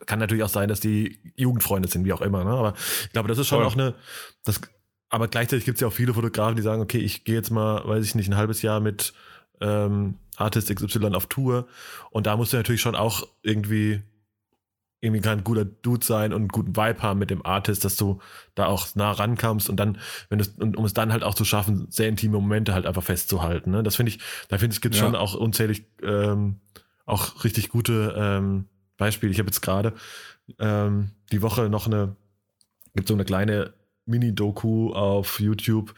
kann 0.07 0.19
natürlich 0.19 0.45
auch 0.45 0.49
sein, 0.49 0.69
dass 0.69 0.81
die 0.81 1.21
Jugendfreunde 1.37 1.89
sind, 1.89 2.05
wie 2.05 2.13
auch 2.13 2.23
immer, 2.23 2.45
ne? 2.45 2.51
aber 2.51 2.75
ich 3.05 3.13
glaube, 3.13 3.29
das 3.29 3.39
ist 3.39 3.49
schon 3.49 3.59
Voll. 3.59 3.67
auch 3.67 3.75
eine, 3.75 3.95
das, 4.45 4.61
aber 5.11 5.29
gleichzeitig 5.29 5.65
gibt 5.65 5.77
es 5.77 5.81
ja 5.83 5.89
auch 5.89 5.93
viele 5.93 6.15
Fotografen, 6.15 6.57
die 6.57 6.63
sagen, 6.63 6.81
okay, 6.81 6.99
ich 6.99 7.25
gehe 7.25 7.35
jetzt 7.35 7.51
mal, 7.51 7.87
weiß 7.87 8.05
ich 8.05 8.15
nicht, 8.15 8.29
ein 8.29 8.37
halbes 8.37 8.63
Jahr 8.63 8.81
mit 8.81 9.13
ähm, 9.61 10.15
Artist 10.37 10.75
XY 10.75 11.15
auf 11.15 11.27
Tour 11.27 11.69
und 12.11 12.27
da 12.27 12.37
musst 12.37 12.53
du 12.53 12.57
natürlich 12.57 12.81
schon 12.81 12.95
auch 12.95 13.27
irgendwie 13.43 14.03
irgendwie 15.01 15.23
kann 15.23 15.39
ein 15.39 15.45
guter 15.45 15.65
Dude 15.65 16.05
sein 16.05 16.33
und 16.33 16.43
einen 16.43 16.49
guten 16.49 16.77
Vibe 16.77 17.03
haben 17.03 17.19
mit 17.19 17.31
dem 17.31 17.45
Artist, 17.45 17.85
dass 17.85 17.97
du 17.97 18.21
da 18.55 18.67
auch 18.67 18.95
nah 18.95 19.13
rankommst 19.13 19.71
und 19.71 19.77
dann, 19.77 19.99
wenn 20.29 20.41
es, 20.41 20.49
und 20.49 20.77
um 20.77 20.85
es 20.85 20.93
dann 20.93 21.13
halt 21.13 21.23
auch 21.23 21.35
zu 21.35 21.45
schaffen, 21.45 21.87
sehr 21.91 22.09
intime 22.09 22.39
Momente 22.39 22.75
halt 22.75 22.87
einfach 22.87 23.03
festzuhalten. 23.03 23.71
Ne? 23.71 23.83
Das 23.83 23.97
finde 23.97 24.11
ich, 24.11 24.19
da 24.49 24.59
finde 24.59 24.75
ich, 24.75 24.83
gibt 24.83 24.95
es 24.95 25.01
ja. 25.01 25.07
schon 25.07 25.17
auch 25.17 25.35
unzählig 25.35 25.87
ähm, 26.03 26.61
auch 27.07 27.45
richtig 27.45 27.71
gute 27.71 28.15
ähm, 28.17 28.67
Beispiele. 28.99 29.33
Ich 29.33 29.39
habe 29.39 29.49
jetzt 29.49 29.63
gerade 29.63 29.95
ähm, 30.59 31.13
die 31.33 31.41
Woche 31.41 31.71
noch 31.71 31.87
eine, 31.87 32.15
gibt 32.95 33.09
so 33.09 33.15
eine 33.15 33.25
kleine 33.25 33.73
Mini-Doku 34.07 34.93
auf 34.93 35.41
YouTube 35.41 35.95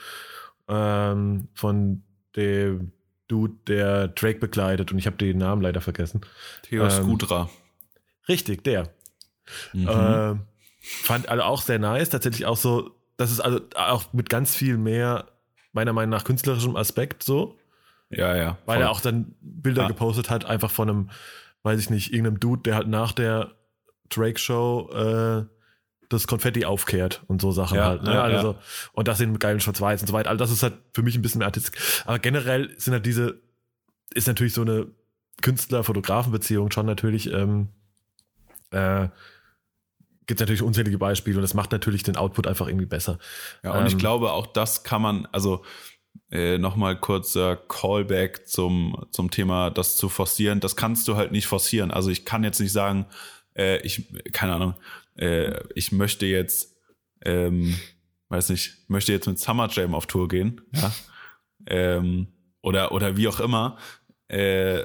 ähm, 0.68 1.48
von 1.54 2.02
dem 2.36 2.92
Dude, 3.28 3.54
der 3.66 4.08
Drake 4.08 4.38
begleitet 4.38 4.92
und 4.92 4.98
ich 4.98 5.06
habe 5.06 5.16
den 5.16 5.38
Namen 5.38 5.62
leider 5.62 5.80
vergessen. 5.80 6.20
Theo 6.62 6.84
ähm, 6.84 6.90
Skudra. 6.90 7.48
Richtig, 8.28 8.64
der. 8.64 8.90
Mhm. 9.72 9.88
Äh, 9.88 10.34
fand 10.80 11.28
also 11.28 11.42
auch 11.42 11.62
sehr 11.62 11.78
nice, 11.78 12.10
tatsächlich 12.10 12.46
auch 12.46 12.56
so, 12.56 12.90
das 13.16 13.30
ist 13.30 13.40
also 13.40 13.60
auch 13.74 14.12
mit 14.12 14.28
ganz 14.28 14.54
viel 14.54 14.76
mehr, 14.76 15.28
meiner 15.72 15.92
Meinung 15.92 16.10
nach, 16.10 16.24
künstlerischem 16.24 16.76
Aspekt 16.76 17.22
so. 17.22 17.58
Ja, 18.10 18.36
ja. 18.36 18.58
Weil 18.66 18.76
voll. 18.76 18.82
er 18.84 18.90
auch 18.90 19.00
dann 19.00 19.34
Bilder 19.40 19.82
ja. 19.82 19.88
gepostet 19.88 20.28
hat, 20.28 20.44
einfach 20.44 20.70
von 20.70 20.90
einem, 20.90 21.10
weiß 21.62 21.80
ich 21.80 21.88
nicht, 21.88 22.12
irgendeinem 22.12 22.40
Dude, 22.40 22.62
der 22.62 22.74
halt 22.74 22.88
nach 22.88 23.12
der 23.12 23.52
Drake-Show 24.10 24.90
äh, 24.92 25.61
das 26.12 26.26
Konfetti 26.26 26.64
aufkehrt 26.64 27.22
und 27.26 27.40
so 27.40 27.52
Sachen 27.52 27.76
ja, 27.76 27.86
halt. 27.86 28.02
Ne? 28.02 28.14
Ja, 28.14 28.22
also, 28.22 28.52
ja. 28.52 28.58
Und 28.92 29.08
das 29.08 29.20
in 29.20 29.38
geilen 29.38 29.60
Schwarz-Weiß 29.60 30.00
und 30.00 30.06
so 30.06 30.12
weiter. 30.12 30.30
Also 30.30 30.42
das 30.42 30.50
ist 30.50 30.62
halt 30.62 30.74
für 30.92 31.02
mich 31.02 31.16
ein 31.16 31.22
bisschen 31.22 31.38
mehr 31.38 31.48
artistisch. 31.48 32.02
Aber 32.04 32.18
generell 32.18 32.74
sind 32.78 32.92
halt 32.92 33.06
diese, 33.06 33.40
ist 34.14 34.26
natürlich 34.26 34.54
so 34.54 34.62
eine 34.62 34.86
Künstler-Fotografen-Beziehung 35.40 36.70
schon 36.70 36.86
natürlich 36.86 37.32
ähm, 37.32 37.68
äh, 38.70 39.08
gibt 40.26 40.40
es 40.40 40.42
natürlich 40.42 40.62
unzählige 40.62 40.98
Beispiele 40.98 41.36
und 41.36 41.42
das 41.42 41.54
macht 41.54 41.72
natürlich 41.72 42.02
den 42.02 42.16
Output 42.16 42.46
einfach 42.46 42.68
irgendwie 42.68 42.86
besser. 42.86 43.18
Ja, 43.62 43.72
und 43.72 43.80
ähm, 43.80 43.86
ich 43.86 43.98
glaube, 43.98 44.32
auch 44.32 44.46
das 44.46 44.84
kann 44.84 45.02
man, 45.02 45.26
also 45.32 45.64
äh, 46.30 46.58
nochmal 46.58 46.98
kurzer 46.98 47.56
Callback 47.56 48.46
zum, 48.46 49.06
zum 49.10 49.30
Thema, 49.30 49.70
das 49.70 49.96
zu 49.96 50.08
forcieren. 50.08 50.60
Das 50.60 50.76
kannst 50.76 51.08
du 51.08 51.16
halt 51.16 51.32
nicht 51.32 51.46
forcieren. 51.46 51.90
Also 51.90 52.10
ich 52.10 52.24
kann 52.24 52.44
jetzt 52.44 52.60
nicht 52.60 52.72
sagen, 52.72 53.06
äh, 53.54 53.78
ich, 53.78 54.06
keine 54.32 54.54
Ahnung, 54.54 54.74
äh, 55.16 55.60
ich 55.74 55.92
möchte 55.92 56.26
jetzt, 56.26 56.76
ähm, 57.24 57.78
weiß 58.28 58.50
nicht, 58.50 58.88
möchte 58.88 59.12
jetzt 59.12 59.26
mit 59.26 59.38
Summer 59.38 59.68
Jam 59.70 59.94
auf 59.94 60.06
Tour 60.06 60.28
gehen, 60.28 60.60
ja. 60.72 60.92
ähm, 61.66 62.28
oder, 62.62 62.92
oder 62.92 63.16
wie 63.16 63.28
auch 63.28 63.40
immer. 63.40 63.78
Äh, 64.28 64.84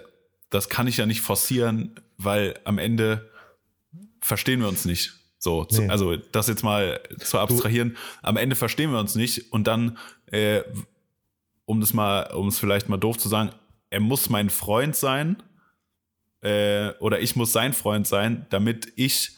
das 0.49 0.69
kann 0.69 0.87
ich 0.87 0.97
ja 0.97 1.05
nicht 1.05 1.21
forcieren, 1.21 1.99
weil 2.17 2.59
am 2.63 2.77
Ende 2.77 3.29
verstehen 4.21 4.59
wir 4.59 4.67
uns 4.67 4.85
nicht. 4.85 5.13
So, 5.39 5.67
nee. 5.69 5.75
zu, 5.75 5.89
also 5.89 6.15
das 6.15 6.47
jetzt 6.47 6.63
mal 6.63 6.99
zu 7.19 7.39
abstrahieren. 7.39 7.91
Du. 7.91 8.27
Am 8.27 8.37
Ende 8.37 8.55
verstehen 8.55 8.91
wir 8.91 8.99
uns 8.99 9.15
nicht 9.15 9.51
und 9.51 9.67
dann, 9.67 9.97
äh, 10.27 10.61
um 11.65 11.79
das 11.79 11.93
mal, 11.93 12.33
um 12.33 12.47
es 12.47 12.59
vielleicht 12.59 12.89
mal 12.89 12.97
doof 12.97 13.17
zu 13.17 13.29
sagen, 13.29 13.51
er 13.89 13.99
muss 13.99 14.29
mein 14.29 14.49
Freund 14.49 14.95
sein 14.95 15.41
äh, 16.41 16.89
oder 16.99 17.19
ich 17.19 17.35
muss 17.35 17.53
sein 17.53 17.73
Freund 17.73 18.07
sein, 18.07 18.45
damit 18.49 18.91
ich 18.95 19.36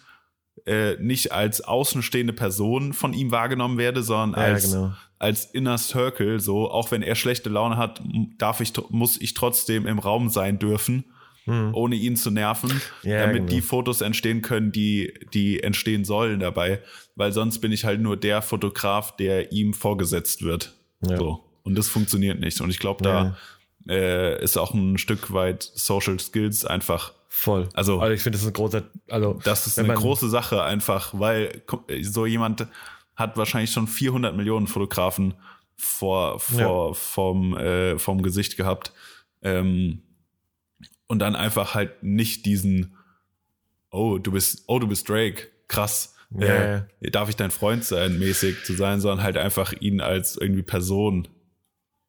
äh, 0.66 0.96
nicht 1.00 1.32
als 1.32 1.62
außenstehende 1.62 2.34
Person 2.34 2.94
von 2.94 3.14
ihm 3.14 3.32
wahrgenommen 3.32 3.78
werde, 3.78 4.04
sondern 4.04 4.42
ja, 4.42 4.54
als, 4.54 4.72
genau. 4.72 4.94
als 5.18 5.46
Inner 5.46 5.78
Circle. 5.78 6.40
So, 6.40 6.70
auch 6.70 6.92
wenn 6.92 7.02
er 7.02 7.16
schlechte 7.16 7.50
Laune 7.50 7.78
hat, 7.78 8.02
darf 8.38 8.62
ich, 8.62 8.74
muss 8.90 9.20
ich 9.20 9.34
trotzdem 9.34 9.86
im 9.86 10.00
Raum 10.00 10.30
sein 10.30 10.60
dürfen 10.60 11.06
hm. 11.50 11.74
ohne 11.74 11.96
ihn 11.96 12.16
zu 12.16 12.32
nerven, 12.32 12.82
ja, 13.04 13.22
damit 13.22 13.38
genau. 13.38 13.50
die 13.50 13.62
Fotos 13.62 14.02
entstehen 14.02 14.42
können, 14.42 14.72
die, 14.72 15.14
die 15.34 15.64
entstehen 15.64 16.06
sollen 16.06 16.40
dabei. 16.40 16.82
Weil 17.16 17.32
sonst 17.32 17.60
bin 17.60 17.72
ich 17.72 17.86
halt 17.86 18.02
nur 18.02 18.18
der 18.18 18.42
Fotograf, 18.42 19.16
der 19.16 19.52
ihm 19.52 19.74
vorgesetzt 19.74 20.44
wird. 20.44 20.76
Ja. 21.02 21.18
So. 21.18 21.44
Und 21.64 21.76
das 21.76 21.88
funktioniert 21.88 22.40
nicht. 22.40 22.62
Und 22.62 22.70
ich 22.70 22.80
glaube, 22.80 23.04
da 23.04 23.38
äh, 23.88 24.42
ist 24.44 24.58
auch 24.58 24.74
ein 24.74 24.98
Stück 24.98 25.34
weit 25.34 25.64
Social 25.64 26.20
Skills 26.20 26.66
einfach. 26.66 27.14
Voll. 27.32 27.70
Also, 27.74 28.00
also 28.00 28.12
ich 28.12 28.24
finde, 28.24 28.38
das 28.38 28.42
ist 28.42 28.48
ein 28.48 28.54
großer, 28.54 28.84
also. 29.08 29.40
Das 29.44 29.68
ist 29.68 29.78
eine 29.78 29.94
große 29.94 30.30
Sache 30.30 30.64
einfach, 30.64 31.14
weil 31.14 31.62
so 32.02 32.26
jemand 32.26 32.68
hat 33.16 33.38
wahrscheinlich 33.38 33.72
schon 33.72 33.88
400 33.88 34.36
Millionen 34.36 34.66
Fotografen 34.66 35.36
vor, 35.76 36.40
vor, 36.40 36.88
ja. 36.88 36.94
vom, 36.94 37.56
äh, 37.56 38.00
vom 38.00 38.24
Gesicht 38.24 38.58
gehabt. 38.58 38.94
Ähm, 39.44 40.02
und 41.08 41.20
dann 41.20 41.36
einfach 41.36 41.76
halt 41.76 42.02
nicht 42.04 42.46
diesen, 42.48 42.96
oh, 43.92 44.18
du 44.18 44.32
bist, 44.32 44.64
oh, 44.68 44.80
du 44.80 44.88
bist 44.88 45.08
Drake, 45.08 45.48
krass, 45.68 46.16
yeah. 46.36 46.88
äh, 47.00 47.12
darf 47.12 47.30
ich 47.30 47.36
dein 47.36 47.52
Freund 47.52 47.84
sein, 47.84 48.18
mäßig 48.18 48.64
zu 48.64 48.74
sein, 48.74 49.02
sondern 49.02 49.24
halt 49.24 49.38
einfach 49.38 49.72
ihn 49.74 50.02
als 50.02 50.36
irgendwie 50.36 50.64
Person 50.64 51.28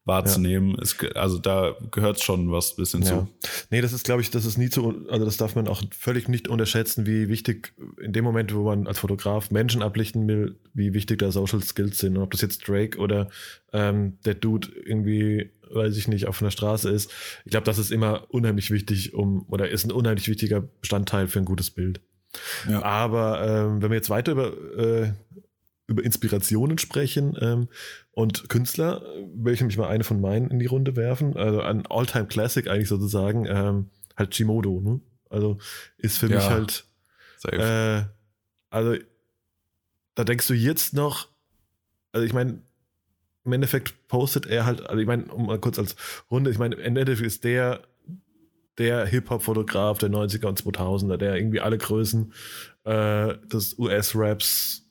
wahrzunehmen. 0.04 0.72
Ja. 0.76 0.82
Es, 0.82 0.96
also 1.14 1.38
da 1.38 1.76
gehört 1.90 2.20
schon 2.20 2.50
was 2.50 2.76
bisschen 2.76 3.02
ja. 3.02 3.08
zu. 3.08 3.28
Nee, 3.70 3.80
das 3.80 3.92
ist, 3.92 4.04
glaube 4.04 4.22
ich, 4.22 4.30
das 4.30 4.44
ist 4.44 4.58
nie 4.58 4.70
zu, 4.70 5.06
also 5.08 5.24
das 5.24 5.36
darf 5.36 5.54
man 5.54 5.68
auch 5.68 5.82
völlig 5.96 6.28
nicht 6.28 6.48
unterschätzen, 6.48 7.06
wie 7.06 7.28
wichtig 7.28 7.72
in 8.00 8.12
dem 8.12 8.24
Moment, 8.24 8.54
wo 8.54 8.64
man 8.64 8.86
als 8.86 8.98
Fotograf 8.98 9.50
Menschen 9.50 9.82
ablichten 9.82 10.26
will, 10.26 10.56
wie 10.74 10.94
wichtig 10.94 11.18
da 11.18 11.30
Social 11.30 11.62
Skills 11.62 11.98
sind. 11.98 12.16
Und 12.16 12.22
ob 12.22 12.30
das 12.30 12.40
jetzt 12.40 12.66
Drake 12.66 12.98
oder 12.98 13.28
ähm, 13.72 14.18
der 14.24 14.34
Dude 14.34 14.68
irgendwie 14.84 15.50
weiß 15.72 15.96
ich 15.96 16.08
nicht, 16.08 16.26
auf 16.26 16.42
einer 16.42 16.50
Straße 16.50 16.90
ist. 16.90 17.12
Ich 17.44 17.52
glaube, 17.52 17.64
das 17.64 17.78
ist 17.78 17.92
immer 17.92 18.26
unheimlich 18.28 18.70
wichtig, 18.70 19.14
um, 19.14 19.46
oder 19.48 19.68
ist 19.68 19.84
ein 19.84 19.92
unheimlich 19.92 20.28
wichtiger 20.28 20.60
Bestandteil 20.60 21.28
für 21.28 21.38
ein 21.38 21.44
gutes 21.44 21.70
Bild. 21.70 22.00
Ja. 22.68 22.82
Aber 22.82 23.40
ähm, 23.46 23.82
wenn 23.82 23.90
wir 23.90 23.96
jetzt 23.96 24.10
weiter 24.10 24.32
über, 24.32 24.52
äh, 24.76 25.12
über 25.90 26.04
Inspirationen 26.04 26.78
sprechen 26.78 27.36
ähm, 27.40 27.68
und 28.12 28.48
Künstler, 28.48 29.02
will 29.34 29.52
ich 29.52 29.60
nämlich 29.60 29.76
mal 29.76 29.88
eine 29.88 30.04
von 30.04 30.20
meinen 30.20 30.50
in 30.50 30.58
die 30.58 30.66
Runde 30.66 30.96
werfen. 30.96 31.36
Also 31.36 31.60
ein 31.60 31.84
All-Time 31.86 32.26
Classic 32.26 32.66
eigentlich 32.68 32.88
sozusagen. 32.88 33.44
Ähm, 33.46 33.90
halt 34.16 34.34
Shimodo, 34.34 34.80
ne? 34.80 35.00
Also 35.28 35.58
ist 35.98 36.18
für 36.18 36.28
Ja. 36.28 36.36
mich 36.36 36.48
halt, 36.50 36.84
äh, 37.52 38.02
also 38.70 38.96
da 40.14 40.24
denkst 40.24 40.46
du 40.46 40.54
jetzt 40.54 40.94
noch, 40.94 41.28
also 42.12 42.24
ich 42.26 42.32
meine, 42.32 42.62
im 43.44 43.52
Endeffekt 43.52 44.06
postet 44.08 44.46
er 44.46 44.66
halt, 44.66 44.86
also 44.88 45.00
ich 45.00 45.06
meine, 45.06 45.24
um 45.32 45.46
mal 45.46 45.58
kurz 45.58 45.78
als 45.78 45.96
Runde, 46.30 46.50
ich 46.50 46.58
meine, 46.58 46.74
im 46.76 46.96
Endeffekt 46.96 47.26
ist 47.26 47.44
der 47.44 47.82
der 48.78 49.04
Hip-Hop-Fotograf 49.04 49.98
der 49.98 50.08
90er 50.10 50.46
und 50.46 50.60
2000er, 50.62 51.16
der 51.18 51.36
irgendwie 51.36 51.60
alle 51.60 51.76
Größen 51.76 52.32
äh, 52.84 53.36
des 53.48 53.78
US-Raps, 53.78 54.88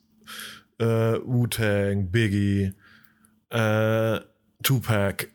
äh, 0.80 1.19
Wu-Tang, 1.23 2.11
Biggie, 2.11 2.73
äh, 3.49 4.19
Tupac, 4.63 5.27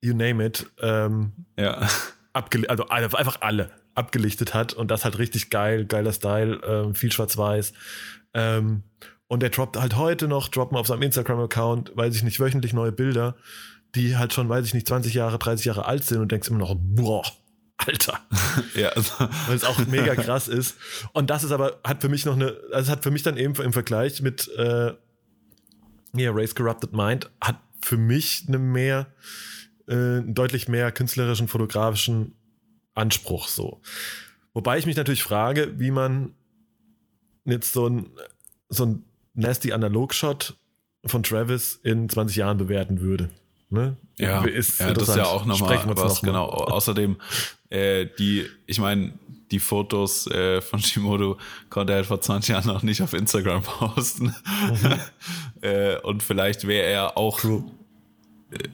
you 0.00 0.14
name 0.14 0.44
it, 0.44 0.66
ähm, 0.80 1.32
ja. 1.58 1.88
also 2.32 2.88
einfach 2.88 3.40
alle 3.40 3.70
abgelichtet 3.94 4.54
hat 4.54 4.72
und 4.72 4.90
das 4.90 5.04
halt 5.04 5.18
richtig 5.18 5.50
geil, 5.50 5.84
geiler 5.86 6.12
Style, 6.12 6.60
ähm, 6.66 6.94
viel 6.94 7.12
schwarz-weiß. 7.12 7.72
Ähm, 8.34 8.82
und 9.28 9.40
der 9.40 9.50
droppt 9.50 9.76
halt 9.76 9.96
heute 9.96 10.28
noch, 10.28 10.48
droppen 10.48 10.76
auf 10.76 10.86
seinem 10.86 11.02
Instagram-Account, 11.02 11.92
weiß 11.96 12.14
ich 12.16 12.22
nicht, 12.22 12.40
wöchentlich 12.40 12.72
neue 12.72 12.92
Bilder, 12.92 13.36
die 13.94 14.16
halt 14.16 14.32
schon, 14.32 14.48
weiß 14.48 14.66
ich 14.66 14.74
nicht, 14.74 14.86
20 14.86 15.14
Jahre, 15.14 15.38
30 15.38 15.66
Jahre 15.66 15.86
alt 15.86 16.04
sind 16.04 16.20
und 16.20 16.32
denkst 16.32 16.48
immer 16.48 16.58
noch, 16.58 16.76
boah, 16.78 17.24
Alter, 17.76 18.20
ja, 18.74 18.90
also, 18.90 19.12
weil 19.46 19.56
es 19.56 19.64
auch 19.64 19.78
mega 19.86 20.14
krass 20.22 20.48
ist. 20.48 20.76
Und 21.12 21.30
das 21.30 21.44
ist 21.44 21.50
aber, 21.50 21.80
hat 21.84 22.00
für 22.00 22.08
mich 22.08 22.24
noch 22.24 22.34
eine, 22.34 22.56
also 22.72 22.82
es 22.84 22.88
hat 22.88 23.02
für 23.02 23.10
mich 23.10 23.22
dann 23.22 23.36
eben 23.36 23.54
im 23.56 23.72
Vergleich 23.72 24.22
mit 24.22 24.48
äh, 24.56 24.94
ja, 26.16 26.30
Race 26.30 26.54
Corrupted 26.54 26.92
Mind, 26.92 27.30
hat 27.40 27.60
für 27.82 27.96
mich 27.96 28.44
eine 28.48 28.58
mehr, 28.58 29.08
äh, 29.88 29.92
einen 29.94 30.34
deutlich 30.34 30.68
mehr 30.68 30.92
künstlerischen, 30.92 31.48
fotografischen 31.48 32.34
Anspruch 32.94 33.48
so. 33.48 33.80
Wobei 34.52 34.78
ich 34.78 34.86
mich 34.86 34.96
natürlich 34.96 35.24
frage, 35.24 35.78
wie 35.78 35.90
man 35.90 36.34
jetzt 37.44 37.72
so 37.72 37.88
ein, 37.88 38.10
so 38.68 38.86
ein 38.86 39.04
nasty 39.34 39.72
Analog-Shot 39.72 40.56
von 41.04 41.22
Travis 41.22 41.80
in 41.82 42.08
20 42.08 42.36
Jahren 42.36 42.56
bewerten 42.56 43.00
würde. 43.00 43.30
Ne? 43.74 43.96
Ja, 44.18 44.44
ist, 44.44 44.80
ja 44.80 44.92
das 44.92 45.08
ist 45.08 45.16
ja 45.16 45.26
auch 45.26 45.44
nochmal 45.44 45.76
was, 45.84 45.96
noch 45.98 46.22
mal. 46.22 46.26
genau. 46.28 46.46
Außerdem, 46.46 47.16
äh, 47.70 48.06
die, 48.18 48.46
ich 48.66 48.78
meine, 48.78 49.12
die 49.50 49.58
Fotos 49.58 50.26
äh, 50.28 50.60
von 50.60 50.80
Shimodo 50.80 51.38
konnte 51.70 51.92
er 51.92 51.96
halt 51.96 52.06
vor 52.06 52.20
20 52.20 52.50
Jahren 52.50 52.66
noch 52.66 52.82
nicht 52.82 53.02
auf 53.02 53.12
Instagram 53.12 53.62
posten. 53.64 54.34
äh, 55.60 55.98
und 56.00 56.22
vielleicht 56.22 56.66
wäre 56.66 56.86
er 56.86 57.18
auch, 57.18 57.42
äh, 57.44 57.58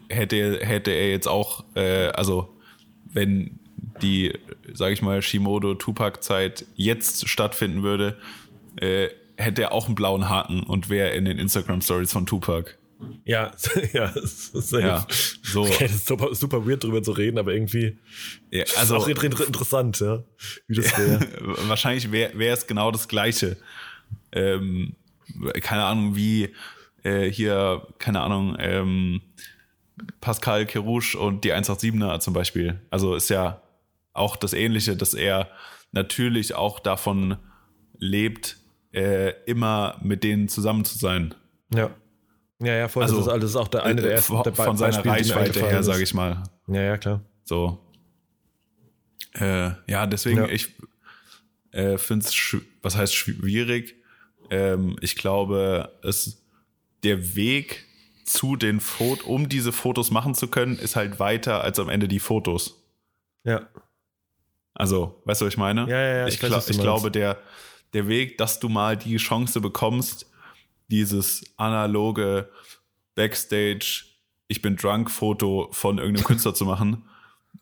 hätte, 0.09 0.61
hätte 0.63 0.91
er 0.91 1.11
jetzt 1.11 1.29
auch, 1.29 1.65
äh, 1.75 2.09
also 2.09 2.55
wenn 3.13 3.59
die, 4.03 4.33
sage 4.73 4.93
ich 4.93 5.03
mal, 5.03 5.21
Shimodo-Tupac-Zeit 5.23 6.67
jetzt 6.77 7.29
stattfinden 7.29 7.83
würde, 7.83 8.17
äh, 8.77 9.09
hätte 9.37 9.63
er 9.63 9.73
auch 9.73 9.87
einen 9.87 9.95
blauen 9.95 10.29
Haken 10.29 10.63
und 10.63 10.89
wäre 10.89 11.11
in 11.11 11.25
den 11.25 11.39
Instagram-Stories 11.39 12.13
von 12.13 12.27
Tupac. 12.27 12.77
Ja, 13.25 13.53
ja, 13.93 14.07
ist, 14.07 14.73
Ja, 14.73 15.07
so. 15.43 15.63
Okay, 15.63 15.85
das 15.85 15.97
ist 15.97 16.07
super, 16.07 16.35
super 16.35 16.67
weird 16.67 16.85
drüber 16.85 17.03
zu 17.03 17.13
reden, 17.13 17.39
aber 17.39 17.53
irgendwie 17.53 17.99
Ja, 18.51 18.65
also 18.79 18.97
auch 18.97 19.09
inter 19.09 19.47
interessant, 19.47 20.01
ja, 20.01 20.23
wie 20.67 20.77
das 20.77 20.99
wäre. 20.99 21.21
wahrscheinlich 21.69 22.11
wäre 22.13 22.39
wär 22.39 22.55
es 22.55 22.67
genau 22.67 22.91
das 22.91 23.09
Gleiche. 23.09 23.57
Ähm, 24.33 24.97
keine 25.61 25.85
Ahnung, 25.85 26.17
wie 26.17 26.55
äh, 27.03 27.31
hier, 27.31 27.87
keine 27.99 28.21
Ahnung, 28.21 28.57
ähm, 28.59 29.23
Pascal 30.21 30.67
Kerouche 30.67 31.19
und 31.19 31.45
die 31.45 31.53
187er 31.53 32.21
zum 32.21 32.35
Beispiel. 32.35 32.81
Also 32.91 33.15
ist 33.15 33.31
ja 33.31 33.63
auch 34.13 34.37
das 34.37 34.53
Ähnliche, 34.53 34.97
dass 34.97 35.15
er 35.15 35.51
natürlich 35.93 36.55
auch 36.55 36.81
davon 36.81 37.37
lebt, 37.99 38.57
äh, 38.93 39.33
immer 39.45 39.99
mit 40.03 40.25
denen 40.25 40.49
zusammen 40.49 40.85
zu 40.85 40.99
sein. 40.99 41.35
ja. 41.75 41.91
Ja, 42.61 42.75
ja, 42.75 42.89
voll. 42.89 43.03
Also, 43.03 43.17
das, 43.17 43.27
ist, 43.27 43.33
das 43.43 43.51
ist 43.51 43.57
auch 43.57 43.69
der 43.69 43.85
eine 43.85 44.03
der 44.03 44.11
Äh, 44.11 44.15
ersten 44.15 44.35
von, 44.35 44.43
der 44.43 44.55
von 44.55 44.77
seiner 44.77 45.03
Beispiele, 45.03 45.41
Reichweite 45.41 45.67
her, 45.67 45.83
sage 45.83 46.03
ich 46.03 46.13
mal. 46.15 46.43
Ja, 46.67 46.83
ja, 46.83 46.99
klar. 46.99 47.23
So. 47.45 47.79
Äh, 49.35 49.71
ja, 49.87 50.07
deswegen, 50.07 50.39
Ja. 50.39 50.49
ich 50.49 50.75
äh, 51.73 51.99
finde 51.99 52.27
es, 52.27 52.57
was 52.83 52.97
heißt 52.97 53.15
schwierig? 53.15 53.97
Ähm, 54.51 54.97
ich 55.01 55.17
glaube, 55.17 55.93
es, 56.03 56.43
der 57.03 57.35
Weg 57.37 57.87
zu 58.25 58.57
den 58.57 58.81
Fotos, 58.81 59.25
um 59.27 59.49
diese 59.49 59.73
Fotos 59.73 60.11
machen 60.11 60.35
zu 60.35 60.49
können, 60.49 60.79
ist 60.79 60.97
halt 60.97 61.19
weiter 61.21 61.63
als 61.63 61.79
am 61.79 61.89
Ende 61.89 62.09
die 62.09 62.21
Fotos. 62.21 62.83
Ja. 63.45 63.69
Also, 64.75 65.21
weißt 65.25 65.41
du, 65.41 65.47
was 65.47 65.55
ich 65.55 65.59
meine? 65.59 65.83
Ja, 65.83 66.01
ja, 66.01 66.17
ja, 66.19 66.27
Ich, 66.27 66.35
ich 66.35 66.51
weiß, 66.51 66.67
du 66.67 66.73
ich 66.73 66.79
glaube, 66.81 67.11
der, 67.11 67.39
der 67.93 68.07
Weg, 68.09 68.39
dass 68.39 68.61
du 68.61 68.69
mal 68.69 68.97
die 68.97 69.17
Chance 69.17 69.61
bekommst, 69.61 70.27
dieses 70.91 71.45
analoge 71.57 72.49
Backstage, 73.15 74.05
ich 74.49 74.63
bin 74.63 74.77
drunk 74.77 75.11
Foto 75.11 75.69
von 75.73 75.99
irgendeinem 75.99 76.25
Künstler 76.27 76.55
zu 76.55 76.65
machen, 76.65 77.05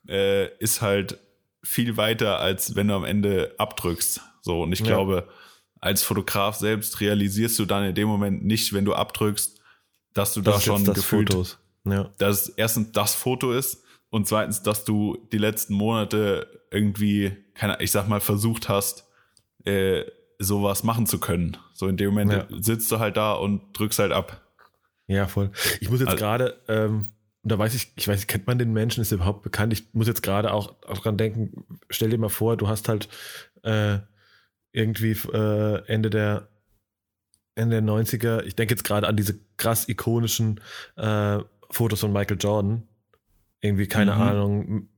äh, 0.08 0.48
ist 0.58 0.80
halt 0.82 1.18
viel 1.62 1.96
weiter, 1.96 2.38
als 2.40 2.76
wenn 2.76 2.88
du 2.88 2.94
am 2.94 3.04
Ende 3.04 3.54
abdrückst. 3.58 4.20
So, 4.42 4.62
und 4.62 4.72
ich 4.72 4.80
Ja. 4.80 4.86
glaube, 4.86 5.28
als 5.80 6.02
Fotograf 6.02 6.56
selbst 6.56 7.00
realisierst 7.00 7.58
du 7.58 7.64
dann 7.64 7.84
in 7.84 7.94
dem 7.94 8.08
Moment 8.08 8.44
nicht, 8.44 8.72
wenn 8.72 8.84
du 8.84 8.94
abdrückst, 8.94 9.60
dass 10.14 10.34
du 10.34 10.40
da 10.40 10.52
Das 10.52 10.60
ist 10.60 10.64
schon 10.64 10.84
das 10.84 10.94
gefühlt 10.96 11.30
Fotos. 11.32 11.58
Ja. 11.84 12.10
dass 12.18 12.48
erstens 12.50 12.92
das 12.92 13.14
Foto 13.14 13.52
ist 13.52 13.82
und 14.10 14.26
zweitens, 14.26 14.62
dass 14.62 14.84
du 14.84 15.16
die 15.32 15.38
letzten 15.38 15.74
Monate 15.74 16.62
irgendwie, 16.70 17.36
keine, 17.54 17.80
ich 17.80 17.90
sag 17.92 18.08
mal, 18.08 18.20
versucht 18.20 18.68
hast, 18.68 19.06
äh, 19.64 20.04
sowas 20.38 20.84
machen 20.84 21.06
zu 21.06 21.18
können. 21.18 21.56
So 21.74 21.88
in 21.88 21.96
dem 21.96 22.10
Moment 22.10 22.32
Ja. 22.32 22.46
sitzt 22.60 22.90
du 22.92 22.98
halt 22.98 23.16
da 23.16 23.32
und 23.34 23.60
drückst 23.78 23.98
halt 23.98 24.12
ab. 24.12 24.40
Ja, 25.06 25.26
voll. 25.26 25.50
Ich 25.80 25.90
muss 25.90 26.00
jetzt 26.00 26.08
Also- 26.10 26.18
gerade, 26.20 26.60
ähm, 26.68 27.12
da 27.42 27.58
weiß 27.58 27.74
ich, 27.74 27.92
ich 27.96 28.06
weiß, 28.06 28.26
kennt 28.26 28.46
man 28.46 28.58
den 28.58 28.72
Menschen, 28.72 29.00
ist 29.00 29.10
überhaupt 29.12 29.42
bekannt? 29.42 29.72
Ich 29.72 29.94
muss 29.94 30.06
jetzt 30.06 30.22
gerade 30.22 30.52
auch, 30.52 30.74
auch 30.86 30.98
dran 30.98 31.16
denken, 31.16 31.64
stell 31.90 32.10
dir 32.10 32.18
mal 32.18 32.28
vor, 32.28 32.56
du 32.56 32.68
hast 32.68 32.88
halt 32.88 33.08
äh, 33.62 33.98
irgendwie 34.72 35.12
äh, 35.12 35.82
Ende 35.86 36.10
der 36.10 36.48
Ende 37.54 37.80
der 37.80 37.82
90er, 37.82 38.44
ich 38.44 38.54
denke 38.54 38.74
jetzt 38.74 38.84
gerade 38.84 39.08
an 39.08 39.16
diese 39.16 39.40
krass 39.56 39.88
ikonischen 39.88 40.60
äh, 40.96 41.38
Fotos 41.70 42.00
von 42.00 42.12
Michael 42.12 42.36
Jordan. 42.38 42.86
Irgendwie, 43.60 43.88
keine 43.88 44.14
Mhm. 44.14 44.20
Ahnung, 44.20 44.88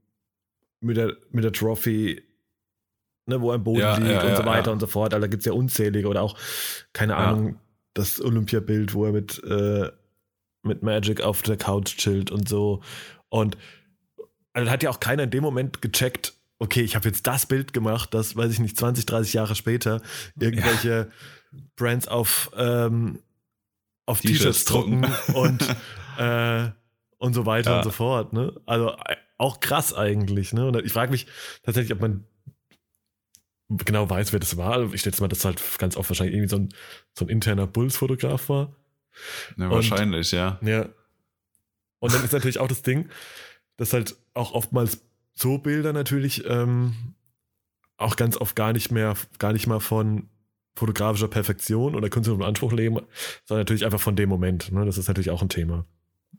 mit 0.81 0.99
der, 0.99 1.17
mit 1.31 1.45
der 1.45 1.53
Trophy, 1.53 2.23
ne, 3.27 3.41
wo 3.41 3.51
er 3.51 3.57
am 3.57 3.65
Boden 3.65 3.81
Ja, 3.81 3.97
liegt 3.97 4.23
ja, 4.23 4.29
und 4.31 4.37
so 4.37 4.45
weiter 4.45 4.73
und 4.73 4.81
so 4.81 4.87
fort. 4.87 5.15
Also 5.15 5.23
da 5.23 5.27
gibt 5.29 5.43
es 5.43 5.47
ja 5.47 5.53
unzählige 5.53 6.09
oder 6.09 6.23
auch, 6.23 6.37
keine. 6.93 7.17
Ahnung, 7.17 7.59
das 7.95 8.21
Olympiabild, 8.21 8.95
wo 8.95 9.05
er 9.07 9.13
mit, 9.13 9.43
äh, 9.45 9.91
mit 10.63 10.83
Magic 10.83 11.21
auf 11.23 11.43
der 11.43 11.57
Couch 11.57 11.97
chillt 11.97 12.31
und 12.31 12.49
so. 12.49 12.83
Und 13.29 13.57
also 14.53 14.67
da 14.67 14.73
hat 14.73 14.83
ja 14.83 14.91
auch 14.91 15.01
keiner 15.01 15.25
in 15.25 15.31
dem 15.31 15.43
Moment 15.43 15.83
gecheckt, 15.83 16.35
okay, 16.59 16.83
ich 16.83 16.95
habe 16.95 17.09
jetzt 17.09 17.27
das 17.27 17.47
Bild 17.47 17.73
gemacht, 17.73 18.13
das, 18.15 18.37
weiß 18.37 18.53
ich 18.53 18.59
nicht, 18.61 18.77
20, 18.77 19.07
30 19.07 19.33
Jahre 19.33 19.55
später 19.55 20.03
irgendwelche 20.39 21.11
Brands 21.77 22.07
auf, 22.07 22.51
ähm, 22.57 23.21
auf 24.07 24.21
T-Shirts 24.21 24.67
drucken. 24.67 25.07
und, 25.35 25.67
äh, 26.19 26.71
und 27.19 27.35
so 27.35 27.47
weiter 27.47 27.71
Ja. 27.71 27.77
und 27.79 27.85
so 27.85 27.91
fort. 27.91 28.33
Ne? 28.33 28.53
Also 28.67 28.91
äh, 28.91 29.17
auch 29.39 29.61
krass 29.61 29.95
eigentlich. 29.95 30.53
Ne? 30.53 30.67
Und 30.67 30.77
ich 30.85 30.93
frage 30.93 31.11
mich 31.11 31.27
tatsächlich, 31.63 31.93
ob 31.93 32.01
man 32.01 32.25
genau 33.71 34.09
weiß, 34.11 34.33
wer 34.33 34.41
das 34.41 34.57
war. 34.57 34.93
Ich 34.93 35.03
schätze 35.03 35.23
mal, 35.23 35.29
dass 35.29 35.45
halt 35.45 35.61
ganz 35.79 35.97
oft 35.97 36.11
wahrscheinlich 36.11 36.35
irgendwie 36.35 36.51
so 36.51 36.57
ein, 36.57 36.69
so 37.17 37.25
ein 37.25 37.29
interner 37.29 37.67
Bulls-Fotograf 37.67 38.49
war. 38.49 38.75
Ja, 39.57 39.71
wahrscheinlich, 39.71 40.33
ja. 40.33 40.59
Ja. 40.63 40.89
Und 41.99 42.15
dann 42.15 42.25
ist 42.25 42.33
natürlich 42.33 42.59
auch 42.59 42.69
das 42.69 42.83
Ding, 42.83 43.09
dass 43.77 43.93
halt 43.93 44.17
auch 44.35 44.53
oftmals 44.53 45.01
so 45.33 45.59
Bilder 45.59 45.93
natürlich 45.93 46.45
ähm, 46.49 47.15
auch 47.97 48.17
ganz 48.17 48.37
oft 48.37 48.57
gar 48.57 48.73
nicht 48.73 48.91
mehr, 48.91 49.15
gar 49.39 49.53
nicht 49.53 49.67
mal 49.67 49.81
von 49.81 50.29
fotografischer 50.75 51.29
Perfektion 51.29 51.95
oder 51.95 52.09
künstlerischem 52.09 52.47
Anspruch 52.47 52.73
leben, 52.73 52.97
sondern 53.45 53.63
natürlich 53.63 53.85
einfach 53.85 54.01
von 54.01 54.17
dem 54.17 54.29
Moment. 54.29 54.73
Ne? 54.73 54.87
Das 54.87 54.97
ist 54.99 55.09
natürlich 55.09 55.31
auch 55.31 55.43
ein 55.43 55.49
Thema. 55.49 55.85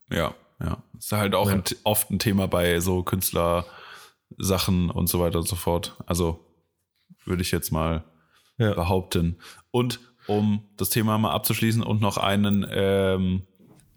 Ja, 0.09 0.33
ja. 0.59 0.81
Ist 0.97 1.11
halt 1.11 1.35
auch 1.35 1.49
Ja. 1.49 1.55
ein, 1.55 1.63
oft 1.83 2.09
ein 2.09 2.19
Thema 2.19 2.47
bei 2.47 2.79
so 2.79 3.03
Künstlersachen 3.03 4.89
und 4.89 5.07
so 5.07 5.19
weiter 5.19 5.39
und 5.39 5.47
so 5.47 5.55
fort. 5.55 5.97
Also 6.05 6.43
würde 7.25 7.41
ich 7.41 7.51
jetzt 7.51 7.71
mal 7.71 8.03
Ja. 8.57 8.73
behaupten. 8.73 9.37
Und 9.71 9.99
um 10.27 10.63
das 10.77 10.89
Thema 10.89 11.17
mal 11.17 11.31
abzuschließen 11.31 11.83
und 11.83 12.01
noch 12.01 12.17
einen, 12.17 12.65
ähm, 12.69 13.43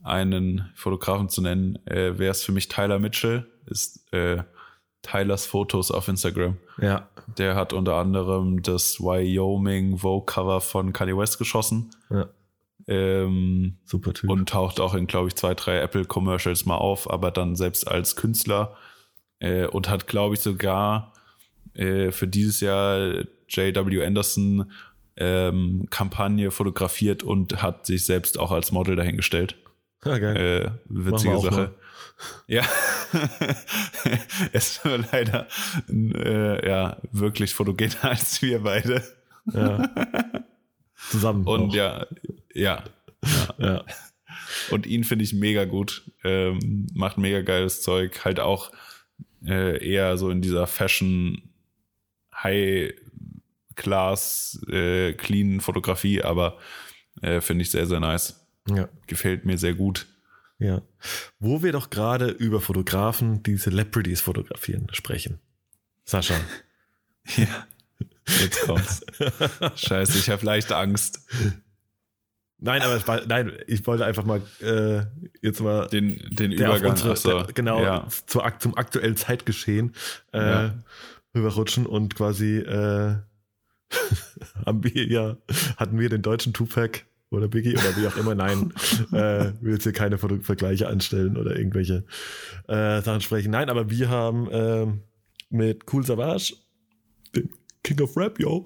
einen 0.02 0.70
Fotografen 0.74 1.28
zu 1.28 1.42
nennen, 1.42 1.78
äh, 1.86 2.18
wäre 2.18 2.30
es 2.32 2.42
für 2.44 2.52
mich 2.52 2.68
Tyler 2.68 2.98
Mitchell, 2.98 3.46
ist 3.66 4.12
äh, 4.12 4.42
Tylers 5.02 5.46
Fotos 5.46 5.90
auf 5.90 6.08
Instagram. 6.08 6.56
Ja. 6.80 7.08
Der 7.38 7.54
hat 7.56 7.72
unter 7.72 7.96
anderem 7.96 8.62
das 8.62 9.00
Wyoming 9.00 9.98
Vogue 9.98 10.26
Cover 10.26 10.60
von 10.60 10.92
Kanye 10.92 11.16
West 11.16 11.38
geschossen 11.38 11.90
ja. 12.10 12.26
ähm, 12.86 13.78
Super 13.84 14.12
Typ. 14.14 14.30
und 14.30 14.48
taucht 14.48 14.80
auch 14.80 14.94
in, 14.94 15.06
glaube 15.06 15.28
ich, 15.28 15.36
zwei, 15.36 15.54
drei 15.54 15.78
Apple 15.78 16.04
Commercials 16.04 16.64
mal 16.66 16.76
auf, 16.76 17.10
aber 17.10 17.30
dann 17.30 17.54
selbst 17.56 17.86
als 17.88 18.16
Künstler 18.16 18.76
äh, 19.40 19.66
und 19.66 19.88
hat, 19.88 20.06
glaube 20.06 20.34
ich, 20.34 20.40
sogar 20.40 21.12
äh, 21.74 22.10
für 22.10 22.26
dieses 22.28 22.60
Jahr 22.60 23.24
J.W. 23.48 24.04
Anderson 24.04 24.70
ähm, 25.16 25.86
Kampagne 25.90 26.50
fotografiert 26.50 27.22
und 27.22 27.62
hat 27.62 27.86
sich 27.86 28.04
selbst 28.04 28.38
auch 28.38 28.50
als 28.50 28.72
Model 28.72 28.96
dahingestellt. 28.96 29.56
Ja, 30.04 30.18
geil. 30.18 30.36
Äh, 30.36 30.70
witzige 30.88 31.38
Sache. 31.40 31.56
mal. 31.56 31.74
Ja. 32.46 32.62
es 34.52 34.84
war 34.84 34.98
leider 35.12 35.48
äh, 35.88 36.66
ja, 36.66 36.98
wirklich 37.12 37.54
fotogener 37.54 37.96
als 38.04 38.42
wir 38.42 38.62
beide. 38.62 39.02
Ja. 39.52 39.88
Zusammen. 41.10 41.46
Und 41.46 41.70
auch. 41.70 41.74
ja, 41.74 42.06
ja. 42.54 42.84
ja. 43.58 43.84
Und 44.70 44.86
ihn 44.86 45.04
finde 45.04 45.24
ich 45.24 45.32
mega 45.32 45.64
gut. 45.64 46.10
Ähm, 46.22 46.86
macht 46.94 47.18
mega 47.18 47.40
geiles 47.42 47.82
Zeug. 47.82 48.24
Halt 48.24 48.40
auch 48.40 48.70
äh, 49.46 49.84
eher 49.86 50.16
so 50.16 50.30
in 50.30 50.40
dieser 50.40 50.66
Fashion 50.66 51.42
High 52.44 52.92
Class 53.74 54.60
äh, 54.68 55.14
Clean 55.14 55.60
Fotografie, 55.60 56.22
aber 56.22 56.58
äh, 57.22 57.40
finde 57.40 57.62
ich 57.62 57.70
sehr, 57.70 57.86
sehr 57.86 58.00
nice. 58.00 58.46
ja. 58.68 58.88
Gefällt 59.06 59.44
mir 59.44 59.58
sehr 59.58 59.74
gut. 59.74 60.06
Ja. 60.58 60.82
Wo 61.40 61.62
wir 61.62 61.72
doch 61.72 61.90
gerade 61.90 62.28
über 62.28 62.60
Fotografen, 62.60 63.42
die 63.42 63.56
Celebrities 63.56 64.20
fotografieren, 64.20 64.86
sprechen. 64.92 65.40
Sascha. 66.04 66.34
Ja. 67.36 67.66
Jetzt 68.26 68.60
kommt's. 68.66 69.00
Scheiße, 69.76 70.18
ich 70.18 70.28
habe 70.28 70.44
leicht 70.44 70.70
Angst. 70.72 71.20
Nein, 72.58 72.82
aber 72.82 73.06
war, 73.06 73.24
nein, 73.26 73.52
ich 73.66 73.86
wollte 73.86 74.04
einfach 74.04 74.24
mal 74.24 74.42
äh, 74.60 75.04
jetzt 75.40 75.60
mal 75.60 75.86
Den, 75.88 76.18
den 76.30 76.52
Übergang. 76.52 76.90
unsere, 76.92 77.16
so, 77.16 77.42
der, 77.44 77.52
genau 77.54 77.82
Ja. 77.82 78.06
zur, 78.26 78.44
zum 78.58 78.76
aktuellen 78.76 79.16
Zeitgeschehen 79.16 79.94
äh, 80.34 80.38
Ja. 80.38 80.74
Rüberrutschen 81.34 81.86
und 81.86 82.14
quasi 82.14 82.58
äh, 82.58 83.16
haben 84.66 84.84
wir 84.84 85.06
ja, 85.06 85.36
hatten 85.76 85.98
wir 85.98 86.08
den 86.08 86.22
deutschen 86.22 86.52
Tupac 86.52 87.02
oder 87.30 87.48
Biggie 87.48 87.74
oder 87.74 87.96
wie 87.96 88.06
auch 88.06 88.16
immer, 88.16 88.34
nein, 88.34 88.72
äh, 89.12 89.52
will 89.60 89.74
jetzt 89.74 89.84
hier 89.84 89.92
keine 89.92 90.18
Vergleiche 90.18 90.88
anstellen 90.88 91.36
oder 91.36 91.56
irgendwelche 91.56 92.04
äh, 92.68 93.02
Sachen 93.02 93.20
sprechen. 93.20 93.50
Nein, 93.50 93.70
aber 93.70 93.90
wir 93.90 94.08
haben 94.08 94.48
ähm, 94.52 95.02
mit 95.50 95.92
Cool 95.92 96.04
Savage, 96.04 96.54
dem 97.34 97.50
King 97.82 98.00
of 98.00 98.16
Rap, 98.16 98.38
yo, 98.38 98.64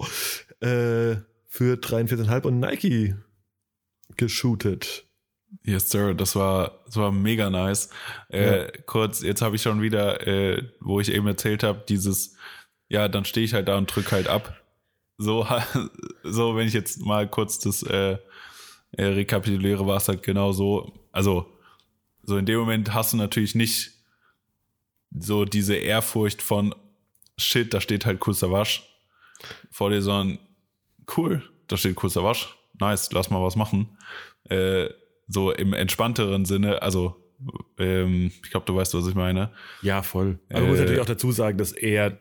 äh, 0.61 1.15
für 1.47 1.75
43,5 1.75 2.43
und 2.43 2.59
Nike 2.59 3.15
geshootet. 4.17 5.05
Yes, 5.63 5.89
sir. 5.89 6.13
Das 6.13 6.35
war, 6.35 6.83
das 6.85 6.95
war 6.95 7.11
mega 7.11 7.49
nice. 7.49 7.89
Äh, 8.29 8.71
Kurz, 8.85 9.21
jetzt 9.21 9.41
habe 9.41 9.55
ich 9.55 9.63
schon 9.63 9.81
wieder, 9.81 10.27
äh, 10.27 10.63
wo 10.79 10.99
ich 10.99 11.11
eben 11.11 11.25
erzählt 11.25 11.63
habe, 11.63 11.83
dieses, 11.89 12.35
ja, 12.89 13.07
dann 13.07 13.23
stehe 13.25 13.45
ich 13.45 13.53
halt 13.53 13.67
da 13.67 13.77
und 13.77 13.93
drück 13.93 14.11
halt 14.11 14.27
ab. 14.27 14.59
So, 15.17 15.47
so, 16.23 16.55
wenn 16.55 16.67
ich 16.67 16.73
jetzt 16.73 16.99
mal 17.05 17.27
kurz 17.29 17.59
das 17.59 17.83
äh, 17.83 18.17
äh, 18.91 19.03
rekapituliere, 19.03 19.85
war 19.85 19.97
es 19.97 20.07
halt 20.07 20.23
genau 20.23 20.51
so. 20.51 20.93
Also, 21.11 21.45
so 22.23 22.37
in 22.37 22.45
dem 22.45 22.59
Moment 22.59 22.93
hast 22.93 23.13
du 23.13 23.17
natürlich 23.17 23.55
nicht 23.55 23.91
so 25.17 25.45
diese 25.45 25.75
Ehrfurcht 25.75 26.41
von 26.41 26.75
Shit, 27.37 27.73
da 27.73 27.79
steht 27.81 28.05
halt 28.05 28.19
kurzer 28.19 28.51
Wasch 28.51 28.83
vor 29.71 29.89
dir, 29.89 30.01
sondern 30.01 30.39
cool, 31.15 31.41
da 31.67 31.77
steht 31.77 31.95
kurzer 31.95 32.23
Wasch, 32.23 32.55
nice, 32.79 33.11
lass 33.11 33.29
mal 33.29 33.41
was 33.41 33.55
machen. 33.55 33.97
Äh, 34.49 34.89
so 35.27 35.51
im 35.51 35.73
entspannteren 35.73 36.45
Sinne, 36.45 36.81
also 36.81 37.15
ähm, 37.77 38.31
ich 38.43 38.51
glaube, 38.51 38.65
du 38.65 38.75
weißt, 38.75 38.93
was 38.93 39.07
ich 39.07 39.15
meine. 39.15 39.51
Ja, 39.81 40.01
voll. 40.01 40.39
Aber 40.49 40.61
man 40.61 40.69
muss 40.69 40.79
Äh, 40.79 40.81
natürlich 40.81 41.01
auch 41.01 41.05
dazu 41.05 41.31
sagen, 41.31 41.57
dass 41.57 41.71
er 41.71 42.19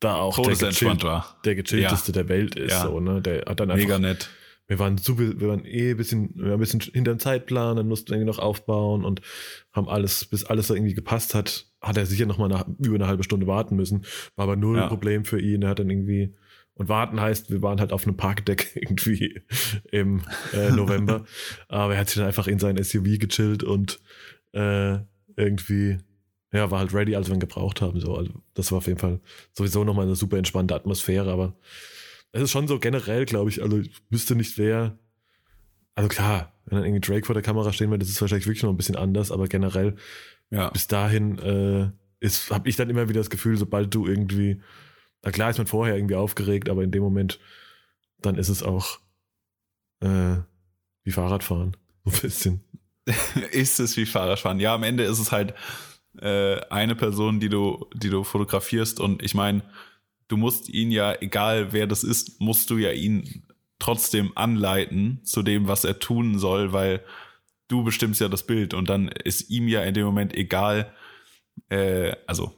da 0.00 0.16
auch 0.16 0.36
der, 0.36 0.54
gechillt, 0.54 1.02
war. 1.04 1.38
der 1.44 1.54
gechillteste 1.54 2.12
der 2.12 2.28
Welt 2.28 2.56
ist. 2.56 2.72
Ja. 2.72 2.82
So, 2.82 3.00
ne? 3.00 3.22
Der 3.22 3.44
hat 3.46 3.60
dann 3.60 3.70
einfach, 3.70 3.84
Mega 3.84 3.98
nett. 3.98 4.28
wir 4.66 4.78
waren 4.78 4.98
super, 4.98 5.40
wir 5.40 5.48
waren 5.48 5.64
eh 5.64 5.92
ein 5.92 5.96
bisschen, 5.96 6.34
wir 6.34 6.44
waren 6.44 6.52
ein 6.54 6.60
bisschen 6.60 6.80
hinterm 6.80 7.18
Zeitplan, 7.18 7.76
dann 7.76 7.88
mussten 7.88 8.08
wir 8.08 8.16
irgendwie 8.16 8.30
noch 8.30 8.38
aufbauen 8.38 9.04
und 9.04 9.22
haben 9.72 9.88
alles, 9.88 10.24
bis 10.26 10.44
alles 10.44 10.66
so 10.66 10.74
irgendwie 10.74 10.94
gepasst 10.94 11.34
hat, 11.34 11.66
hat 11.80 11.96
er 11.96 12.06
sicher 12.06 12.26
noch 12.26 12.38
mal 12.38 12.48
nach, 12.48 12.66
über 12.78 12.96
eine 12.96 13.06
halbe 13.06 13.24
Stunde 13.24 13.46
warten 13.46 13.76
müssen. 13.76 14.04
War 14.36 14.44
aber 14.44 14.56
null 14.56 14.76
Ja. 14.78 14.88
Problem 14.88 15.24
für 15.24 15.40
ihn. 15.40 15.62
Er 15.62 15.70
hat 15.70 15.78
dann 15.78 15.90
irgendwie, 15.90 16.34
und 16.74 16.88
warten 16.88 17.20
heißt, 17.20 17.50
wir 17.50 17.62
waren 17.62 17.78
halt 17.80 17.92
auf 17.92 18.06
einem 18.06 18.16
Parkdeck 18.16 18.72
irgendwie 18.74 19.42
im 19.90 20.22
äh, 20.52 20.70
November. 20.70 21.24
aber 21.68 21.94
er 21.94 22.00
hat 22.00 22.08
sich 22.08 22.16
dann 22.18 22.26
einfach 22.26 22.46
in 22.46 22.58
sein 22.58 22.82
SUV 22.82 23.18
gechillt 23.18 23.62
und 23.62 24.00
äh, 24.52 24.98
irgendwie, 25.36 25.98
ja, 26.54 26.70
war 26.70 26.78
halt 26.78 26.94
ready, 26.94 27.16
als 27.16 27.26
wir 27.28 27.34
ihn 27.34 27.40
gebraucht 27.40 27.82
haben. 27.82 28.00
So, 28.00 28.16
also 28.16 28.30
das 28.54 28.70
war 28.70 28.78
auf 28.78 28.86
jeden 28.86 28.98
Fall 29.00 29.20
sowieso 29.52 29.82
nochmal 29.84 30.06
eine 30.06 30.14
super 30.14 30.38
entspannte 30.38 30.74
Atmosphäre, 30.74 31.32
aber 31.32 31.56
es 32.32 32.42
ist 32.42 32.50
schon 32.52 32.68
so 32.68 32.78
generell, 32.78 33.26
glaube 33.26 33.50
ich, 33.50 33.60
also 33.62 33.78
ich 33.78 33.90
wüsste 34.08 34.36
nicht, 34.36 34.56
wer. 34.56 34.96
Also 35.96 36.08
klar, 36.08 36.52
wenn 36.66 36.78
dann 36.78 36.86
irgendwie 36.86 37.06
Drake 37.06 37.26
vor 37.26 37.34
der 37.34 37.42
Kamera 37.42 37.72
stehen 37.72 37.90
würde, 37.90 38.04
das 38.04 38.08
ist 38.08 38.20
wahrscheinlich 38.20 38.46
wirklich 38.46 38.62
noch 38.62 38.70
ein 38.70 38.76
bisschen 38.76 38.96
anders, 38.96 39.30
aber 39.32 39.46
generell 39.48 39.96
Ja. 40.50 40.70
bis 40.70 40.86
dahin 40.86 41.38
äh, 41.38 41.90
ist, 42.20 42.50
habe 42.50 42.68
ich 42.68 42.76
dann 42.76 42.88
immer 42.90 43.08
wieder 43.08 43.20
das 43.20 43.30
Gefühl, 43.30 43.56
sobald 43.56 43.92
du 43.94 44.06
irgendwie, 44.06 44.60
na 45.22 45.30
klar 45.32 45.50
ist 45.50 45.58
man 45.58 45.66
vorher 45.66 45.96
irgendwie 45.96 46.14
aufgeregt, 46.16 46.68
aber 46.68 46.82
in 46.84 46.90
dem 46.92 47.02
Moment, 47.02 47.38
dann 48.20 48.36
ist 48.36 48.48
es 48.48 48.62
auch 48.62 48.98
äh, 50.00 50.36
wie 51.02 51.12
Fahrradfahren. 51.12 51.76
So 52.04 52.10
ein 52.10 52.20
bisschen. 52.20 52.60
ist 53.52 53.80
es 53.80 53.96
wie 53.96 54.06
Fahrradfahren. 54.06 54.60
Ja, 54.60 54.74
am 54.74 54.82
Ende 54.82 55.04
ist 55.04 55.18
es 55.18 55.32
halt 55.32 55.54
äh, 56.20 56.60
eine 56.70 56.94
Person, 56.94 57.40
die 57.40 57.48
du, 57.48 57.86
die 57.94 58.10
du 58.10 58.24
fotografierst 58.24 59.00
und 59.00 59.22
ich 59.22 59.34
meine, 59.34 59.62
du 60.28 60.36
musst 60.36 60.68
ihn 60.68 60.90
ja, 60.90 61.14
egal 61.20 61.72
wer 61.72 61.86
das 61.86 62.04
ist, 62.04 62.40
musst 62.40 62.70
du 62.70 62.78
ja 62.78 62.92
ihn 62.92 63.44
trotzdem 63.78 64.32
anleiten 64.34 65.20
zu 65.24 65.42
dem, 65.42 65.68
was 65.68 65.84
er 65.84 65.98
tun 65.98 66.38
soll, 66.38 66.72
weil 66.72 67.00
du 67.68 67.84
bestimmst 67.84 68.20
ja 68.20 68.28
das 68.28 68.44
Bild 68.46 68.74
und 68.74 68.88
dann 68.88 69.08
ist 69.08 69.50
ihm 69.50 69.68
ja 69.68 69.82
in 69.82 69.94
dem 69.94 70.06
Moment 70.06 70.34
egal, 70.34 70.92
äh, 71.68 72.14
also 72.26 72.54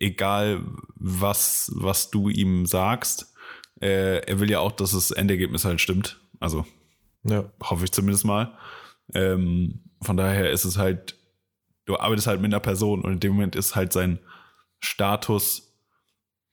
egal 0.00 0.60
was, 0.94 1.70
was 1.74 2.10
du 2.10 2.28
ihm 2.28 2.66
sagst, 2.66 3.34
äh, 3.80 4.18
er 4.26 4.40
will 4.40 4.50
ja 4.50 4.60
auch, 4.60 4.72
dass 4.72 4.92
das 4.92 5.10
Endergebnis 5.10 5.64
halt 5.64 5.80
stimmt. 5.80 6.20
Also 6.40 6.64
Ja. 7.24 7.50
hoffe 7.62 7.84
ich 7.84 7.92
zumindest 7.92 8.24
mal. 8.24 8.56
Ähm, 9.14 9.80
von 10.02 10.16
daher 10.16 10.50
ist 10.50 10.64
es 10.64 10.76
halt, 10.76 11.16
du 11.88 11.98
arbeitest 11.98 12.26
halt 12.26 12.40
mit 12.40 12.52
einer 12.52 12.60
Person 12.60 13.00
und 13.00 13.12
in 13.14 13.20
dem 13.20 13.32
Moment 13.32 13.56
ist 13.56 13.74
halt 13.74 13.92
sein 13.92 14.18
Status 14.78 15.74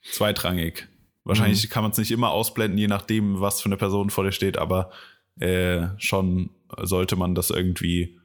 zweitrangig. 0.01 0.88
Wahrscheinlich 1.25 1.69
kann 1.69 1.83
man 1.83 1.91
es 1.91 1.97
nicht 1.97 2.11
immer 2.11 2.29
ausblenden, 2.29 2.77
je 2.77 2.88
nachdem, 2.88 3.41
was 3.41 3.59
für 3.59 3.65
eine 3.65 3.77
Person 3.77 4.09
vor 4.11 4.23
dir 4.23 4.31
steht, 4.31 4.57
aber 4.57 4.91
äh, 5.39 5.88
schon 5.97 6.51
sollte 6.81 7.15
man 7.15 7.36
das 7.36 7.49
irgendwie 7.49 8.19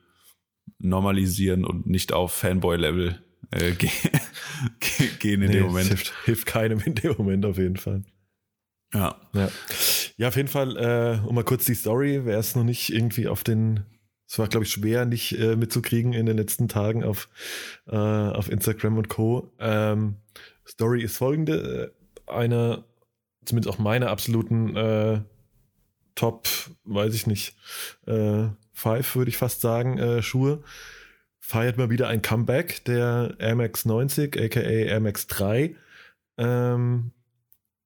normalisieren 0.78 1.64
und 1.64 1.86
nicht 1.86 2.12
auf 2.12 2.32
Fanboy-Level 2.32 3.20
äh, 3.50 3.72
ge 3.78 3.90
ge 4.80 5.08
gehen 5.18 5.42
in 5.42 5.48
Nee, 5.48 5.56
dem 5.56 5.66
Moment. 5.66 5.88
Hilft, 5.88 6.12
hilft 6.24 6.46
keinem 6.46 6.80
in 6.80 6.94
dem 6.94 7.14
Moment 7.16 7.44
auf 7.44 7.58
jeden 7.58 7.76
Fall. 7.76 8.04
Ja. 8.94 9.16
Ja, 9.32 9.48
ja 10.16 10.28
auf 10.28 10.36
jeden 10.36 10.48
Fall, 10.48 10.76
äh, 10.76 11.26
um 11.26 11.34
mal 11.34 11.44
kurz 11.44 11.64
die 11.64 11.74
Story, 11.74 12.20
wer 12.24 12.38
es 12.38 12.54
noch 12.54 12.64
nicht 12.64 12.92
irgendwie 12.92 13.26
auf 13.26 13.42
den, 13.42 13.84
es 14.30 14.38
war, 14.38 14.46
glaube 14.46 14.64
ich, 14.64 14.70
schwer, 14.70 15.06
nicht 15.06 15.36
äh, 15.36 15.56
mitzukriegen 15.56 16.12
in 16.12 16.24
den 16.24 16.36
letzten 16.36 16.68
Tagen 16.68 17.02
auf, 17.02 17.28
äh, 17.88 17.96
auf 17.96 18.48
Instagram 18.48 18.96
und 18.96 19.08
Co. 19.08 19.52
Ähm, 19.58 20.18
Story 20.64 21.02
ist 21.02 21.16
folgende: 21.16 21.92
äh, 22.28 22.32
Eine, 22.32 22.84
zumindest 23.44 23.74
auch 23.74 23.80
meine 23.80 24.08
absoluten 24.08 24.76
äh, 24.76 25.20
Top, 26.14 26.46
weiß 26.84 27.12
ich 27.14 27.26
nicht, 27.26 27.56
äh, 28.06 28.44
Five, 28.72 29.16
würde 29.16 29.30
ich 29.30 29.36
fast 29.36 29.62
sagen, 29.62 29.98
äh, 29.98 30.22
Schuhe. 30.22 30.62
Feiert 31.40 31.76
mal 31.76 31.90
wieder 31.90 32.06
ein 32.06 32.22
Comeback 32.22 32.84
der 32.84 33.34
Air 33.40 33.56
Max 33.56 33.84
90, 33.84 34.40
aka 34.40 34.60
Air 34.60 35.00
Max 35.00 35.26
3. 35.26 35.74
Ähm, 36.38 37.10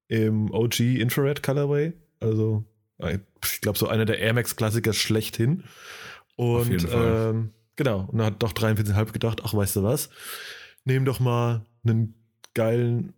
im 0.09 0.51
OG 0.51 0.81
Infrared 0.81 1.43
Colorway. 1.43 1.95
Also, 2.21 2.65
ich 3.43 3.61
glaube, 3.63 3.79
so 3.79 3.89
einer 3.89 4.05
der 4.05 4.19
Air 4.19 4.35
Max 4.35 4.57
Klassiker 4.57 4.93
schlechthin. 4.93 5.65
Und 6.37 6.87
ähm, 6.93 7.51
genau, 7.77 8.09
und 8.11 8.19
dann 8.19 8.27
hat 8.27 8.43
doch 8.43 8.53
43,5 8.53 9.13
gedacht, 9.13 9.41
ach, 9.45 9.55
weißt 9.55 9.77
du 9.77 9.83
was? 9.83 10.11
Nehm 10.85 11.05
doch 11.05 11.21
mal 11.21 11.65
einen 11.85 12.15
geilen 12.55 13.13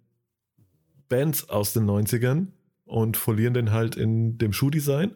Bands 1.09 1.49
aus 1.49 1.73
den 1.73 1.87
90ern 1.87 2.49
und 2.85 3.17
folieren 3.17 3.55
den 3.55 3.73
halt 3.73 3.97
in 3.97 4.39
dem 4.39 4.53
Schuhdesign 4.53 5.13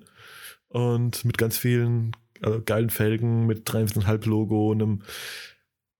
und 0.68 1.24
mit 1.24 1.38
ganz 1.38 1.56
vielen 1.58 2.12
also 2.42 2.62
geilen 2.64 2.90
Felgen, 2.90 3.46
mit 3.46 3.68
43,5 3.68 4.28
Logo, 4.28 4.72
einem 4.72 5.02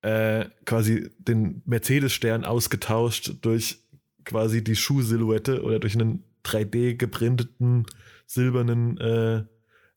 äh, 0.03 0.47
quasi 0.65 1.11
den 1.19 1.63
Mercedes-Stern 1.67 2.45
ausgetauscht 2.45 3.35
durch 3.43 3.83
quasi 4.25 4.65
die 4.65 4.77
Schuhsilhouette 4.77 5.63
oder 5.63 5.79
durch 5.79 5.95
einen 5.95 6.25
3D 6.45 6.95
geprinteten 6.95 7.87
silbernen 8.27 8.97
äh, 8.99 9.45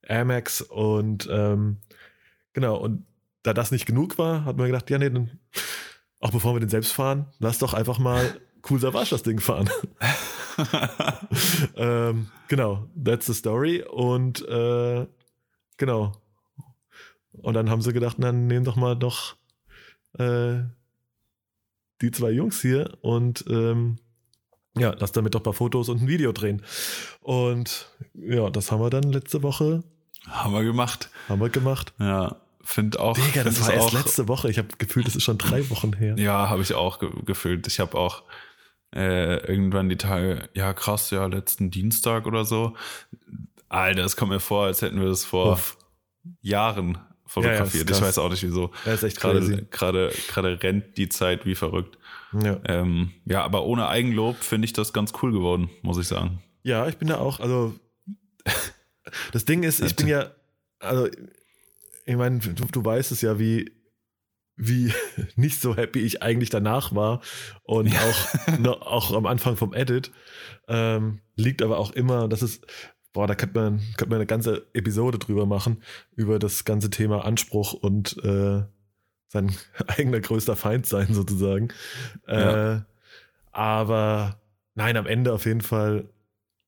Air 0.07 0.25
Max 0.25 0.61
und 0.61 1.27
ähm, 1.31 1.77
genau, 2.53 2.77
und 2.77 3.05
da 3.43 3.53
das 3.53 3.71
nicht 3.71 3.85
genug 3.85 4.17
war, 4.17 4.45
hat 4.45 4.57
man 4.57 4.67
gedacht, 4.67 4.89
ja, 4.89 4.97
nee, 4.97 5.09
dann, 5.09 5.39
auch 6.19 6.31
bevor 6.31 6.55
wir 6.55 6.59
den 6.59 6.69
selbst 6.69 6.93
fahren, 6.93 7.27
lass 7.39 7.59
doch 7.59 7.73
einfach 7.73 7.99
mal 7.99 8.39
cool 8.69 8.79
Savage 8.79 9.09
das 9.11 9.23
Ding 9.23 9.39
fahren. 9.39 9.69
ähm, 11.75 12.27
genau, 12.47 12.87
that's 13.03 13.25
the 13.25 13.33
story. 13.33 13.83
Und 13.83 14.47
äh, 14.47 15.05
genau. 15.77 16.13
Und 17.33 17.53
dann 17.55 17.69
haben 17.69 17.81
sie 17.81 17.93
gedacht, 17.93 18.17
dann 18.19 18.47
nehmen 18.47 18.65
doch 18.65 18.75
mal 18.75 18.95
doch 18.95 19.35
äh, 20.17 20.59
die 22.01 22.11
zwei 22.11 22.31
Jungs 22.31 22.61
hier 22.61 22.97
und 23.01 23.43
ähm, 23.49 23.97
ja, 24.77 24.95
lass 24.97 25.11
damit 25.11 25.35
doch 25.35 25.41
ein 25.41 25.43
paar 25.43 25.53
Fotos 25.53 25.89
und 25.89 26.01
ein 26.01 26.07
Video 26.07 26.31
drehen. 26.31 26.63
Und 27.21 27.89
ja, 28.13 28.49
das 28.49 28.71
haben 28.71 28.81
wir 28.81 28.89
dann 28.89 29.03
letzte 29.03 29.43
Woche, 29.43 29.83
Haben 30.27 30.53
wir 30.53 30.63
gemacht. 30.63 31.09
haben 31.27 31.41
wir 31.41 31.49
gemacht. 31.49 31.93
Ja, 31.99 32.37
finde 32.63 32.99
auch. 32.99 33.17
Digga, 33.17 33.43
das 33.43 33.61
war 33.61 33.73
erst 33.73 33.93
letzte 33.93 34.27
Woche. 34.27 34.49
Ich 34.49 34.57
habe 34.57 34.69
gefühlt, 34.77 35.05
das 35.05 35.15
ist 35.15 35.23
schon 35.23 35.37
drei 35.37 35.69
Wochen 35.69 35.93
her. 35.93 36.15
Ja, 36.17 36.49
habe 36.49 36.61
ich 36.61 36.73
auch 36.73 36.99
ge 36.99 37.09
gefühlt. 37.25 37.67
Ich 37.67 37.79
habe 37.79 37.97
auch 37.97 38.23
äh, 38.95 39.37
irgendwann 39.45 39.89
die 39.89 39.97
Tage, 39.97 40.49
ja 40.53 40.73
krass, 40.73 41.09
ja, 41.11 41.25
letzten 41.25 41.71
Dienstag 41.71 42.25
oder 42.25 42.45
so. 42.45 42.75
Alter, 43.69 44.05
es 44.05 44.15
kommt 44.15 44.31
mir 44.31 44.39
vor, 44.39 44.65
als 44.65 44.81
hätten 44.81 44.99
wir 44.99 45.07
das 45.07 45.25
vor 45.25 45.53
Uff. 45.53 45.77
Jahren 46.41 46.99
fotografiert. 47.25 47.87
krass. 47.87 47.97
ich 47.97 48.03
weiß 48.03 48.17
auch 48.19 48.29
nicht 48.29 48.43
wieso. 48.43 48.71
Ja, 48.85 48.93
ist 48.93 49.03
echt 49.03 49.19
crazy. 49.19 49.65
Gerade, 49.71 50.11
gerade, 50.11 50.13
gerade 50.27 50.63
rennt 50.63 50.97
die 50.97 51.09
Zeit 51.09 51.45
wie 51.45 51.55
verrückt. 51.55 51.97
Ja. 52.39 52.59
Ähm, 52.65 53.11
ja, 53.25 53.43
aber 53.43 53.63
ohne 53.65 53.87
Eigenlob 53.87 54.37
finde 54.37 54.65
ich 54.65 54.73
das 54.73 54.93
ganz 54.93 55.11
cool 55.21 55.31
geworden, 55.31 55.69
muss 55.81 55.97
ich 55.97 56.07
sagen. 56.07 56.41
Ja, 56.63 56.87
ich 56.87 56.97
bin 56.97 57.07
da 57.07 57.17
auch, 57.17 57.39
also 57.39 57.73
das 59.31 59.45
Ding 59.45 59.63
ist, 59.63 59.81
ich 59.81 59.95
bin 59.95 60.07
ja, 60.07 60.31
also 60.79 61.07
ich 62.05 62.15
meine, 62.15 62.39
du, 62.39 62.65
du 62.65 62.85
weißt 62.85 63.11
es 63.11 63.21
ja, 63.21 63.39
wie, 63.39 63.71
wie 64.55 64.93
nicht 65.35 65.61
so 65.61 65.75
happy 65.75 65.99
ich 65.99 66.21
eigentlich 66.21 66.49
danach 66.49 66.93
war 66.93 67.21
und 67.63 67.93
auch, 67.95 68.59
noch, 68.59 68.81
auch 68.81 69.13
am 69.13 69.25
Anfang 69.25 69.57
vom 69.57 69.73
Edit. 69.73 70.11
Ähm, 70.67 71.19
liegt 71.35 71.61
aber 71.61 71.79
auch 71.79 71.91
immer, 71.91 72.27
das 72.27 72.41
ist, 72.41 72.65
boah, 73.11 73.27
da 73.27 73.35
könnte 73.35 73.59
man, 73.59 73.79
könnte 73.97 74.09
man 74.09 74.17
eine 74.17 74.25
ganze 74.25 74.65
Episode 74.73 75.19
drüber 75.19 75.45
machen, 75.45 75.81
über 76.15 76.39
das 76.39 76.65
ganze 76.65 76.89
Thema 76.89 77.25
Anspruch 77.25 77.73
und 77.73 78.17
äh, 78.23 78.63
sein 79.27 79.55
eigener 79.87 80.19
größter 80.19 80.55
Feind 80.55 80.85
sein 80.85 81.13
sozusagen. 81.13 81.69
Ja. 82.27 82.75
Äh, 82.75 82.81
aber 83.51 84.41
nein, 84.75 84.97
am 84.97 85.05
Ende 85.05 85.33
auf 85.33 85.45
jeden 85.45 85.61
Fall 85.61 86.09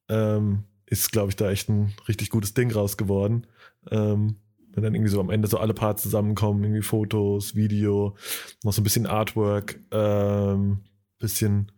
ähm, 0.07 0.65
ist, 0.85 1.11
glaube 1.11 1.29
ich, 1.29 1.35
da 1.35 1.49
echt 1.49 1.69
ein 1.69 1.93
richtig 2.07 2.29
gutes 2.29 2.53
Ding 2.53 2.71
raus 2.71 2.97
geworden. 2.97 3.47
Ähm, 3.89 4.37
wenn 4.73 4.83
dann 4.83 4.93
irgendwie 4.93 5.11
so 5.11 5.21
am 5.21 5.29
Ende 5.29 5.47
so 5.47 5.57
alle 5.57 5.73
Parts 5.73 6.03
zusammenkommen, 6.03 6.63
irgendwie 6.63 6.81
Fotos, 6.81 7.55
Video, 7.55 8.15
noch 8.63 8.73
so 8.73 8.81
ein 8.81 8.83
bisschen 8.83 9.05
Artwork, 9.05 9.79
ähm, 9.91 10.81
bisschen 11.17 11.71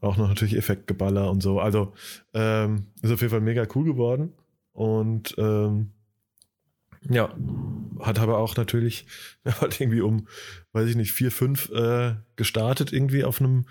auch 0.00 0.16
noch 0.16 0.28
natürlich 0.28 0.56
Effektgeballer 0.56 1.30
und 1.30 1.42
so. 1.42 1.60
Also 1.60 1.92
ähm, 2.32 2.86
ist 3.02 3.12
auf 3.12 3.20
jeden 3.20 3.30
Fall 3.30 3.40
mega 3.40 3.66
cool 3.74 3.84
geworden. 3.84 4.32
Und 4.72 5.34
ähm, 5.38 5.90
ja, 7.08 7.34
hat 8.00 8.18
aber 8.18 8.38
auch 8.38 8.56
natürlich 8.56 9.06
halt 9.44 9.80
irgendwie 9.80 10.00
um, 10.00 10.26
weiß 10.72 10.88
ich 10.88 10.96
nicht, 10.96 11.12
vier, 11.12 11.30
fünf 11.30 11.70
äh, 11.70 12.14
gestartet 12.36 12.92
irgendwie 12.92 13.24
auf 13.24 13.40
einem 13.40 13.66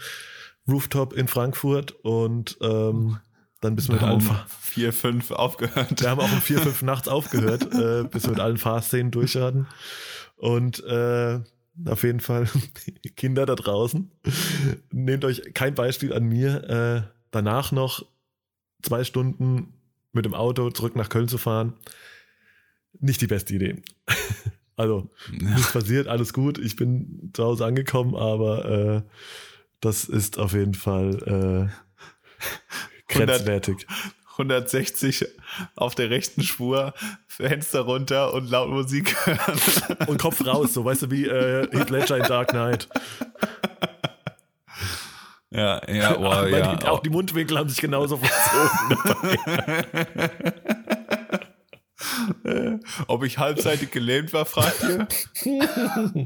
Rooftop 0.68 1.14
in 1.14 1.28
Frankfurt 1.28 1.92
und 2.04 2.58
ähm, 2.62 3.18
dann 3.64 3.76
bis 3.76 3.88
wir 3.88 3.96
mit 3.96 4.04
allen 4.04 4.16
um 4.16 4.22
Fahr 4.22 4.46
vier, 4.74 4.92
fünf 4.92 5.32
aufgehört. 5.32 6.02
wir 6.02 6.10
haben 6.10 6.20
auch 6.20 6.32
um 6.32 6.42
vier, 6.42 6.60
fünf 6.60 6.82
nachts 6.82 7.08
aufgehört, 7.08 7.64
äh, 7.74 8.04
bis 8.04 8.24
wir 8.24 8.32
mit 8.32 8.40
allen 8.40 8.58
Fahrszenen 8.58 9.12
durch 9.12 9.36
hatten. 9.36 9.68
Und 10.36 10.84
äh, 10.84 11.40
auf 11.86 12.04
jeden 12.04 12.20
Fall, 12.20 12.48
Kinder 13.16 13.46
da 13.46 13.56
draußen, 13.56 14.12
nehmt 14.92 15.26
euch 15.26 15.54
kein 15.54 15.76
Beispiel 15.76 16.14
an 16.14 16.26
mir, 16.26 16.64
äh, 16.70 17.02
danach 17.32 17.72
noch 17.72 18.06
zwei 18.82 19.04
Stunden 19.04 19.74
mit 20.12 20.26
dem 20.26 20.34
Auto 20.34 20.70
zurück 20.70 20.96
nach 20.96 21.10
Köln 21.10 21.28
zu 21.28 21.38
fahren. 21.38 21.74
Nicht 23.00 23.22
die 23.22 23.28
beste 23.28 23.54
Idee. 23.54 23.82
Also, 24.76 25.12
nichts 25.32 25.72
passiert, 25.72 26.08
alles 26.08 26.34
gut. 26.34 26.58
Ich 26.58 26.76
bin 26.76 27.30
zu 27.36 27.44
Hause 27.44 27.64
angekommen, 27.64 28.16
aber 28.16 28.66
äh, 28.66 29.02
das 29.82 30.06
ist 30.06 30.40
auf 30.40 30.54
jeden 30.54 30.74
Fall 30.74 31.70
äh, 31.70 32.44
grenzwertig. 33.14 33.88
160 34.34 35.26
auf 35.76 35.94
der 35.96 36.10
rechten 36.10 36.42
Spur, 36.42 36.94
Fenster 37.28 37.82
runter 37.82 38.34
und 38.34 38.50
laut 38.50 38.70
Musik 38.70 39.16
hören. 39.26 40.08
Und 40.08 40.20
Kopf 40.20 40.46
raus, 40.46 40.74
so 40.74 40.84
weißt 40.84 41.04
du, 41.04 41.12
wie 41.12 41.26
äh, 41.26 41.68
Heath 41.72 41.90
Ledger 41.92 42.18
in 42.18 42.24
Dark 42.24 42.50
Knight. 42.50 42.88
Ja, 45.52 45.82
ja, 45.88 46.16
Aber 46.16 46.50
ja. 46.50 46.76
die, 46.76 46.88
auch 46.88 47.00
die 47.02 47.12
Mundwinkel 47.12 47.60
haben 47.60 47.70
sich 47.70 47.80
genauso 47.80 48.18
verzogen. 48.18 48.98
Ob 53.08 53.24
ich 53.24 53.38
halbseitig 53.38 53.92
gelähmt 53.92 54.34
war, 54.34 54.46
fragt 54.46 54.84
ihr? 54.84 55.08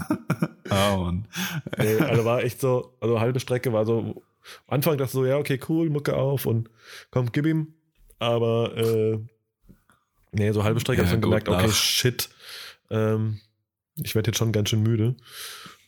Ah, 0.70 0.98
Mann. 0.98 1.30
nee, 1.78 1.96
also 1.98 2.26
war 2.26 2.44
echt 2.44 2.60
so, 2.60 2.94
also 3.00 3.22
halbe 3.22 3.40
Strecke 3.40 3.72
war 3.72 3.86
so, 3.86 4.22
am 4.68 4.76
Anfang 4.76 4.98
dachte 4.98 5.10
ich 5.10 5.14
so, 5.14 5.26
ja, 5.26 5.38
okay, 5.38 5.60
cool, 5.70 5.89
Mucke 5.89 6.16
auf 6.16 6.45
und 6.45 6.70
komm, 7.12 7.32
gib 7.32 7.45
ihm. 7.45 7.74
Aber 8.20 8.76
äh, 8.78 9.20
nee, 10.32 10.52
so 10.52 10.64
halbe 10.64 10.80
Strecke 10.80 11.02
Ja, 11.02 11.08
habe 11.08 11.16
ich 11.16 11.22
dann 11.22 11.22
gemerkt, 11.22 11.50
okay, 11.50 11.68
nach- 11.68 11.74
shit. 11.74 12.30
Ähm, 12.89 13.39
ich 14.04 14.16
werde 14.16 14.30
jetzt 14.30 14.38
schon 14.38 14.52
ganz 14.52 14.70
schön 14.70 14.84
müde. 14.84 15.16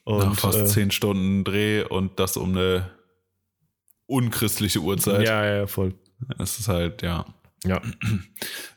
Und 0.04 0.20
Nach 0.20 0.36
fast 0.40 0.60
äh, 0.60 0.66
zehn 0.66 0.92
Stunden 0.92 1.44
Dreh 1.44 1.84
und 1.84 2.20
das 2.20 2.36
um 2.38 2.52
eine 2.52 2.90
unchristliche 4.08 4.80
Uhrzeit. 4.80 5.26
ja, 5.28 5.46
ja, 5.46 5.56
ja, 5.58 5.68
voll. 5.68 5.94
Es 6.40 6.60
ist 6.60 6.68
halt, 6.68 7.02
ja. 7.02 7.26
Ja. 7.66 7.82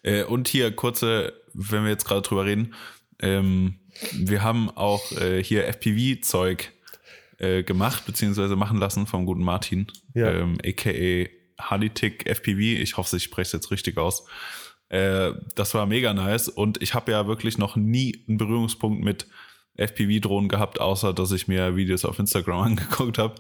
Äh, 0.05 0.25
und 0.25 0.49
hier 0.49 0.75
kurze, 0.75 1.33
wenn 1.55 1.85
wir 1.85 1.91
jetzt 1.93 2.05
gerade 2.05 2.23
drüber 2.23 2.45
reden, 2.45 2.75
ähm, 3.21 3.79
wir 4.11 4.43
haben 4.43 4.69
auch 4.69 5.13
äh, 5.13 5.41
hier 5.45 5.65
FPV-Zeug 5.69 6.72
äh, 7.43 7.63
gemacht, 7.63 8.07
beziehungsweise 8.07 8.57
machen 8.57 8.79
lassen 8.79 9.07
vom 9.07 9.27
guten 9.27 9.43
Martin, 9.43 9.87
Ja. 10.15 10.31
ähm, 10.31 10.59
aka 10.65 11.29
Halitik 11.61 12.27
FPV. 12.27 12.59
Ich 12.81 12.97
hoffe, 12.97 13.17
ich 13.17 13.25
spreche 13.25 13.43
es 13.49 13.53
jetzt 13.53 13.71
richtig 13.71 13.99
aus. 13.99 14.25
Äh, 14.89 15.33
das 15.55 15.75
war 15.75 15.87
mega 15.87 16.13
nice 16.15 16.49
und 16.49 16.81
ich 16.83 16.95
habe 16.95 17.13
ja 17.13 17.27
wirklich 17.27 17.59
noch 17.59 17.77
nie 17.77 18.25
einen 18.29 18.39
Berührungspunkt 18.39 19.03
mit 19.03 19.27
FPV-Drohnen 19.77 20.49
gehabt, 20.49 20.81
außer 20.81 21.13
dass 21.13 21.33
ich 21.33 21.49
mir 21.49 21.77
Videos 21.77 22.05
auf 22.05 22.19
Instagram 22.19 22.61
angeguckt 22.63 23.19
habe. 23.19 23.35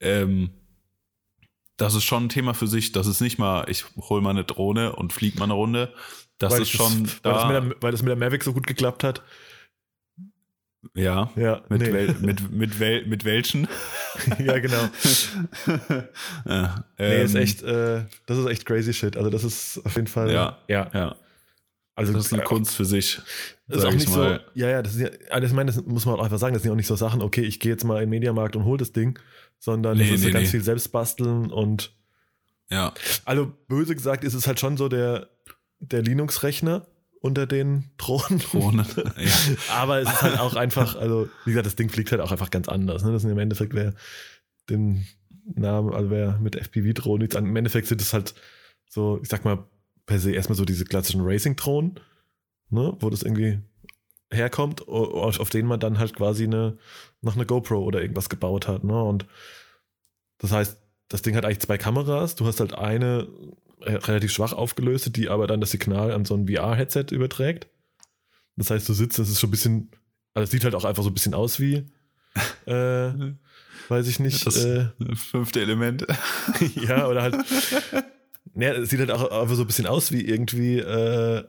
Ähm, 0.00 0.50
das 1.76 1.94
ist 1.94 2.04
schon 2.04 2.24
ein 2.24 2.28
Thema 2.28 2.54
für 2.54 2.66
sich. 2.66 2.92
Das 2.92 3.06
ist 3.06 3.20
nicht 3.20 3.38
mal, 3.38 3.64
ich 3.68 3.84
hole 3.96 4.20
mal 4.20 4.30
eine 4.30 4.44
Drohne 4.44 4.96
und 4.96 5.12
fliege 5.12 5.38
mal 5.38 5.44
eine 5.44 5.54
Runde. 5.54 5.92
Das 6.38 6.52
weil 6.52 6.62
ist 6.62 6.70
schon 6.70 7.04
das, 7.04 7.24
weil, 7.24 7.32
das 7.32 7.42
da. 7.42 7.60
mit 7.60 7.72
der, 7.72 7.82
weil 7.82 7.92
das 7.92 8.02
mit 8.02 8.08
der 8.10 8.16
Mavic 8.16 8.42
so 8.44 8.52
gut 8.52 8.66
geklappt 8.66 9.04
hat. 9.04 9.22
Ja, 10.94 11.30
Ja, 11.36 11.62
mit, 11.68 11.80
nee. 11.82 11.92
wel, 11.92 12.14
mit, 12.20 12.50
mit, 12.50 12.80
wel, 12.80 13.06
mit 13.06 13.24
welchen? 13.24 13.68
ja, 14.38 14.58
genau. 14.58 14.88
ja, 16.46 16.84
Nee, 16.98 17.22
ist 17.24 17.34
ähm, 17.34 17.42
echt, 17.42 17.62
äh, 17.62 18.04
das 18.26 18.38
ist 18.38 18.46
echt 18.46 18.64
crazy 18.64 18.92
shit. 18.92 19.16
Also 19.16 19.30
das 19.30 19.44
ist 19.44 19.80
auf 19.84 19.94
jeden 19.96 20.06
Fall. 20.06 20.30
Ja. 20.30 20.58
ja. 20.68 20.90
Ja, 20.92 21.16
Also 21.94 22.12
das 22.12 22.26
ist 22.26 22.32
eine 22.32 22.42
äh, 22.42 22.46
Kunst 22.46 22.74
für 22.74 22.84
sich. 22.84 23.20
Das 23.66 23.78
ist 23.78 23.84
auch 23.84 23.88
ich 23.90 23.96
nicht 23.96 24.08
mal. 24.10 24.40
so. 24.54 24.60
Ja, 24.60 24.68
ja, 24.70 24.82
das 24.82 24.94
ist 24.94 25.00
ja, 25.00 25.08
also 25.30 25.46
ich 25.46 25.52
meine, 25.52 25.72
das 25.72 25.84
muss 25.84 26.06
man 26.06 26.14
auch 26.14 26.24
einfach 26.24 26.38
sagen, 26.38 26.54
das 26.54 26.62
sind 26.62 26.70
ja 26.70 26.72
auch 26.72 26.76
nicht 26.76 26.86
so 26.86 26.96
Sachen, 26.96 27.22
okay, 27.22 27.42
ich 27.42 27.60
gehe 27.60 27.72
jetzt 27.72 27.84
mal 27.84 27.96
in 27.96 28.00
den 28.02 28.10
Mediamarkt 28.10 28.56
und 28.56 28.64
hol 28.64 28.78
das 28.78 28.92
Ding, 28.92 29.18
sondern 29.58 29.98
Nee, 29.98 30.04
das 30.10 30.20
ist 30.20 30.22
ja 30.22 30.28
nee, 30.28 30.34
ganz 30.34 30.50
viel 30.50 30.62
selbst 30.62 30.88
basteln 30.92 31.50
und 31.50 31.92
Ja, 32.70 32.94
also 33.24 33.52
böse 33.66 33.94
gesagt 33.94 34.24
ist 34.24 34.34
es 34.34 34.46
halt 34.46 34.60
schon 34.60 34.76
so 34.76 34.88
der, 34.88 35.28
der 35.80 36.02
Linux-Rechner 36.02 36.86
unter 37.20 37.46
den 37.46 37.90
Drohnen. 37.98 38.38
Drohnen. 38.38 38.86
ja. 38.96 39.74
Aber 39.74 40.00
es 40.00 40.08
ist 40.08 40.22
halt 40.22 40.38
auch 40.38 40.54
einfach, 40.54 40.96
also 40.96 41.28
wie 41.44 41.50
gesagt, 41.50 41.66
das 41.66 41.76
Ding 41.76 41.88
fliegt 41.88 42.10
halt 42.12 42.20
auch 42.20 42.32
einfach 42.32 42.50
ganz 42.50 42.68
anders. 42.68 43.04
Ne? 43.04 43.12
Das 43.12 43.22
sind 43.22 43.30
im 43.30 43.38
Endeffekt, 43.38 43.74
wer 43.74 43.94
den 44.70 45.06
Namen, 45.54 45.92
also 45.92 46.10
wer 46.10 46.38
mit 46.38 46.56
FPV-Drohnen 46.56 47.22
nichts 47.22 47.36
an, 47.36 47.46
im 47.46 47.56
Endeffekt 47.56 47.86
sind 47.88 48.00
es 48.00 48.12
halt 48.12 48.34
so, 48.88 49.18
ich 49.22 49.28
sag 49.28 49.44
mal, 49.44 49.64
per 50.06 50.18
se 50.18 50.32
erstmal 50.32 50.56
so 50.56 50.64
diese 50.64 50.84
klassischen 50.84 51.22
Racing-Drohnen, 51.22 52.00
ne? 52.70 52.96
wo 53.00 53.10
das 53.10 53.22
irgendwie 53.22 53.60
herkommt, 54.30 54.86
auf 54.88 55.50
denen 55.50 55.68
man 55.68 55.80
dann 55.80 55.98
halt 55.98 56.14
quasi 56.14 56.44
eine, 56.44 56.78
noch 57.20 57.34
eine 57.34 57.46
GoPro 57.46 57.78
oder 57.82 58.00
irgendwas 58.00 58.28
gebaut 58.28 58.68
hat. 58.68 58.84
Ne? 58.84 59.02
Und 59.02 59.26
das 60.38 60.52
heißt, 60.52 60.78
das 61.08 61.22
Ding 61.22 61.34
hat 61.34 61.44
eigentlich 61.44 61.60
zwei 61.60 61.78
Kameras. 61.78 62.34
Du 62.34 62.46
hast 62.46 62.60
halt 62.60 62.74
eine 62.74 63.26
relativ 63.80 64.32
schwach 64.32 64.52
aufgelöste, 64.52 65.10
die 65.10 65.28
aber 65.28 65.46
dann 65.46 65.60
das 65.60 65.70
Signal 65.70 66.12
an 66.12 66.24
so 66.24 66.34
ein 66.34 66.48
VR-Headset 66.48 67.06
überträgt. 67.10 67.68
Das 68.56 68.70
heißt, 68.70 68.88
du 68.88 68.92
sitzt, 68.92 69.18
das 69.18 69.28
ist 69.28 69.40
schon 69.40 69.48
ein 69.48 69.52
bisschen, 69.52 69.90
also 70.34 70.44
es 70.44 70.50
sieht 70.50 70.64
halt 70.64 70.74
auch 70.74 70.84
einfach 70.84 71.02
so 71.02 71.10
ein 71.10 71.14
bisschen 71.14 71.34
aus 71.34 71.60
wie, 71.60 71.86
äh, 72.66 73.10
weiß 73.88 74.08
ich 74.08 74.20
nicht, 74.20 74.46
Das 74.46 74.64
äh, 74.64 74.86
fünfte 75.14 75.60
Element. 75.60 76.06
ja, 76.74 77.06
oder 77.06 77.22
halt, 77.22 77.36
ja, 78.54 78.72
es 78.72 78.90
sieht 78.90 79.00
halt 79.00 79.10
auch 79.10 79.30
einfach 79.30 79.54
so 79.54 79.62
ein 79.62 79.66
bisschen 79.66 79.86
aus 79.86 80.12
wie 80.12 80.22
irgendwie, 80.22 80.78
äh, 80.78 81.44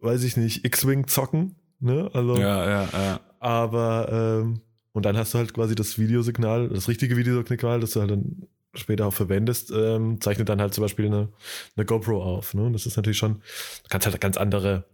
weiß 0.00 0.24
ich 0.24 0.36
nicht, 0.36 0.64
X-Wing 0.64 1.06
zocken, 1.06 1.56
ne? 1.78 2.10
Also, 2.14 2.36
Ja, 2.36 2.68
ja, 2.68 2.88
ja. 2.92 3.20
aber 3.38 4.40
ähm, 4.42 4.60
und 4.92 5.04
dann 5.04 5.16
hast 5.16 5.34
du 5.34 5.38
halt 5.38 5.54
quasi 5.54 5.74
das 5.74 5.98
Videosignal, 5.98 6.68
das 6.68 6.88
richtige 6.88 7.16
Videosignal, 7.16 7.80
das 7.80 7.92
du 7.92 8.00
halt 8.00 8.10
dann 8.10 8.46
später 8.74 9.06
auch 9.06 9.14
verwendest, 9.14 9.72
ähm, 9.74 10.20
zeichnet 10.20 10.48
dann 10.48 10.60
halt 10.60 10.74
zum 10.74 10.82
Beispiel 10.82 11.06
eine, 11.06 11.28
eine 11.76 11.84
GoPro 11.86 12.22
auf. 12.22 12.54
Ne? 12.54 12.70
Das 12.72 12.86
ist 12.86 12.96
natürlich 12.96 13.18
schon, 13.18 13.34
du 13.36 13.88
kannst 13.88 14.06
halt 14.06 14.20
ganz 14.20 14.36
andere 14.36 14.84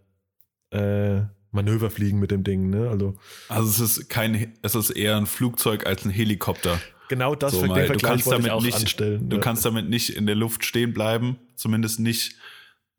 äh, 0.71 1.21
Manöver 1.51 1.89
fliegen 1.89 2.19
mit 2.19 2.31
dem 2.31 2.43
Ding. 2.43 2.69
Ne? 2.69 2.89
Also 2.89 3.15
Also 3.49 3.69
es 3.69 3.79
ist 3.97 4.09
kein, 4.09 4.53
es 4.61 4.75
ist 4.75 4.89
eher 4.89 5.15
ein 5.17 5.25
Flugzeug 5.27 5.85
als 5.85 6.05
ein 6.05 6.11
Helikopter. 6.11 6.79
genau 7.07 7.35
das 7.35 7.53
So, 7.53 7.61
den 7.61 7.69
weil 7.69 7.81
du 7.83 7.87
Vergleich 7.87 8.11
kannst 8.11 8.31
damit 8.31 8.51
auch 8.51 8.61
nicht, 8.61 8.75
anstellen. 8.77 9.29
du 9.29 9.37
ja. 9.37 9.41
kannst 9.41 9.63
damit 9.65 9.89
nicht 9.89 10.09
in 10.09 10.25
der 10.25 10.35
Luft 10.35 10.65
stehen 10.65 10.93
bleiben, 10.93 11.37
zumindest 11.55 11.99
nicht 11.99 12.35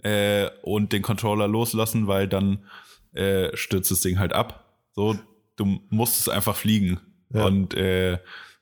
äh, 0.02 0.48
und 0.62 0.92
den 0.92 1.02
Controller 1.02 1.48
loslassen, 1.48 2.06
weil 2.06 2.28
dann 2.28 2.64
äh, 3.14 3.54
stürzt 3.56 3.90
das 3.90 4.00
Ding 4.00 4.18
halt 4.18 4.32
ab. 4.32 4.76
So, 4.94 5.18
du 5.56 5.80
musst 5.90 6.20
es 6.20 6.28
einfach 6.28 6.54
fliegen 6.56 7.00
Ja. 7.34 7.44
und 7.46 7.74
äh, 7.74 8.18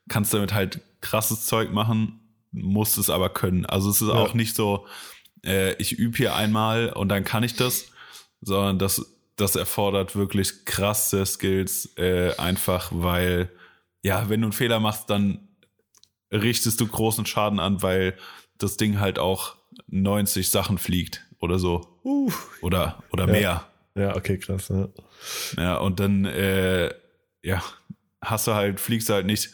kannst 0.08 0.32
damit 0.34 0.52
halt 0.54 0.80
krasses 1.00 1.46
Zeug 1.46 1.72
machen, 1.72 2.20
musst 2.52 2.98
es 2.98 3.10
aber 3.10 3.28
können. 3.30 3.66
Also 3.66 3.90
es 3.90 4.00
ist 4.00 4.08
auch 4.08 4.34
nicht 4.34 4.56
so, 4.56 4.86
äh, 5.44 5.74
ich 5.74 5.92
übe 5.98 6.16
hier 6.16 6.34
einmal 6.34 6.90
und 6.90 7.08
dann 7.08 7.24
kann 7.24 7.42
ich 7.42 7.54
das, 7.54 7.86
sondern 8.40 8.78
das, 8.78 9.04
das 9.36 9.56
erfordert 9.56 10.16
wirklich 10.16 10.64
krasse 10.64 11.24
Skills, 11.26 11.96
äh, 11.98 12.34
einfach 12.38 12.90
weil, 12.92 13.50
ja, 14.02 14.28
wenn 14.28 14.40
du 14.40 14.46
einen 14.46 14.52
Fehler 14.52 14.80
machst, 14.80 15.10
dann 15.10 15.48
richtest 16.32 16.80
du 16.80 16.86
großen 16.86 17.26
Schaden 17.26 17.60
an, 17.60 17.82
weil 17.82 18.16
das 18.58 18.76
Ding 18.76 18.98
halt 19.00 19.18
auch 19.18 19.56
90 19.88 20.50
Sachen 20.50 20.78
fliegt 20.78 21.24
oder 21.40 21.58
so. 21.58 21.98
Uh, 22.04 22.32
Oder, 22.62 23.02
oder 23.10 23.26
Ja. 23.26 23.32
mehr. 23.32 23.66
ja, 23.94 24.16
okay, 24.16 24.38
krass. 24.38 24.68
Ja. 24.68 24.88
Ja, 25.56 25.76
und 25.78 26.00
dann, 26.00 26.24
äh, 26.24 26.92
ja, 27.42 27.62
hast 28.22 28.46
du 28.46 28.54
halt, 28.54 28.80
fliegst 28.80 29.08
du 29.08 29.14
halt 29.14 29.26
nicht 29.26 29.50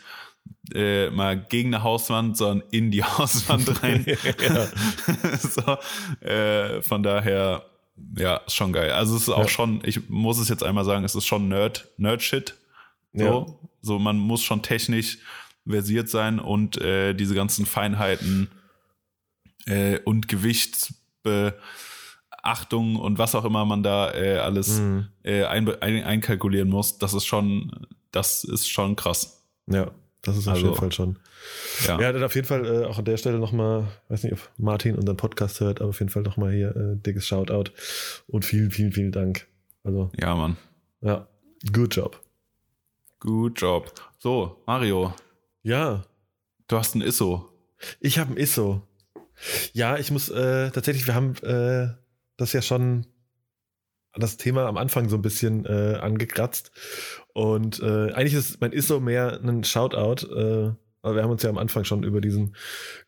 äh, 0.74 1.10
mal 1.10 1.36
gegen 1.38 1.74
eine 1.74 1.82
Hauswand, 1.84 2.36
sondern 2.36 2.66
in 2.70 2.90
die 2.90 3.04
Hauswand 3.04 3.82
rein. 3.82 4.04
So, 5.38 5.76
äh, 6.26 6.80
von 6.82 7.02
daher, 7.02 7.64
ja, 8.16 8.36
ist 8.38 8.54
schon 8.54 8.72
geil. 8.72 8.90
Also 8.92 9.16
es 9.16 9.22
ist 9.22 9.28
auch 9.28 9.42
Ja. 9.42 9.48
schon, 9.48 9.82
ich 9.84 10.08
muss 10.08 10.38
es 10.38 10.48
jetzt 10.48 10.62
einmal 10.62 10.84
sagen, 10.84 11.04
es 11.04 11.14
ist 11.14 11.26
schon 11.26 11.48
Nerd, 11.48 11.88
Nerd-Shit. 11.98 12.54
So, 13.12 13.24
Ja. 13.24 13.46
so, 13.82 13.98
man 13.98 14.16
muss 14.18 14.42
schon 14.42 14.62
technisch 14.62 15.18
versiert 15.68 16.08
sein 16.08 16.38
und 16.40 16.80
äh, 16.80 17.14
diese 17.14 17.34
ganzen 17.34 17.66
Feinheiten 17.66 18.48
äh, 19.66 19.98
und 20.00 20.26
Gewichtsbeachtung 20.28 22.96
und 22.96 23.18
was 23.18 23.34
auch 23.34 23.44
immer 23.44 23.64
man 23.64 23.82
da 23.82 24.12
äh, 24.12 24.38
alles 24.38 24.80
Mhm. 24.80 25.08
äh, 25.22 25.44
ein, 25.44 25.68
ein, 25.82 26.04
einkalkulieren 26.04 26.68
muss, 26.68 26.98
das 26.98 27.14
ist 27.14 27.26
schon, 27.26 27.86
das 28.10 28.44
ist 28.44 28.68
schon 28.68 28.96
krass. 28.96 29.44
ja, 29.68 29.90
das 30.22 30.36
ist 30.36 30.46
auf 30.48 30.54
Also, 30.54 30.66
jeden 30.66 30.78
Fall 30.78 30.92
schon. 30.92 31.18
Ja, 31.86 32.00
Ja, 32.00 32.12
dann 32.12 32.22
auf 32.22 32.34
jeden 32.34 32.46
Fall 32.46 32.64
äh, 32.64 32.84
auch 32.86 32.98
an 32.98 33.04
der 33.04 33.16
Stelle 33.16 33.38
nochmal, 33.38 33.88
weiß 34.08 34.22
nicht, 34.24 34.32
ob 34.32 34.50
Martin 34.56 34.94
unseren 34.96 35.16
Podcast 35.16 35.60
hört, 35.60 35.80
aber 35.80 35.90
auf 35.90 35.98
jeden 35.98 36.10
Fall 36.10 36.22
nochmal 36.22 36.52
hier 36.52 36.74
äh, 36.76 36.96
dickes 36.96 37.26
Shoutout 37.26 37.70
und 38.28 38.44
vielen, 38.44 38.70
vielen, 38.70 38.92
vielen 38.92 39.12
Dank. 39.12 39.46
Also, 39.84 40.10
ja, 40.18 40.34
Mann. 40.34 40.56
ja, 41.00 41.26
good 41.72 41.94
job. 41.96 42.20
Good 43.20 43.60
job. 43.60 43.92
So, 44.18 44.62
Mario, 44.66 45.14
Ja, 45.62 46.04
du 46.68 46.76
hast 46.76 46.94
ein 46.94 47.02
ISO. 47.02 47.48
ich 48.00 48.18
habe 48.18 48.32
ein 48.32 48.36
ISO. 48.36 48.82
Ja, 49.72 49.96
ich 49.98 50.10
muss 50.12 50.28
äh, 50.28 50.70
tatsächlich, 50.70 51.06
wir 51.06 51.14
haben 51.14 51.34
äh, 51.42 51.88
das 52.36 52.52
ja 52.52 52.62
schon 52.62 53.06
das 54.14 54.36
Thema 54.36 54.66
am 54.66 54.76
Anfang 54.76 55.08
so 55.08 55.16
ein 55.16 55.22
bisschen 55.22 55.64
äh, 55.64 55.98
angekratzt. 56.00 56.70
Und 57.32 57.80
äh, 57.80 58.12
eigentlich 58.12 58.34
ist 58.34 58.60
mein 58.60 58.72
ISO 58.72 59.00
mehr 59.00 59.40
ein 59.42 59.64
Shoutout. 59.64 60.26
Äh, 60.26 60.74
wir 61.04 61.22
haben 61.22 61.30
uns 61.30 61.42
ja 61.42 61.50
am 61.50 61.58
Anfang 61.58 61.84
schon 61.84 62.04
über 62.04 62.20
diesen 62.20 62.54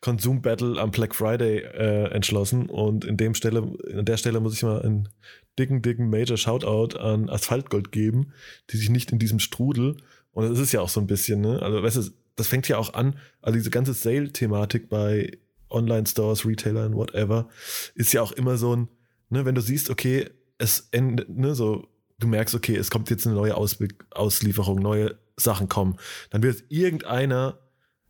Konsum-Battle 0.01 0.81
am 0.81 0.91
Black 0.91 1.15
Friday 1.15 1.59
äh, 1.59 2.11
entschlossen. 2.11 2.69
Und 2.69 3.05
in 3.05 3.17
dem 3.17 3.35
Stelle, 3.35 3.59
an 3.93 4.05
der 4.05 4.17
Stelle 4.17 4.39
muss 4.39 4.53
ich 4.53 4.63
mal 4.63 4.81
einen 4.81 5.09
dicken, 5.57 5.81
dicken 5.81 6.09
Major 6.09 6.37
Shoutout 6.37 6.97
an 6.97 7.29
Asphaltgold 7.29 7.91
geben, 7.91 8.33
die 8.71 8.77
sich 8.77 8.89
nicht 8.89 9.11
in 9.11 9.19
diesem 9.19 9.39
Strudel, 9.39 9.95
und 10.35 10.49
das 10.49 10.59
ist 10.59 10.73
ja 10.73 10.81
auch 10.81 10.89
so 10.89 10.99
ein 10.99 11.07
bisschen, 11.07 11.39
ne? 11.39 11.61
Also, 11.61 11.81
weißt 11.81 11.95
du, 11.95 12.01
das 12.35 12.47
fängt 12.47 12.67
ja 12.67 12.77
auch 12.77 12.93
an, 12.93 13.17
also 13.41 13.57
diese 13.57 13.69
ganze 13.69 13.93
Sale-Thematik 13.93 14.89
bei 14.89 15.37
Online-Stores, 15.69 16.45
Retailern, 16.45 16.93
whatever, 16.93 17.47
ist 17.95 18.11
ja 18.11 18.21
auch 18.21 18.33
immer 18.33 18.57
so 18.57 18.75
ein, 18.75 18.89
ne, 19.29 19.45
wenn 19.45 19.55
du 19.55 19.61
siehst, 19.61 19.89
okay, 19.89 20.29
es 20.57 20.87
endet, 20.91 21.29
ne, 21.29 21.55
so, 21.55 21.87
du 22.19 22.27
merkst, 22.27 22.55
okay, 22.55 22.75
es 22.75 22.89
kommt 22.89 23.09
jetzt 23.09 23.25
eine 23.25 23.35
neue 23.35 23.55
Aus 23.55 23.77
Auslieferung, 24.11 24.79
neue 24.79 25.17
Sachen 25.37 25.67
kommen, 25.69 25.97
dann 26.29 26.43
wird 26.43 26.63
irgendeiner 26.69 27.59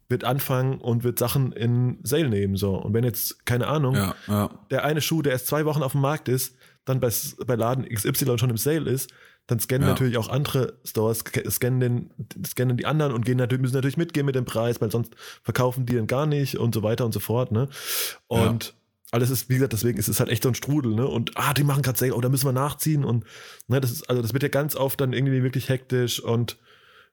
wird 0.08 0.24
anfangen 0.24 0.80
und 0.80 1.04
wird 1.04 1.18
Sachen 1.18 1.52
in 1.52 1.98
Sale 2.04 2.30
nehmen, 2.30 2.58
so. 2.58 2.76
Und 2.76 2.94
wenn 2.94 3.04
jetzt, 3.04 3.44
keine 3.46 3.66
Ahnung, 3.66 3.96
Ja, 3.96 4.16
ja. 4.28 4.50
der 4.70 4.86
eine 4.86 5.02
Schuh, 5.02 5.24
der 5.24 5.34
erst 5.34 5.48
zwei 5.48 5.66
Wochen 5.66 5.82
auf 5.82 5.94
dem 5.94 6.02
Markt 6.02 6.30
ist, 6.30 6.56
dann 6.86 7.00
bei, 7.00 7.10
bei 7.48 7.56
Laden 7.56 7.90
XY 7.90 8.38
schon 8.38 8.52
im 8.52 8.58
Sale 8.58 8.88
ist, 8.88 9.12
dann 9.48 9.60
scannen 9.60 9.88
Ja. 9.88 9.94
natürlich 9.94 10.18
auch 10.18 10.30
andere 10.30 10.80
Stores, 10.84 11.24
scannen, 11.50 11.80
den, 11.80 12.12
scannen 12.46 12.78
die 12.78 12.86
anderen 12.86 13.14
und 13.14 13.26
gehen 13.26 13.38
natürlich, 13.38 13.62
müssen 13.64 13.76
natürlich 13.76 13.98
mitgehen 13.98 14.28
mit 14.28 14.36
dem 14.36 14.46
Preis, 14.46 14.80
weil 14.80 14.92
sonst 14.92 15.16
verkaufen 15.42 15.88
die 15.88 15.94
den 15.94 16.06
gar 16.06 16.28
nicht 16.28 16.58
und 16.58 16.76
so 16.76 16.84
weiter 16.84 17.06
und 17.06 17.12
so 17.12 17.20
fort, 17.20 17.52
ne? 17.52 17.68
Und 18.28 18.76
alles 19.16 19.30
ist, 19.30 19.50
wie 19.50 19.56
gesagt, 19.56 19.74
deswegen 19.74 19.98
ist 19.98 20.08
es 20.08 20.20
halt 20.20 20.30
echt 20.30 20.44
so 20.44 20.50
ein 20.50 20.56
Strudel, 20.56 20.94
ne? 20.94 21.08
Und 21.08 21.32
ah, 21.36 21.54
die 21.54 21.64
machen 21.64 21.82
gerade 21.82 21.98
Sale, 21.98 22.14
oh, 22.14 22.22
da 22.22 22.30
müssen 22.30 22.48
wir 22.48 22.54
nachziehen 22.54 23.04
und 23.04 23.26
ne, 23.68 23.82
das 23.82 23.92
ist, 23.92 24.10
also 24.10 24.22
das 24.22 24.34
wird 24.34 24.44
ja 24.44 24.50
ganz 24.50 24.76
oft 24.76 25.02
dann 25.02 25.14
irgendwie 25.14 25.42
wirklich 25.42 25.70
hektisch 25.70 26.20
und 26.20 26.58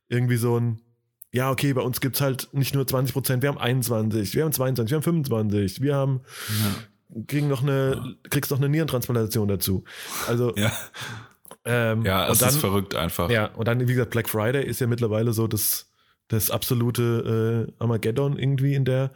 irgendwie 0.08 0.36
so 0.36 0.58
ein, 0.58 0.80
ja, 1.30 1.50
okay, 1.50 1.72
bei 1.72 1.80
uns 1.80 2.00
gibt's 2.00 2.20
halt 2.20 2.48
nicht 2.52 2.74
nur 2.74 2.86
20 2.86 3.14
Prozent, 3.14 3.42
wir 3.42 3.48
haben 3.48 3.58
21, 3.58 4.34
wir 4.34 4.44
haben 4.44 4.52
22, 4.52 4.90
wir 4.90 4.96
haben 4.96 5.02
25, 5.02 5.80
wir 5.80 5.94
haben 5.94 6.20
kriegen 7.26 7.48
noch 7.48 7.62
eine, 7.62 8.16
kriegst 8.30 8.50
noch 8.50 8.58
eine 8.58 8.68
Nierentransplantation 8.68 9.48
dazu. 9.48 9.84
Also, 10.28 10.54
Ja, 10.56 10.72
ähm, 11.64 12.04
ja 12.04 12.28
es 12.28 12.38
dann, 12.38 12.50
ist 12.50 12.56
verrückt 12.58 12.94
einfach. 12.94 13.30
Ja, 13.30 13.46
und 13.54 13.68
dann, 13.68 13.80
wie 13.80 13.92
gesagt, 13.92 14.10
Black 14.10 14.28
Friday 14.28 14.64
ist 14.64 14.80
ja 14.80 14.86
mittlerweile 14.86 15.32
so 15.32 15.46
das, 15.46 15.90
das 16.28 16.50
absolute 16.50 17.68
äh, 17.68 17.72
Armageddon 17.78 18.38
irgendwie 18.38 18.74
in 18.74 18.84
der, 18.84 19.12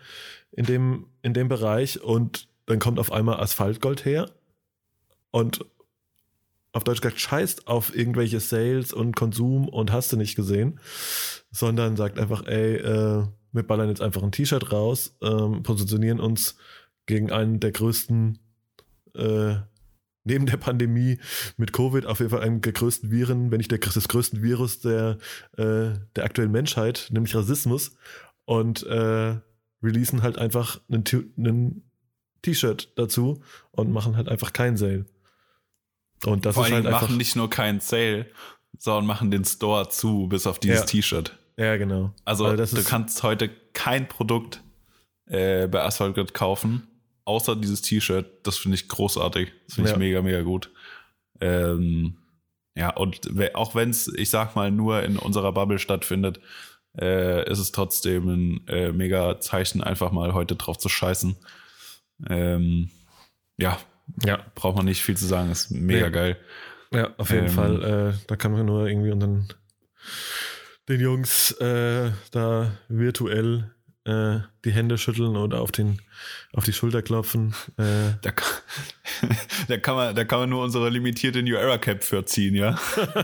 in 0.52 0.66
dem, 0.66 1.06
in 1.22 1.34
dem 1.34 1.48
Bereich 1.48 2.00
und 2.00 2.48
dann 2.66 2.78
kommt 2.78 2.98
auf 2.98 3.12
einmal 3.12 3.40
Asphaltgold 3.40 4.04
her 4.04 4.30
und 5.30 5.64
auf 6.72 6.84
Deutsch 6.84 7.00
gesagt 7.00 7.20
scheißt 7.20 7.68
auf 7.68 7.96
irgendwelche 7.96 8.38
Sales 8.38 8.92
und 8.92 9.16
Konsum 9.16 9.66
und 9.68 9.92
hast 9.92 10.12
du 10.12 10.16
nicht 10.16 10.36
gesehen, 10.36 10.78
sondern 11.50 11.96
sagt 11.96 12.18
einfach, 12.18 12.44
ey, 12.44 12.76
äh, 12.76 13.24
wir 13.52 13.62
ballern 13.62 13.88
jetzt 13.88 14.02
einfach 14.02 14.22
ein 14.22 14.32
T-Shirt 14.32 14.72
raus, 14.72 15.16
ähm, 15.22 15.62
positionieren 15.62 16.20
uns 16.20 16.56
gegen 17.06 17.32
einen 17.32 17.60
der 17.60 17.72
größten, 17.72 18.38
äh, 19.14 19.54
neben 20.24 20.44
der 20.44 20.58
Pandemie 20.58 21.18
mit 21.56 21.72
Covid 21.72 22.04
auf 22.04 22.18
jeden 22.18 22.30
Fall 22.30 22.42
einen 22.42 22.60
der 22.60 22.72
größten 22.72 23.10
Viren, 23.10 23.50
wenn 23.50 23.58
nicht 23.58 23.70
der, 23.70 23.78
des 23.78 24.08
größten 24.08 24.42
Virus 24.42 24.80
der, 24.80 25.16
äh, 25.56 25.94
der 26.14 26.24
aktuellen 26.24 26.52
Menschheit, 26.52 27.08
nämlich 27.10 27.34
Rassismus 27.34 27.96
und 28.44 28.82
äh, 28.82 29.36
releasen 29.82 30.22
halt 30.22 30.36
einfach 30.36 30.80
einen 30.90 31.04
einen 31.38 31.85
T-Shirt 32.42 32.90
dazu 32.96 33.42
und 33.72 33.92
machen 33.92 34.16
halt 34.16 34.28
einfach 34.28 34.52
keinen 34.52 34.76
Sale. 34.76 35.06
Und 36.24 36.46
das 36.46 36.54
Vor 36.54 36.66
ist 36.66 36.72
halt 36.72 36.86
einfach. 36.86 37.02
machen 37.02 37.16
nicht 37.16 37.36
nur 37.36 37.50
keinen 37.50 37.80
Sale, 37.80 38.26
sondern 38.78 39.06
machen 39.06 39.30
den 39.30 39.44
Store 39.44 39.88
zu, 39.88 40.26
bis 40.28 40.46
auf 40.46 40.58
dieses 40.58 40.80
Ja. 40.80 40.86
T-Shirt. 40.86 41.36
ja, 41.56 41.76
genau. 41.76 42.12
Also, 42.24 42.54
das 42.56 42.70
du 42.72 42.82
kannst 42.84 43.22
heute 43.22 43.50
kein 43.72 44.08
Produkt 44.08 44.62
äh, 45.26 45.66
bei 45.66 45.82
Asphalt 45.82 46.14
Grid 46.14 46.34
kaufen, 46.34 46.86
außer 47.24 47.56
dieses 47.56 47.82
T-Shirt. 47.82 48.26
Das 48.46 48.56
finde 48.58 48.76
ich 48.76 48.88
großartig. 48.88 49.52
Das 49.66 49.74
finde 49.74 49.90
ich 49.90 49.94
Ja. 49.94 49.98
mega, 49.98 50.22
mega 50.22 50.42
gut. 50.42 50.70
Ähm, 51.40 52.16
ja, 52.76 52.90
und 52.90 53.20
auch 53.54 53.74
wenn 53.74 53.90
es, 53.90 54.08
ich 54.08 54.30
sag 54.30 54.54
mal, 54.54 54.70
nur 54.70 55.02
in 55.02 55.16
unserer 55.18 55.52
Bubble 55.52 55.78
stattfindet, 55.78 56.40
äh, 56.98 57.50
ist 57.50 57.58
es 57.58 57.72
trotzdem 57.72 58.28
ein 58.28 58.66
äh, 58.68 58.92
mega 58.92 59.40
Zeichen, 59.40 59.82
einfach 59.82 60.12
mal 60.12 60.32
heute 60.34 60.56
drauf 60.56 60.78
zu 60.78 60.88
scheißen. 60.88 61.36
Ähm, 62.28 62.90
ja, 63.58 63.78
ja, 64.24 64.44
braucht 64.54 64.76
man 64.76 64.84
nicht 64.86 65.02
viel 65.02 65.16
zu 65.16 65.26
sagen, 65.26 65.50
ist 65.50 65.70
mega 65.70 66.06
Nee. 66.06 66.12
geil. 66.12 66.36
ja, 66.92 67.12
auf 67.16 67.30
jeden 67.30 67.46
Ähm, 67.46 67.52
Fall. 67.52 67.82
Äh, 67.82 68.12
da 68.28 68.36
kann 68.36 68.52
man 68.52 68.66
nur 68.66 68.86
irgendwie 68.86 69.10
unseren 69.10 69.48
den 70.88 71.00
Jungs 71.00 71.50
äh, 71.60 72.12
da 72.30 72.70
virtuell 72.88 73.72
äh, 74.04 74.38
die 74.64 74.70
Hände 74.70 74.98
schütteln 74.98 75.36
oder 75.36 75.60
auf 75.60 75.72
den 75.72 76.00
auf 76.52 76.64
die 76.64 76.72
Schulter 76.72 77.02
klopfen. 77.02 77.54
Äh, 77.76 78.12
Da 78.22 78.30
kann, 78.30 78.48
da 79.68 79.78
kann 79.78 79.96
man, 79.96 80.14
da 80.14 80.24
kann 80.24 80.38
man 80.38 80.50
nur 80.50 80.62
unsere 80.62 80.88
limitierte 80.90 81.42
New 81.42 81.56
Era 81.56 81.78
Cap 81.78 82.04
für 82.04 82.24
ziehen, 82.24 82.54
ja. 82.54 82.78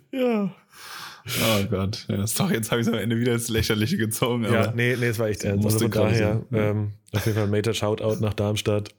ja. 0.12 0.50
Oh 1.42 1.64
Gott. 1.70 2.06
Ja, 2.08 2.26
sorry, 2.26 2.54
jetzt 2.54 2.70
habe 2.70 2.80
ich 2.80 2.88
am 2.88 2.94
Ende 2.94 3.18
wieder 3.18 3.32
ins 3.34 3.48
Lächerliche 3.48 3.96
gezogen. 3.96 4.44
Ja, 4.44 4.72
nee, 4.72 4.96
nee, 4.96 5.06
es 5.06 5.18
war 5.18 5.28
echt 5.28 5.44
ernst. 5.44 5.64
Also 5.64 5.78
von 5.80 5.90
daher, 5.90 6.42
ähm, 6.52 6.92
auf 7.12 7.24
jeden 7.26 7.36
Fall 7.36 7.44
ein 7.44 7.50
Major 7.50 7.74
Shoutout 7.74 8.16
nach 8.20 8.34
Darmstadt. 8.34 8.94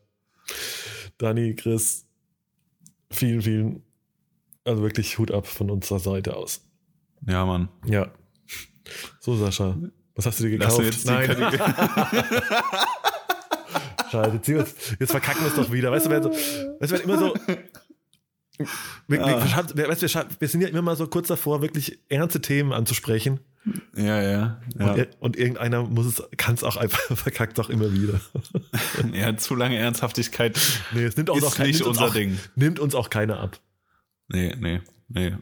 Dani, 1.18 1.56
Chris, 1.56 2.06
vielen, 3.12 3.42
vielen 3.42 3.84
Also 4.64 4.82
wirklich 4.82 5.18
Hut 5.18 5.32
ab 5.32 5.48
von 5.48 5.70
unserer 5.70 6.00
Seite 6.00 6.36
aus. 6.36 6.62
Ja, 7.28 7.46
Mann. 7.46 7.70
Ja. 7.86 8.12
So, 9.20 9.36
Sascha. 9.36 9.78
Was 10.16 10.26
hast 10.26 10.40
du 10.40 10.50
dir 10.50 10.58
Lass 10.58 10.78
gekauft? 10.78 11.04
die 11.04 11.08
Kategorie- 11.08 11.58
Scheiße, 14.12 14.42
jetzt, 14.54 14.96
jetzt 15.00 15.12
verkacken 15.12 15.42
wir 15.42 15.48
es 15.48 15.56
doch 15.56 15.72
wieder. 15.72 15.90
Weißt 15.92 16.06
du, 16.06 16.10
wenn 16.10 16.22
so, 16.24 16.32
weißt 16.32 16.92
du, 16.92 16.96
wenn 16.98 17.02
immer 17.02 17.18
so. 17.18 17.34
Wir, 19.08 19.24
Ah. 19.26 19.42
wir, 19.76 19.88
wir, 20.40 20.48
sind 20.48 20.62
ja 20.62 20.68
immer 20.68 20.82
mal 20.82 20.96
so 20.96 21.08
kurz 21.08 21.28
davor, 21.28 21.62
wirklich 21.62 22.00
ernste 22.10 22.42
Themen 22.42 22.72
anzusprechen. 22.74 23.40
Ja, 23.96 24.22
ja. 24.22 24.62
Ja, 24.80 24.94
Und, 24.94 25.08
und 25.20 25.38
irgendeiner 25.38 25.84
muss 25.84 26.06
es, 26.08 26.24
kann 26.38 26.56
es 26.56 26.64
auch 26.64 26.78
einfach, 26.78 27.00
verkackt 27.18 27.60
auch 27.60 27.70
immer 27.70 27.92
wieder. 27.94 28.20
ja 29.14 29.38
zu 29.38 29.56
lange 29.56 29.78
Ernsthaftigkeit 29.78 30.60
Nee, 30.94 31.04
es 31.04 31.16
nimmt 31.18 31.30
auch 31.30 31.40
noch 31.40 31.56
kein- 31.56 31.68
nicht 31.68 31.82
unser 31.84 32.06
auch, 32.08 32.14
Ding. 32.14 32.40
Nimmt 32.56 32.80
uns 32.80 32.96
auch 32.96 33.10
keiner 33.10 33.40
ab. 33.40 33.60
Nee, 34.30 34.56
nee, 34.60 34.82
nee. 35.10 35.36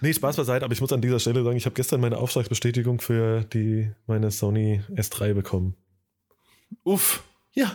Nee, 0.00 0.12
Spaß 0.14 0.36
beiseite, 0.36 0.64
aber 0.64 0.72
ich 0.72 0.80
muss 0.80 0.92
an 0.92 1.00
dieser 1.00 1.18
Stelle 1.18 1.42
sagen, 1.42 1.56
ich 1.56 1.64
habe 1.64 1.74
gestern 1.74 2.00
meine 2.00 2.18
Auftragsbestätigung 2.18 3.00
für 3.00 3.42
die, 3.42 3.90
meine 4.06 4.30
Sony 4.30 4.82
S3 4.94 5.34
bekommen. 5.34 5.74
Uff, 6.84 7.24
Ja. 7.52 7.72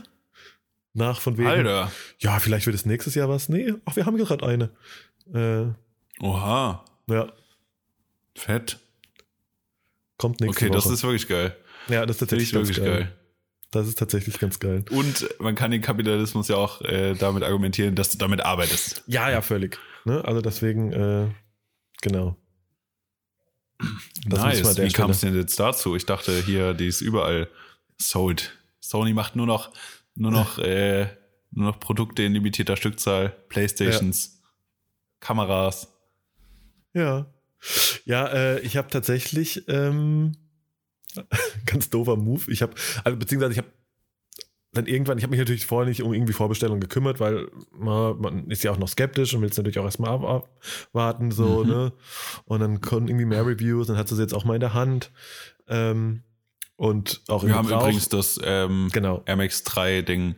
Nach 0.95 1.19
von 1.19 1.37
wegen. 1.37 1.47
Alter. 1.47 1.91
Ja, 2.19 2.39
vielleicht 2.39 2.65
wird 2.65 2.75
es 2.75 2.85
nächstes 2.85 3.13
Jahr 3.15 3.29
was. 3.29 3.49
Nee, 3.49 3.73
ach, 3.85 3.95
wir 3.97 4.05
haben 4.05 4.17
gerade 4.17 4.45
eine. 4.45 4.69
Äh, 5.33 6.23
Oha, 6.23 6.85
ja, 7.07 7.27
fett. 8.35 8.79
kommt 10.17 10.39
nächste 10.39 10.65
Okay, 10.65 10.69
Woche. 10.73 10.83
das 10.83 10.91
ist 10.91 11.03
wirklich 11.03 11.27
geil. 11.27 11.55
ja, 11.89 12.05
das 12.05 12.15
ist 12.15 12.19
tatsächlich 12.19 12.47
ich 12.49 12.53
ganz 12.53 12.67
wirklich 12.69 12.85
geil. 12.85 12.99
geil. 13.01 13.15
Das 13.71 13.87
ist 13.89 13.99
tatsächlich 13.99 14.39
ganz 14.39 14.59
geil. 14.59 14.85
Und 14.91 15.27
man 15.39 15.53
kann 15.55 15.69
den 15.71 15.81
Kapitalismus 15.81 16.47
ja 16.47 16.55
auch 16.55 16.79
äh, 16.81 17.13
damit 17.13 17.43
argumentieren, 17.43 17.93
dass 17.95 18.09
du 18.09 18.17
damit 18.17 18.39
arbeitest. 18.41 19.03
Ja, 19.05 19.29
ja, 19.29 19.41
völlig. 19.41 19.77
Ne? 20.05 20.23
Also 20.23 20.39
deswegen, 20.39 20.93
äh, 20.93 21.27
genau. 22.01 22.37
Das 24.25 24.39
nice. 24.39 24.77
Wie 24.77 24.91
kam 24.93 25.11
es 25.11 25.19
denn 25.19 25.35
jetzt 25.35 25.59
dazu? 25.59 25.97
Ich 25.97 26.05
dachte 26.05 26.41
hier, 26.41 26.73
die 26.73 26.87
ist 26.87 27.01
überall 27.01 27.49
sold. 27.97 28.57
Sony 28.79 29.13
macht 29.13 29.35
nur 29.35 29.45
noch, 29.47 29.71
nur 30.15 30.31
noch, 30.31 30.57
äh, 30.59 31.07
nur 31.51 31.67
noch 31.67 31.79
Produkte 31.79 32.23
in 32.23 32.33
limitierter 32.33 32.75
Stückzahl, 32.77 33.29
Playstations, 33.49 34.41
Kameras. 35.19 35.87
Ja. 36.93 37.27
Ja, 38.05 38.27
äh, 38.27 38.59
ich 38.61 38.77
habe 38.77 38.89
tatsächlich 38.89 39.67
ähm, 39.67 40.33
ganz 41.65 41.89
doofer 41.89 42.15
Move. 42.15 42.51
Ich 42.51 42.61
habe, 42.61 42.73
also 43.03 43.17
beziehungsweise 43.17 43.53
ich 43.53 43.57
habe 43.57 43.69
dann 44.73 44.87
irgendwann, 44.87 45.17
ich 45.17 45.23
habe 45.23 45.31
mich 45.31 45.39
natürlich 45.39 45.65
vorher 45.65 45.87
nicht 45.87 46.03
um 46.03 46.13
irgendwie 46.13 46.33
Vorbestellungen 46.33 46.81
gekümmert, 46.81 47.21
weil 47.21 47.47
man, 47.71 48.19
man 48.19 48.51
ist 48.51 48.61
ja 48.63 48.71
auch 48.71 48.77
noch 48.77 48.89
skeptisch 48.89 49.33
und 49.33 49.41
will 49.41 49.49
es 49.49 49.55
natürlich 49.55 49.79
auch 49.79 49.85
erstmal 49.85 50.11
ab- 50.11 50.49
abwarten, 50.89 51.31
so, 51.31 51.63
Mhm. 51.63 51.69
ne? 51.69 51.93
Und 52.43 52.59
dann 52.59 52.81
kommen 52.81 53.07
irgendwie 53.07 53.25
mehr 53.25 53.45
Reviews, 53.45 53.87
dann 53.87 53.95
hat 53.97 54.09
sie 54.09 54.15
es 54.15 54.19
jetzt 54.19 54.33
auch 54.33 54.43
mal 54.43 54.55
in 54.55 54.59
der 54.59 54.73
Hand. 54.73 55.11
Ähm, 55.69 56.23
und 56.77 57.21
auch 57.27 57.43
Wir 57.45 57.55
haben 57.55 57.67
Gebrauch. 57.67 57.83
übrigens 57.83 58.09
das 58.09 58.39
ähm, 58.43 58.89
Genau. 58.91 59.23
MX3-Ding 59.25 60.35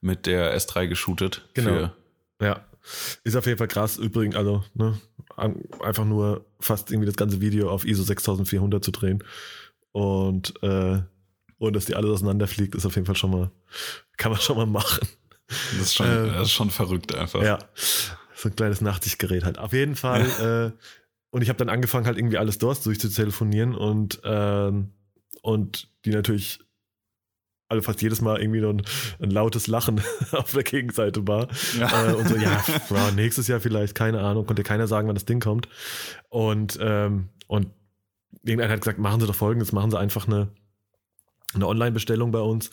mit 0.00 0.26
der 0.26 0.56
S3 0.58 0.86
geshootet. 0.86 1.48
Genau. 1.54 1.90
Ja, 2.40 2.64
ist 3.24 3.36
auf 3.36 3.46
jeden 3.46 3.58
Fall 3.58 3.68
krass. 3.68 3.96
Übrigens, 3.98 4.36
also 4.36 4.64
ne, 4.74 4.98
einfach 5.36 6.04
nur 6.04 6.44
fast 6.60 6.90
irgendwie 6.90 7.06
das 7.06 7.16
ganze 7.16 7.40
Video 7.40 7.70
auf 7.70 7.84
ISO 7.84 8.02
6400 8.02 8.82
zu 8.84 8.90
drehen 8.92 9.24
und 9.92 10.54
äh, 10.62 11.00
und 11.58 11.74
dass 11.74 11.86
die 11.86 11.96
alles 11.96 12.10
auseinanderfliegt, 12.10 12.76
ist 12.76 12.86
auf 12.86 12.94
jeden 12.94 13.06
Fall 13.06 13.16
schon 13.16 13.30
mal 13.32 13.50
kann 14.16 14.30
man 14.30 14.40
schon 14.40 14.56
mal 14.56 14.66
machen. 14.66 15.08
das, 15.48 15.80
ist 15.80 15.94
schon, 15.96 16.06
Äh, 16.06 16.28
das 16.32 16.42
ist 16.42 16.52
schon 16.52 16.70
verrückt 16.70 17.14
einfach. 17.14 17.42
Ja, 17.42 17.58
so 18.34 18.48
ein 18.48 18.54
kleines 18.56 18.80
Nachtsichtgerät 18.80 19.42
halt. 19.44 19.58
Auf 19.58 19.72
jeden 19.72 19.96
Fall. 19.96 20.22
äh, 20.78 20.84
und 21.30 21.42
ich 21.42 21.48
habe 21.48 21.58
dann 21.58 21.68
angefangen 21.68 22.06
halt 22.06 22.16
irgendwie 22.16 22.38
alles 22.38 22.58
durchzutelefonieren 22.58 23.74
und 23.74 24.20
ähm, 24.24 24.92
und 25.48 25.88
die 26.04 26.10
natürlich 26.10 26.60
alle 27.70 27.80
fast 27.80 28.02
jedes 28.02 28.20
Mal 28.20 28.38
irgendwie 28.38 28.60
so 28.60 28.68
ein, 28.68 28.82
ein 29.18 29.30
lautes 29.30 29.66
Lachen 29.66 30.02
auf 30.32 30.52
der 30.52 30.62
Gegenseite 30.62 31.26
war. 31.26 31.48
Ja. 31.78 32.10
Äh, 32.10 32.14
und 32.14 32.28
so, 32.28 32.36
ja, 32.36 32.62
ja, 32.90 33.10
nächstes 33.12 33.48
Jahr 33.48 33.58
vielleicht, 33.58 33.94
keine 33.94 34.20
Ahnung, 34.20 34.44
konnte 34.44 34.62
keiner 34.62 34.86
sagen, 34.86 35.08
wann 35.08 35.14
das 35.14 35.24
Ding 35.24 35.40
kommt. 35.40 35.66
Und, 36.28 36.78
ähm, 36.82 37.30
und 37.46 37.68
irgendeiner 38.42 38.74
hat 38.74 38.82
gesagt, 38.82 38.98
machen 38.98 39.20
Sie 39.20 39.26
doch 39.26 39.34
folgendes, 39.34 39.72
machen 39.72 39.90
Sie 39.90 39.98
einfach 39.98 40.26
eine, 40.26 40.48
eine 41.54 41.66
Online-Bestellung 41.66 42.30
bei 42.30 42.40
uns 42.40 42.70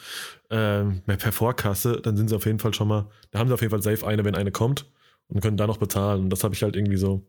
ähm, 0.49 1.01
per 1.05 1.31
Vorkasse, 1.31 2.01
dann 2.01 2.17
sind 2.17 2.27
Sie 2.27 2.35
auf 2.35 2.45
jeden 2.45 2.59
Fall 2.59 2.73
schon 2.73 2.89
mal, 2.89 3.09
da 3.31 3.39
haben 3.39 3.47
Sie 3.47 3.53
auf 3.53 3.61
jeden 3.61 3.71
Fall 3.71 3.81
safe 3.81 4.05
eine, 4.05 4.25
wenn 4.25 4.35
eine 4.35 4.51
kommt 4.51 4.85
und 5.29 5.39
können 5.39 5.55
da 5.55 5.65
noch 5.65 5.77
bezahlen. 5.77 6.23
Und 6.23 6.29
das 6.29 6.43
habe 6.43 6.53
ich 6.53 6.61
halt 6.61 6.75
irgendwie 6.75 6.97
so 6.97 7.25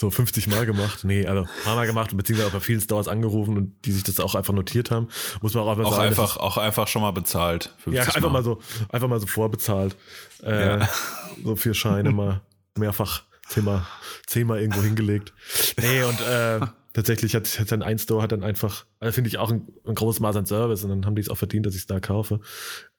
so 0.00 0.08
50 0.10 0.48
Mal 0.48 0.64
gemacht. 0.64 1.04
Nee, 1.04 1.26
also 1.26 1.42
ein 1.42 1.48
paar 1.62 1.76
Mal 1.76 1.86
gemacht, 1.86 2.16
beziehungsweise 2.16 2.50
bei 2.52 2.60
vielen 2.60 2.80
Stores 2.80 3.06
angerufen 3.06 3.58
und 3.58 3.84
die 3.84 3.92
sich 3.92 4.02
das 4.02 4.18
auch 4.18 4.34
einfach 4.34 4.54
notiert 4.54 4.90
haben. 4.90 5.08
Muss 5.42 5.52
man 5.52 5.64
auch 5.64 5.70
einfach 5.72 5.84
Auch 5.84 5.96
sagen. 5.96 6.08
einfach, 6.08 6.36
auch 6.38 6.56
einfach 6.56 6.88
schon 6.88 7.02
mal 7.02 7.10
bezahlt. 7.10 7.66
ja, 7.84 8.02
50 8.04 8.16
einfach 8.16 8.32
mal 8.32 8.42
so, 8.42 8.60
einfach 8.88 9.08
mal 9.08 9.20
so 9.20 9.26
vorbezahlt. 9.26 9.96
Äh, 10.42 10.78
Ja. 10.80 10.88
So 11.44 11.56
vier 11.56 11.72
Scheine 11.74 12.10
mal 12.12 12.42
mehrfach 12.76 13.22
zehnmal, 13.48 13.86
zehnmal 14.26 14.60
irgendwo 14.60 14.82
hingelegt. 14.82 15.32
Nee, 15.80 16.02
und 16.02 16.20
äh, 16.20 16.60
tatsächlich 16.92 17.34
hat, 17.34 17.58
hat 17.60 17.72
dann 17.72 17.82
ein 17.82 17.98
Store 17.98 18.22
hat 18.22 18.32
dann 18.32 18.42
einfach, 18.42 18.84
also 18.98 19.12
finde 19.14 19.28
ich 19.28 19.38
auch 19.38 19.50
ein, 19.50 19.66
ein 19.86 19.94
großes 19.94 20.20
Maß 20.20 20.36
an 20.36 20.44
Service 20.46 20.82
und 20.84 20.90
dann 20.90 21.06
haben 21.06 21.14
die 21.14 21.22
es 21.22 21.30
auch 21.30 21.36
verdient, 21.38 21.64
dass 21.66 21.74
ich 21.74 21.82
es 21.82 21.86
da 21.86 21.98
kaufe. 22.00 22.40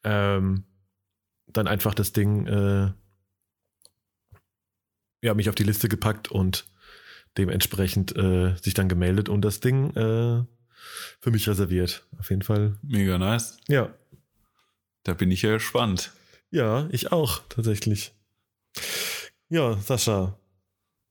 Ähm, 0.04 0.64
dann 1.47 1.68
einfach 1.68 1.93
das 1.93 2.14
Ding, 2.14 2.47
äh, 2.47 2.91
ja, 5.24 5.34
mich 5.36 5.49
auf 5.49 5.56
die 5.56 5.64
Liste 5.64 5.88
gepackt 5.89 6.30
und 6.30 6.66
dementsprechend 7.38 8.15
äh, 8.15 8.55
sich 8.61 8.73
dann 8.73 8.89
gemeldet 8.89 9.29
und 9.29 9.41
das 9.41 9.59
Ding 9.59 9.89
äh, 9.95 10.43
für 11.19 11.32
mich 11.32 11.47
reserviert. 11.47 12.05
Auf 12.19 12.29
jeden 12.29 12.41
Fall. 12.41 12.77
Mega 12.82 13.17
nice. 13.17 13.57
Ja, 13.67 13.93
Da 15.03 15.13
bin 15.13 15.32
ich 15.32 15.41
ja 15.41 15.53
gespannt. 15.53 16.11
Ja, 16.51 16.88
ich 16.91 17.11
auch, 17.11 17.41
tatsächlich. 17.49 18.13
Ja, 19.49 19.77
Sascha. 19.77 20.38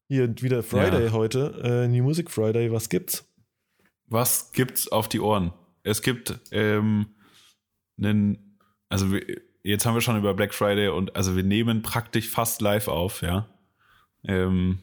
Hier 0.08 0.28
wieder 0.42 0.62
Friday 0.62 1.06
Ja. 1.06 1.12
heute. 1.12 1.60
Äh, 1.62 1.88
New 1.88 2.02
Music 2.04 2.30
Friday, 2.30 2.70
was 2.72 2.88
gibt's? 2.88 3.24
Was 4.06 4.52
gibt's 4.52 4.88
auf 4.88 5.08
die 5.08 5.20
Ohren? 5.20 5.52
Es 5.82 6.02
gibt 6.02 6.38
ähm, 6.50 7.06
einen, 7.98 8.58
also 8.88 9.12
wir, 9.12 9.24
jetzt 9.62 9.86
haben 9.86 9.94
wir 9.94 10.00
schon 10.00 10.18
über 10.18 10.34
Black 10.34 10.52
Friday 10.52 10.88
und 10.88 11.14
also 11.16 11.36
wir 11.36 11.42
nehmen 11.44 11.82
praktisch 11.82 12.28
fast 12.28 12.60
live 12.60 12.88
auf, 12.88 13.22
ja. 13.22 13.48
Ähm, 14.24 14.80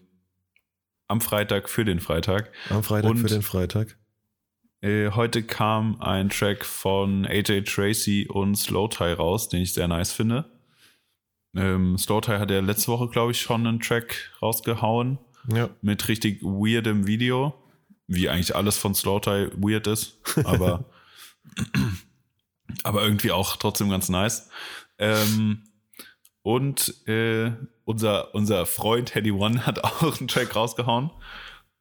am 1.07 1.21
Freitag 1.21 1.69
für 1.69 1.85
den 1.85 1.99
Freitag. 1.99 2.51
Am 2.69 2.83
Freitag 2.83 3.11
Und- 3.11 3.17
für 3.17 3.27
den 3.27 3.41
Freitag. 3.41 3.97
Äh, 4.81 5.09
heute 5.11 5.41
kam 5.41 5.99
ein 6.01 6.29
Track 6.29 6.63
von 6.63 7.25
AJ 7.25 7.61
Tracy 7.63 8.27
und 8.29 8.55
Slow 8.55 8.87
Tie 8.89 9.13
raus, 9.13 9.49
den 9.49 9.61
ich 9.63 9.73
sehr 9.73 9.87
nice 9.87 10.11
finde. 10.11 10.45
Ähm, 11.55 11.97
Slow 11.97 12.21
Tie 12.21 12.33
hat 12.37 12.51
ja 12.51 12.59
letzte 12.59 12.89
Woche, 12.91 13.07
glaube 13.07 13.31
ich, 13.31 13.41
schon 13.41 13.65
einen 13.65 13.79
Track 13.79 14.31
rausgehauen 14.41 15.17
Ja. 15.51 15.69
mit 15.81 16.07
richtig 16.07 16.43
weirdem 16.43 17.07
Video. 17.07 17.55
Wie 18.05 18.29
eigentlich 18.29 18.55
alles 18.55 18.77
von 18.77 18.93
Slow 18.93 19.19
Tie 19.19 19.49
weird 19.57 19.87
ist, 19.87 20.19
aber, 20.45 20.85
aber 22.83 23.03
irgendwie 23.03 23.31
auch 23.31 23.55
trotzdem 23.57 23.89
ganz 23.89 24.09
nice. 24.09 24.49
Ähm, 24.99 25.63
und 26.43 26.93
äh, 27.07 27.51
unser, 27.87 28.35
unser 28.35 28.65
Freund 28.65 29.09
Teddy 29.09 29.31
One 29.31 29.65
hat 29.65 29.83
auch 29.83 30.19
einen 30.19 30.27
Track 30.27 30.55
rausgehauen. 30.55 31.09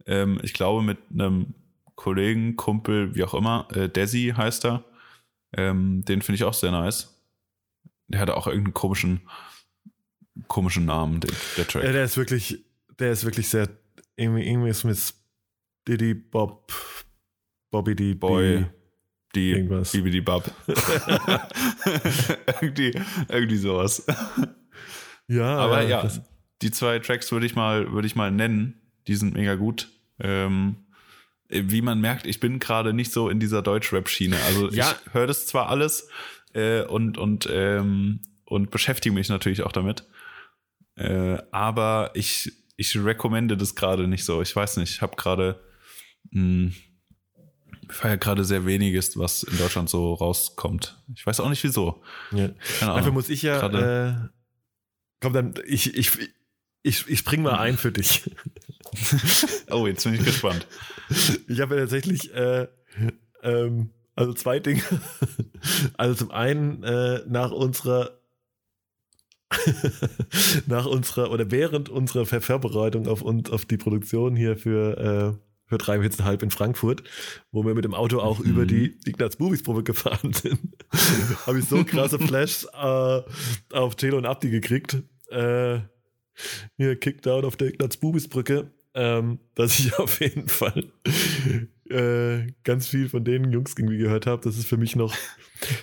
Ähm, 0.06 0.38
ich 0.42 0.54
glaube 0.54 0.82
mit 0.82 0.98
einem 1.12 1.54
Kollegen, 1.96 2.56
Kumpel, 2.56 3.14
wie 3.14 3.24
auch 3.24 3.34
immer, 3.34 3.66
äh, 3.74 3.88
Desi 3.88 4.32
heißt 4.36 4.64
er. 4.66 4.84
Ähm, 5.52 6.04
den 6.04 6.22
finde 6.22 6.36
ich 6.36 6.44
auch 6.44 6.54
sehr 6.54 6.70
nice. 6.70 7.20
Der 8.08 8.20
hatte 8.20 8.36
auch 8.36 8.46
irgendeinen 8.46 8.74
komischen, 8.74 9.28
komischen 10.46 10.84
Namen, 10.84 11.20
der, 11.20 11.32
der 11.56 11.66
Track. 11.66 11.82
ja. 11.82 11.92
Der 11.92 12.04
ist 12.04 12.16
wirklich, 12.16 12.64
der 13.00 13.10
ist 13.10 13.24
wirklich 13.24 13.48
sehr, 13.48 13.68
irgendwie, 14.14 14.46
irgendwie 14.46 14.70
ist 14.70 14.84
mit 14.84 14.98
Diddy 15.88 16.14
Bob, 16.14 16.72
Bobby 17.70 17.96
D. 17.96 18.14
Boy, 18.14 18.66
die 19.34 19.50
irgendwas. 19.50 19.90
Bibidi 19.92 20.20
Bab. 20.20 20.50
irgendwie, 22.60 22.92
irgendwie 23.28 23.56
sowas. 23.56 24.06
Ja, 25.28 25.56
Aber 25.58 25.82
äh, 25.82 25.88
ja, 25.90 26.02
das- 26.02 26.20
die 26.62 26.70
zwei 26.70 26.98
Tracks 27.00 27.30
würde 27.32 27.46
ich 27.46 27.54
mal, 27.54 27.92
würde 27.92 28.06
ich 28.06 28.16
mal 28.16 28.30
nennen. 28.30 28.80
Die 29.08 29.14
sind 29.16 29.34
mega 29.34 29.54
gut. 29.56 29.88
Ähm, 30.18 30.76
wie 31.48 31.82
man 31.82 32.00
merkt, 32.00 32.26
ich 32.26 32.40
bin 32.40 32.58
gerade 32.58 32.92
nicht 32.92 33.12
so 33.12 33.28
in 33.28 33.38
dieser 33.38 33.62
Deutsch-Rap-Schiene. 33.62 34.36
Also 34.46 34.70
Ja. 34.70 34.94
ich 35.06 35.14
höre 35.14 35.26
das 35.26 35.46
zwar 35.46 35.68
alles 35.68 36.08
äh, 36.54 36.82
und 36.82 37.18
und 37.18 37.48
ähm, 37.52 38.20
und 38.46 38.70
beschäftige 38.70 39.14
mich 39.14 39.28
natürlich 39.28 39.62
auch 39.62 39.72
damit, 39.72 40.04
äh, 40.96 41.36
aber 41.52 42.10
ich 42.14 42.52
ich 42.76 42.96
rekommende 42.96 43.56
das 43.56 43.74
gerade 43.74 44.08
nicht 44.08 44.24
so. 44.24 44.40
Ich 44.42 44.54
weiß 44.56 44.78
nicht, 44.78 44.90
ich 44.90 45.02
habe 45.02 45.16
gerade 45.16 45.60
ich 46.30 47.94
feiere 47.94 48.16
gerade 48.16 48.44
sehr 48.44 48.66
weniges, 48.66 49.16
was 49.16 49.42
in 49.44 49.56
Deutschland 49.58 49.88
so 49.88 50.14
rauskommt. 50.14 51.00
Ich 51.14 51.24
weiß 51.26 51.38
auch 51.40 51.48
nicht 51.48 51.62
wieso. 51.62 52.02
ja. 52.32 52.48
Keine 52.80 52.94
Dafür 52.94 53.12
muss 53.12 53.28
ich 53.28 53.42
ja, 53.42 53.64
äh, 53.68 54.14
komm 55.20 55.32
dann, 55.32 55.54
ich, 55.66 55.96
ich, 55.96 56.18
ich, 56.82 57.08
ich 57.08 57.18
spring 57.18 57.42
mal 57.42 57.58
ein 57.58 57.76
für 57.76 57.92
dich. 57.92 58.30
Oh, 59.68 59.86
jetzt 59.86 60.04
bin 60.04 60.14
ich 60.14 60.24
gespannt. 60.24 60.66
Ich 61.48 61.60
habe 61.60 61.74
ja 61.74 61.82
tatsächlich 61.82 62.32
äh, 62.32 62.68
ähm, 63.42 63.90
also 64.14 64.32
zwei 64.32 64.58
Dinge. 64.60 64.82
Also 65.96 66.14
zum 66.14 66.30
einen 66.30 66.82
äh, 66.84 67.22
nach 67.26 67.50
unserer 67.50 68.20
nach 70.66 70.86
unserer 70.86 71.30
oder 71.30 71.50
während 71.50 71.88
unserer 71.88 72.24
Vorbereitung 72.24 73.08
auf 73.08 73.22
uns 73.22 73.50
auf 73.50 73.64
die 73.64 73.76
Produktion 73.76 74.36
hier 74.36 74.56
für 74.56 75.36
äh, 75.36 75.55
für 75.68 75.78
halb 75.86 76.42
in 76.42 76.50
Frankfurt, 76.50 77.02
wo 77.50 77.64
wir 77.64 77.74
mit 77.74 77.84
dem 77.84 77.94
Auto 77.94 78.20
auch 78.20 78.38
Mhm. 78.38 78.50
über 78.50 78.66
die 78.66 78.96
Ignaz 79.04 79.36
Bubis 79.36 79.62
Probe 79.62 79.82
gefahren 79.82 80.32
sind, 80.32 80.60
habe 81.46 81.58
ich 81.58 81.64
so 81.64 81.84
krasse 81.84 82.18
Flashs 82.18 82.64
äh, 82.72 83.22
auf 83.72 83.96
Telo 83.96 84.18
und 84.18 84.26
Abdi 84.26 84.50
gekriegt. 84.50 84.98
Äh, 85.30 85.80
hier 86.76 86.96
Kickdown 86.96 87.44
auf 87.44 87.56
der 87.56 87.68
Ignaz 87.68 87.96
Bubis 87.96 88.28
Brücke, 88.28 88.70
ähm, 88.94 89.38
dass 89.54 89.78
ich 89.78 89.94
auf 89.98 90.20
jeden 90.20 90.48
Fall 90.48 90.92
äh, 91.90 92.46
ganz 92.64 92.88
viel 92.88 93.08
von 93.08 93.24
den 93.24 93.50
Jungs 93.52 93.74
irgendwie 93.76 93.98
gehört 93.98 94.26
habe. 94.26 94.42
Das 94.42 94.56
ist 94.58 94.66
für 94.66 94.76
mich 94.76 94.96
noch, 94.96 95.14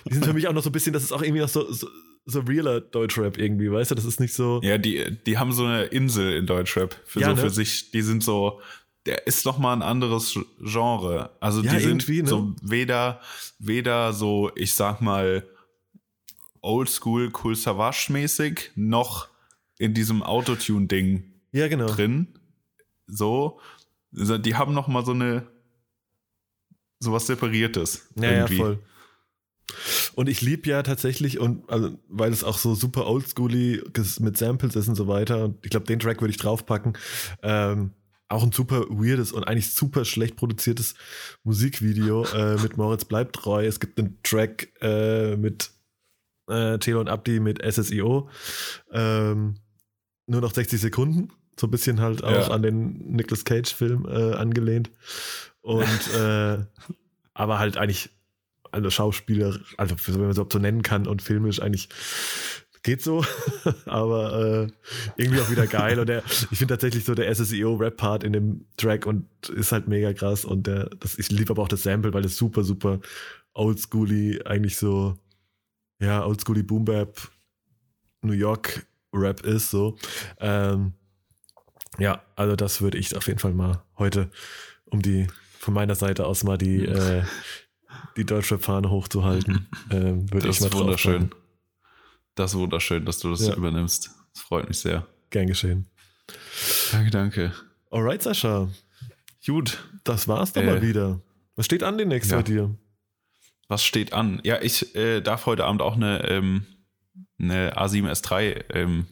die 0.08 0.14
sind 0.14 0.24
für 0.24 0.32
mich 0.34 0.48
auch 0.48 0.52
noch 0.52 0.62
so 0.62 0.70
ein 0.70 0.72
bisschen, 0.72 0.92
das 0.92 1.02
ist 1.02 1.12
auch 1.12 1.22
irgendwie 1.22 1.40
noch 1.40 1.48
so, 1.48 1.70
so, 1.72 1.88
so 2.26 2.40
realer 2.40 2.80
Deutschrap 2.80 3.36
irgendwie, 3.38 3.70
weißt 3.70 3.90
du? 3.90 3.94
Das 3.94 4.04
ist 4.04 4.20
nicht 4.20 4.32
so. 4.34 4.60
Ja, 4.62 4.78
die, 4.78 5.18
die 5.26 5.36
haben 5.38 5.52
so 5.52 5.64
eine 5.64 5.84
Insel 5.84 6.32
in 6.34 6.46
Deutschrap 6.46 6.96
für 7.04 7.20
Ja, 7.20 7.30
so 7.30 7.34
ne? 7.36 7.40
für 7.42 7.50
sich. 7.50 7.90
Die 7.90 8.02
sind 8.02 8.22
so, 8.22 8.60
der 9.06 9.26
ist 9.26 9.44
noch 9.44 9.58
mal 9.58 9.72
ein 9.74 9.82
anderes 9.82 10.38
Genre. 10.60 11.30
Also 11.40 11.62
Ja, 11.62 11.74
die 11.74 11.80
sind 11.84 12.08
ne? 12.08 12.26
so 12.26 12.54
weder, 12.62 13.20
weder 13.58 14.12
so, 14.12 14.50
ich 14.54 14.74
sag 14.74 15.00
mal, 15.00 15.46
Oldschool 16.62 17.30
Cool 17.42 17.54
Savage 17.56 18.06
mäßig, 18.10 18.70
noch 18.74 19.28
in 19.78 19.92
diesem 19.92 20.22
Autotune-Ding 20.22 21.24
Ja, 21.52 21.68
genau. 21.68 21.86
drin. 21.86 22.28
So, 23.06 23.60
Also 24.16 24.38
die 24.38 24.54
haben 24.54 24.72
noch 24.72 24.88
mal 24.88 25.04
so 25.04 25.12
eine, 25.12 25.46
sowas 27.00 27.26
Separiertes. 27.26 28.08
Ja, 28.16 28.24
ja, 28.24 28.30
irgendwie. 28.38 28.56
voll. 28.56 28.78
Und 30.14 30.28
ich 30.28 30.40
liebe 30.40 30.68
ja 30.70 30.82
tatsächlich, 30.82 31.38
und 31.38 31.68
also, 31.68 31.98
weil 32.08 32.32
es 32.32 32.44
auch 32.44 32.56
so 32.58 32.74
super 32.74 33.06
oldschooly 33.06 33.82
mit 34.20 34.36
Samples 34.38 34.76
ist 34.76 34.88
und 34.88 34.94
so 34.94 35.08
weiter, 35.08 35.44
und 35.46 35.58
ich 35.64 35.70
glaube, 35.70 35.86
den 35.86 35.98
Track 35.98 36.20
würde 36.20 36.30
ich 36.30 36.36
draufpacken. 36.38 36.96
Ähm, 37.42 37.90
auch 38.28 38.42
ein 38.42 38.52
super 38.52 38.82
weirdes 38.88 39.32
und 39.32 39.44
eigentlich 39.44 39.72
super 39.72 40.04
schlecht 40.04 40.36
produziertes 40.36 40.94
Musikvideo 41.44 42.24
äh, 42.26 42.56
mit 42.56 42.76
Moritz 42.76 43.04
bleibt 43.04 43.36
treu. 43.36 43.64
Es 43.66 43.80
gibt 43.80 43.98
einen 43.98 44.18
Track 44.22 44.72
äh, 44.80 45.36
mit 45.36 45.70
äh, 46.48 46.78
Theo 46.78 47.00
und 47.00 47.08
Abdi 47.08 47.40
mit 47.40 47.60
SSIO. 47.64 48.28
Ähm, 48.92 49.56
nur 50.26 50.40
noch 50.40 50.54
60 50.54 50.80
Sekunden. 50.80 51.28
So 51.58 51.66
ein 51.66 51.70
bisschen 51.70 52.00
halt 52.00 52.24
auch 52.24 52.48
Ja. 52.48 52.50
an 52.50 52.62
den 52.62 53.12
Nicolas 53.14 53.44
Cage-Film 53.44 54.06
äh, 54.08 54.34
angelehnt. 54.34 54.90
Und 55.60 55.84
äh, 56.18 56.58
aber 57.34 57.58
halt 57.58 57.76
eigentlich, 57.76 58.10
also 58.72 58.90
Schauspieler, 58.90 59.58
also 59.76 59.94
wenn 60.06 60.20
man 60.20 60.30
es 60.30 60.36
überhaupt 60.36 60.52
so 60.52 60.58
nennen 60.58 60.82
kann 60.82 61.06
und 61.06 61.22
filmisch 61.22 61.60
eigentlich 61.62 61.88
geht 62.84 63.02
so, 63.02 63.24
aber 63.86 64.68
äh, 64.68 64.72
irgendwie 65.16 65.40
auch 65.40 65.50
wieder 65.50 65.66
geil. 65.66 65.98
Und 65.98 66.06
der, 66.08 66.22
ich 66.28 66.58
finde 66.58 66.74
tatsächlich 66.74 67.04
so 67.04 67.14
der 67.14 67.34
SSEO-Rap-Part 67.34 68.22
in 68.22 68.32
dem 68.32 68.66
Track 68.76 69.06
und 69.06 69.26
ist 69.48 69.72
halt 69.72 69.88
mega 69.88 70.12
krass. 70.12 70.44
Und 70.44 70.68
der, 70.68 70.90
das, 71.00 71.18
ich 71.18 71.30
liebe 71.32 71.50
aber 71.50 71.62
auch 71.62 71.68
das 71.68 71.82
Sample, 71.82 72.12
weil 72.14 72.24
es 72.24 72.36
super, 72.36 72.62
super 72.62 73.00
oldschooly, 73.54 74.42
eigentlich 74.44 74.76
so, 74.76 75.16
ja, 75.98 76.24
oldschooly 76.24 76.62
Boom-Bap, 76.62 77.28
New 78.22 78.32
York 78.34 78.86
Rap 79.12 79.40
ist 79.44 79.70
so. 79.70 79.96
Ähm, 80.38 80.92
ja, 81.98 82.22
also 82.36 82.54
das 82.54 82.82
würde 82.82 82.98
ich 82.98 83.16
auf 83.16 83.26
jeden 83.26 83.38
Fall 83.38 83.54
mal 83.54 83.82
heute, 83.98 84.30
um 84.86 85.00
die 85.00 85.26
von 85.58 85.72
meiner 85.72 85.94
Seite 85.94 86.26
aus 86.26 86.44
mal 86.44 86.58
die, 86.58 86.84
äh, 86.84 87.22
die 88.18 88.24
Deutschrap-Fahne 88.26 88.90
hochzuhalten, 88.90 89.68
ähm, 89.90 90.30
würde 90.32 90.48
Das 90.48 90.56
ich 90.56 90.60
mal 90.60 90.66
ist 90.66 90.74
wunderschön. 90.74 91.12
draufpacken. 91.30 91.43
Das 92.34 92.52
ist 92.52 92.58
wunderschön, 92.58 93.04
dass 93.04 93.18
du 93.18 93.30
das 93.30 93.46
Ja. 93.46 93.54
übernimmst. 93.54 94.10
Das 94.32 94.42
freut 94.42 94.68
mich 94.68 94.78
sehr. 94.78 95.06
Gern 95.30 95.46
geschehen. 95.46 95.86
Danke, 96.92 97.10
danke. 97.10 97.52
Alright, 97.90 98.22
Sascha, 98.22 98.68
Gut, 99.46 99.86
das 100.04 100.26
war's 100.26 100.52
doch 100.54 100.62
Äh, 100.62 100.66
mal 100.66 100.82
wieder. 100.82 101.20
Was 101.54 101.66
steht 101.66 101.82
an 101.82 101.98
demnächst 101.98 102.30
ja. 102.30 102.38
bei 102.38 102.42
dir? 102.42 102.74
was 103.68 103.84
steht 103.84 104.12
an? 104.12 104.40
Ja, 104.44 104.60
ich 104.60 104.94
äh, 104.94 105.20
darf 105.20 105.46
heute 105.46 105.64
Abend 105.64 105.80
auch 105.82 105.96
eine, 105.96 106.26
ähm, 106.28 106.66
eine 107.38 107.76
A7S3 107.76 108.64
ähm, 108.74 109.06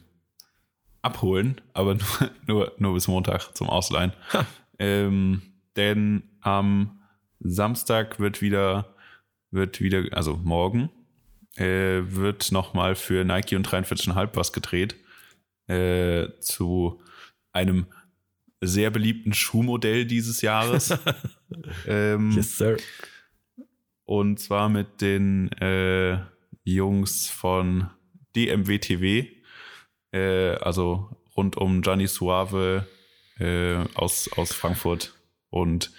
abholen, 1.01 1.59
aber 1.73 1.95
nur, 1.95 2.29
nur, 2.47 2.73
nur 2.77 2.93
bis 2.93 3.07
Montag 3.07 3.55
zum 3.55 3.69
Ausleihen. 3.69 4.13
Ähm, 4.79 5.41
denn 5.75 6.23
am 6.41 7.01
Samstag 7.39 8.19
wird 8.19 8.41
wieder, 8.41 8.95
wird 9.51 9.81
wieder, 9.81 10.05
also 10.15 10.37
morgen, 10.43 10.89
äh, 11.57 12.01
wird 12.05 12.51
nochmal 12.51 12.95
für 12.95 13.23
Nike 13.23 13.55
und 13.55 13.67
43,5 13.67 14.29
was 14.33 14.53
gedreht. 14.53 14.95
Äh, 15.67 16.27
zu 16.39 17.01
einem 17.51 17.87
sehr 18.61 18.89
beliebten 18.89 19.33
Schuhmodell 19.33 20.05
dieses 20.05 20.41
Jahres. 20.41 20.93
ähm, 21.87 22.31
Yes, 22.31 22.57
sir. 22.57 22.77
und 24.05 24.39
zwar 24.39 24.69
mit 24.69 25.01
den 25.01 25.51
äh, 25.53 26.19
Jungs 26.63 27.29
von 27.29 27.89
DMWTW, 28.35 29.27
äh, 30.11 30.55
also 30.55 31.09
rund 31.35 31.57
um 31.57 31.81
Gianni 31.81 32.07
Suave 32.07 32.87
äh, 33.39 33.75
aus, 33.95 34.29
aus 34.35 34.53
Frankfurt. 34.53 35.13
Und 35.49 35.91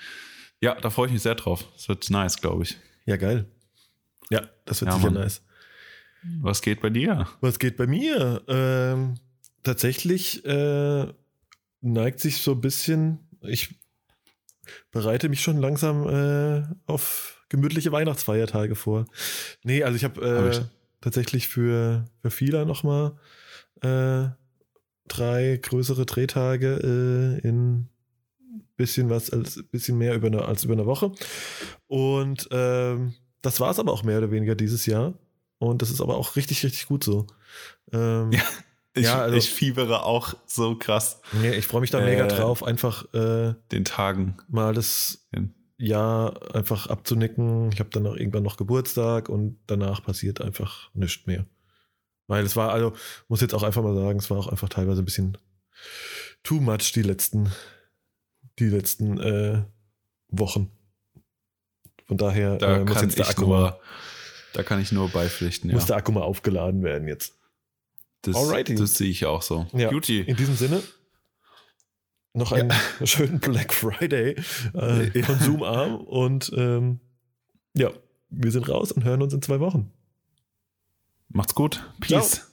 ja, 0.61 0.75
da 0.75 0.91
freue 0.91 1.07
ich 1.07 1.13
mich 1.13 1.23
sehr 1.23 1.35
drauf. 1.35 1.65
Es 1.77 1.89
wird 1.89 2.09
nice, 2.11 2.41
glaube 2.41 2.63
ich. 2.65 2.77
Ja, 3.07 3.17
geil. 3.17 3.47
Ja, 4.35 4.43
das 4.65 4.81
wird 4.81 4.91
Ja, 4.91 4.97
sicher 4.99 5.11
Mann. 5.11 5.23
nice. 5.23 5.43
Was 6.41 6.63
geht 6.63 6.81
bei 6.81 6.91
dir? 6.91 7.29
Was 7.41 7.59
geht 7.59 7.77
bei 7.77 7.87
mir? 7.87 8.43
Ähm, 8.49 9.15
tatsächlich 9.63 10.45
äh, 10.45 11.07
neigt 11.83 12.21
sich 12.21 12.39
so 12.39 12.53
ein 12.53 12.61
bisschen, 12.61 13.19
ich 13.43 13.79
bereite 14.91 15.29
mich 15.29 15.43
schon 15.43 15.59
langsam 15.59 16.09
äh, 16.09 16.63
auf 16.87 17.45
gemütliche 17.51 17.93
Weihnachtsfeiertage 17.93 18.75
vor. 18.75 19.05
Nee, 19.63 19.85
also 19.85 19.97
ich 19.97 20.05
habe 20.05 20.21
Hab 20.21 20.45
äh, 20.45 20.51
ich. 20.51 20.61
tatsächlich 21.01 21.49
für, 21.49 22.07
für 22.23 22.31
Fila 22.31 22.65
nochmal 22.65 23.17
äh, 23.83 24.29
drei 25.07 25.59
größere 25.63 26.07
Drehtage 26.07 27.39
äh, 27.43 27.47
in 27.47 27.89
bisschen 28.77 29.09
was 29.11 29.31
als 29.31 29.63
bisschen 29.71 29.99
mehr 29.99 30.15
über 30.15 30.27
eine, 30.29 30.47
als 30.47 30.65
über 30.65 30.73
eine 30.73 30.87
Woche. 30.87 31.13
Und 31.87 32.49
ähm, 32.51 33.15
das 33.45 33.61
war 33.61 33.71
es 33.71 33.79
aber 33.79 33.93
auch 33.93 34.03
mehr 34.03 34.19
oder 34.19 34.31
weniger 34.31 34.55
dieses 34.55 34.87
Jahr. 34.87 35.15
Und 35.59 35.83
das 35.83 35.91
ist 35.91 36.01
aber 36.01 36.17
auch 36.17 36.37
richtig, 36.37 36.65
richtig 36.65 36.87
gut 36.87 37.05
so. 37.05 37.27
Ähm, 37.93 38.33
Ja. 38.33 38.43
Ich, 38.97 39.05
Ja, 39.07 39.23
also- 39.23 39.37
ich 39.37 39.51
fiebere 39.51 40.05
auch 40.05 40.35
so 40.47 40.77
krass 40.77 41.21
nee, 41.33 41.51
ich 41.53 41.67
freue 41.67 41.81
mich 41.81 41.91
da 41.91 42.01
mega 42.01 42.27
Äh, 42.27 42.29
drauf, 42.29 42.63
einfach 42.63 43.13
äh, 43.13 43.55
den 43.73 43.85
Tagen. 43.85 44.37
mal 44.49 44.73
das 44.73 45.27
hin. 45.33 45.53
Jahr 45.77 46.55
einfach 46.55 46.87
abzunicken. 46.87 47.73
Ich 47.73 47.81
habe 47.81 47.91
dann 47.91 48.07
auch 48.07 48.15
irgendwann 48.15 48.45
noch 48.45 48.57
Geburtstag 48.57 49.29
und 49.29 49.59
danach 49.67 50.01
passiert 50.05 50.41
einfach 50.41 50.91
nichts 50.95 51.27
mehr. 51.27 51.45
Weil 52.29 52.45
es 52.45 52.55
war, 52.55 52.71
also, 52.73 52.93
muss 53.27 53.41
jetzt 53.41 53.53
auch 53.55 53.65
einfach 53.65 53.83
mal 53.83 53.97
sagen, 53.97 54.21
es 54.21 54.31
war 54.31 54.39
auch 54.39 54.47
einfach 54.47 54.69
teilweise 54.69 55.03
ein 55.03 55.05
bisschen 55.05 55.37
too 56.45 56.61
much 56.61 56.93
die 56.95 57.03
letzten, 57.03 57.51
die 58.61 58.69
letzten 58.69 59.19
äh, 59.19 59.65
Wochen. 60.29 60.71
Von 62.07 62.17
daher 62.19 62.57
Da 62.59 62.77
äh, 62.77 62.85
muss 62.85 63.01
jetzt 63.01 63.19
der 63.19 63.25
ich 63.25 63.31
Akku 63.31 63.47
mal, 63.47 63.61
nur, 63.61 63.81
da 64.53 64.63
kann 64.63 64.81
ich 64.81 64.93
nur 64.93 65.09
beipflichten. 65.09 65.71
Ja. 65.71 65.77
muss 65.77 65.87
der 65.87 65.97
Akku 65.97 66.13
mal 66.13 66.23
aufgeladen 66.23 66.83
werden 66.83 67.09
jetzt. 67.09 67.35
Das, 68.23 68.37
Alrighty. 68.37 68.75
das 68.75 68.95
sehe 68.95 69.11
ich 69.11 69.27
auch 69.27 69.43
so. 69.43 69.67
Ja. 69.73 69.91
Juti. 69.91 70.21
In 70.21 70.37
diesem 70.37 70.57
Sinne 70.57 70.83
noch 72.33 72.53
einen 72.53 72.73
schönen 73.05 73.39
Black 73.39 73.73
Friday 73.73 74.37
äh, 74.75 75.19
Ja. 75.19 75.27
Konsumarm 75.27 75.97
und 75.97 76.53
ähm, 76.57 77.01
ja, 77.75 77.91
wir 78.31 78.51
sind 78.51 78.69
raus 78.69 78.93
und 78.93 79.05
hören 79.05 79.23
uns 79.23 79.33
in 79.35 79.43
zwei 79.43 79.61
Wochen. 79.61 79.93
Macht's 81.29 81.55
gut. 81.55 81.83
Peace. 82.01 82.31
Ciao. 82.33 82.45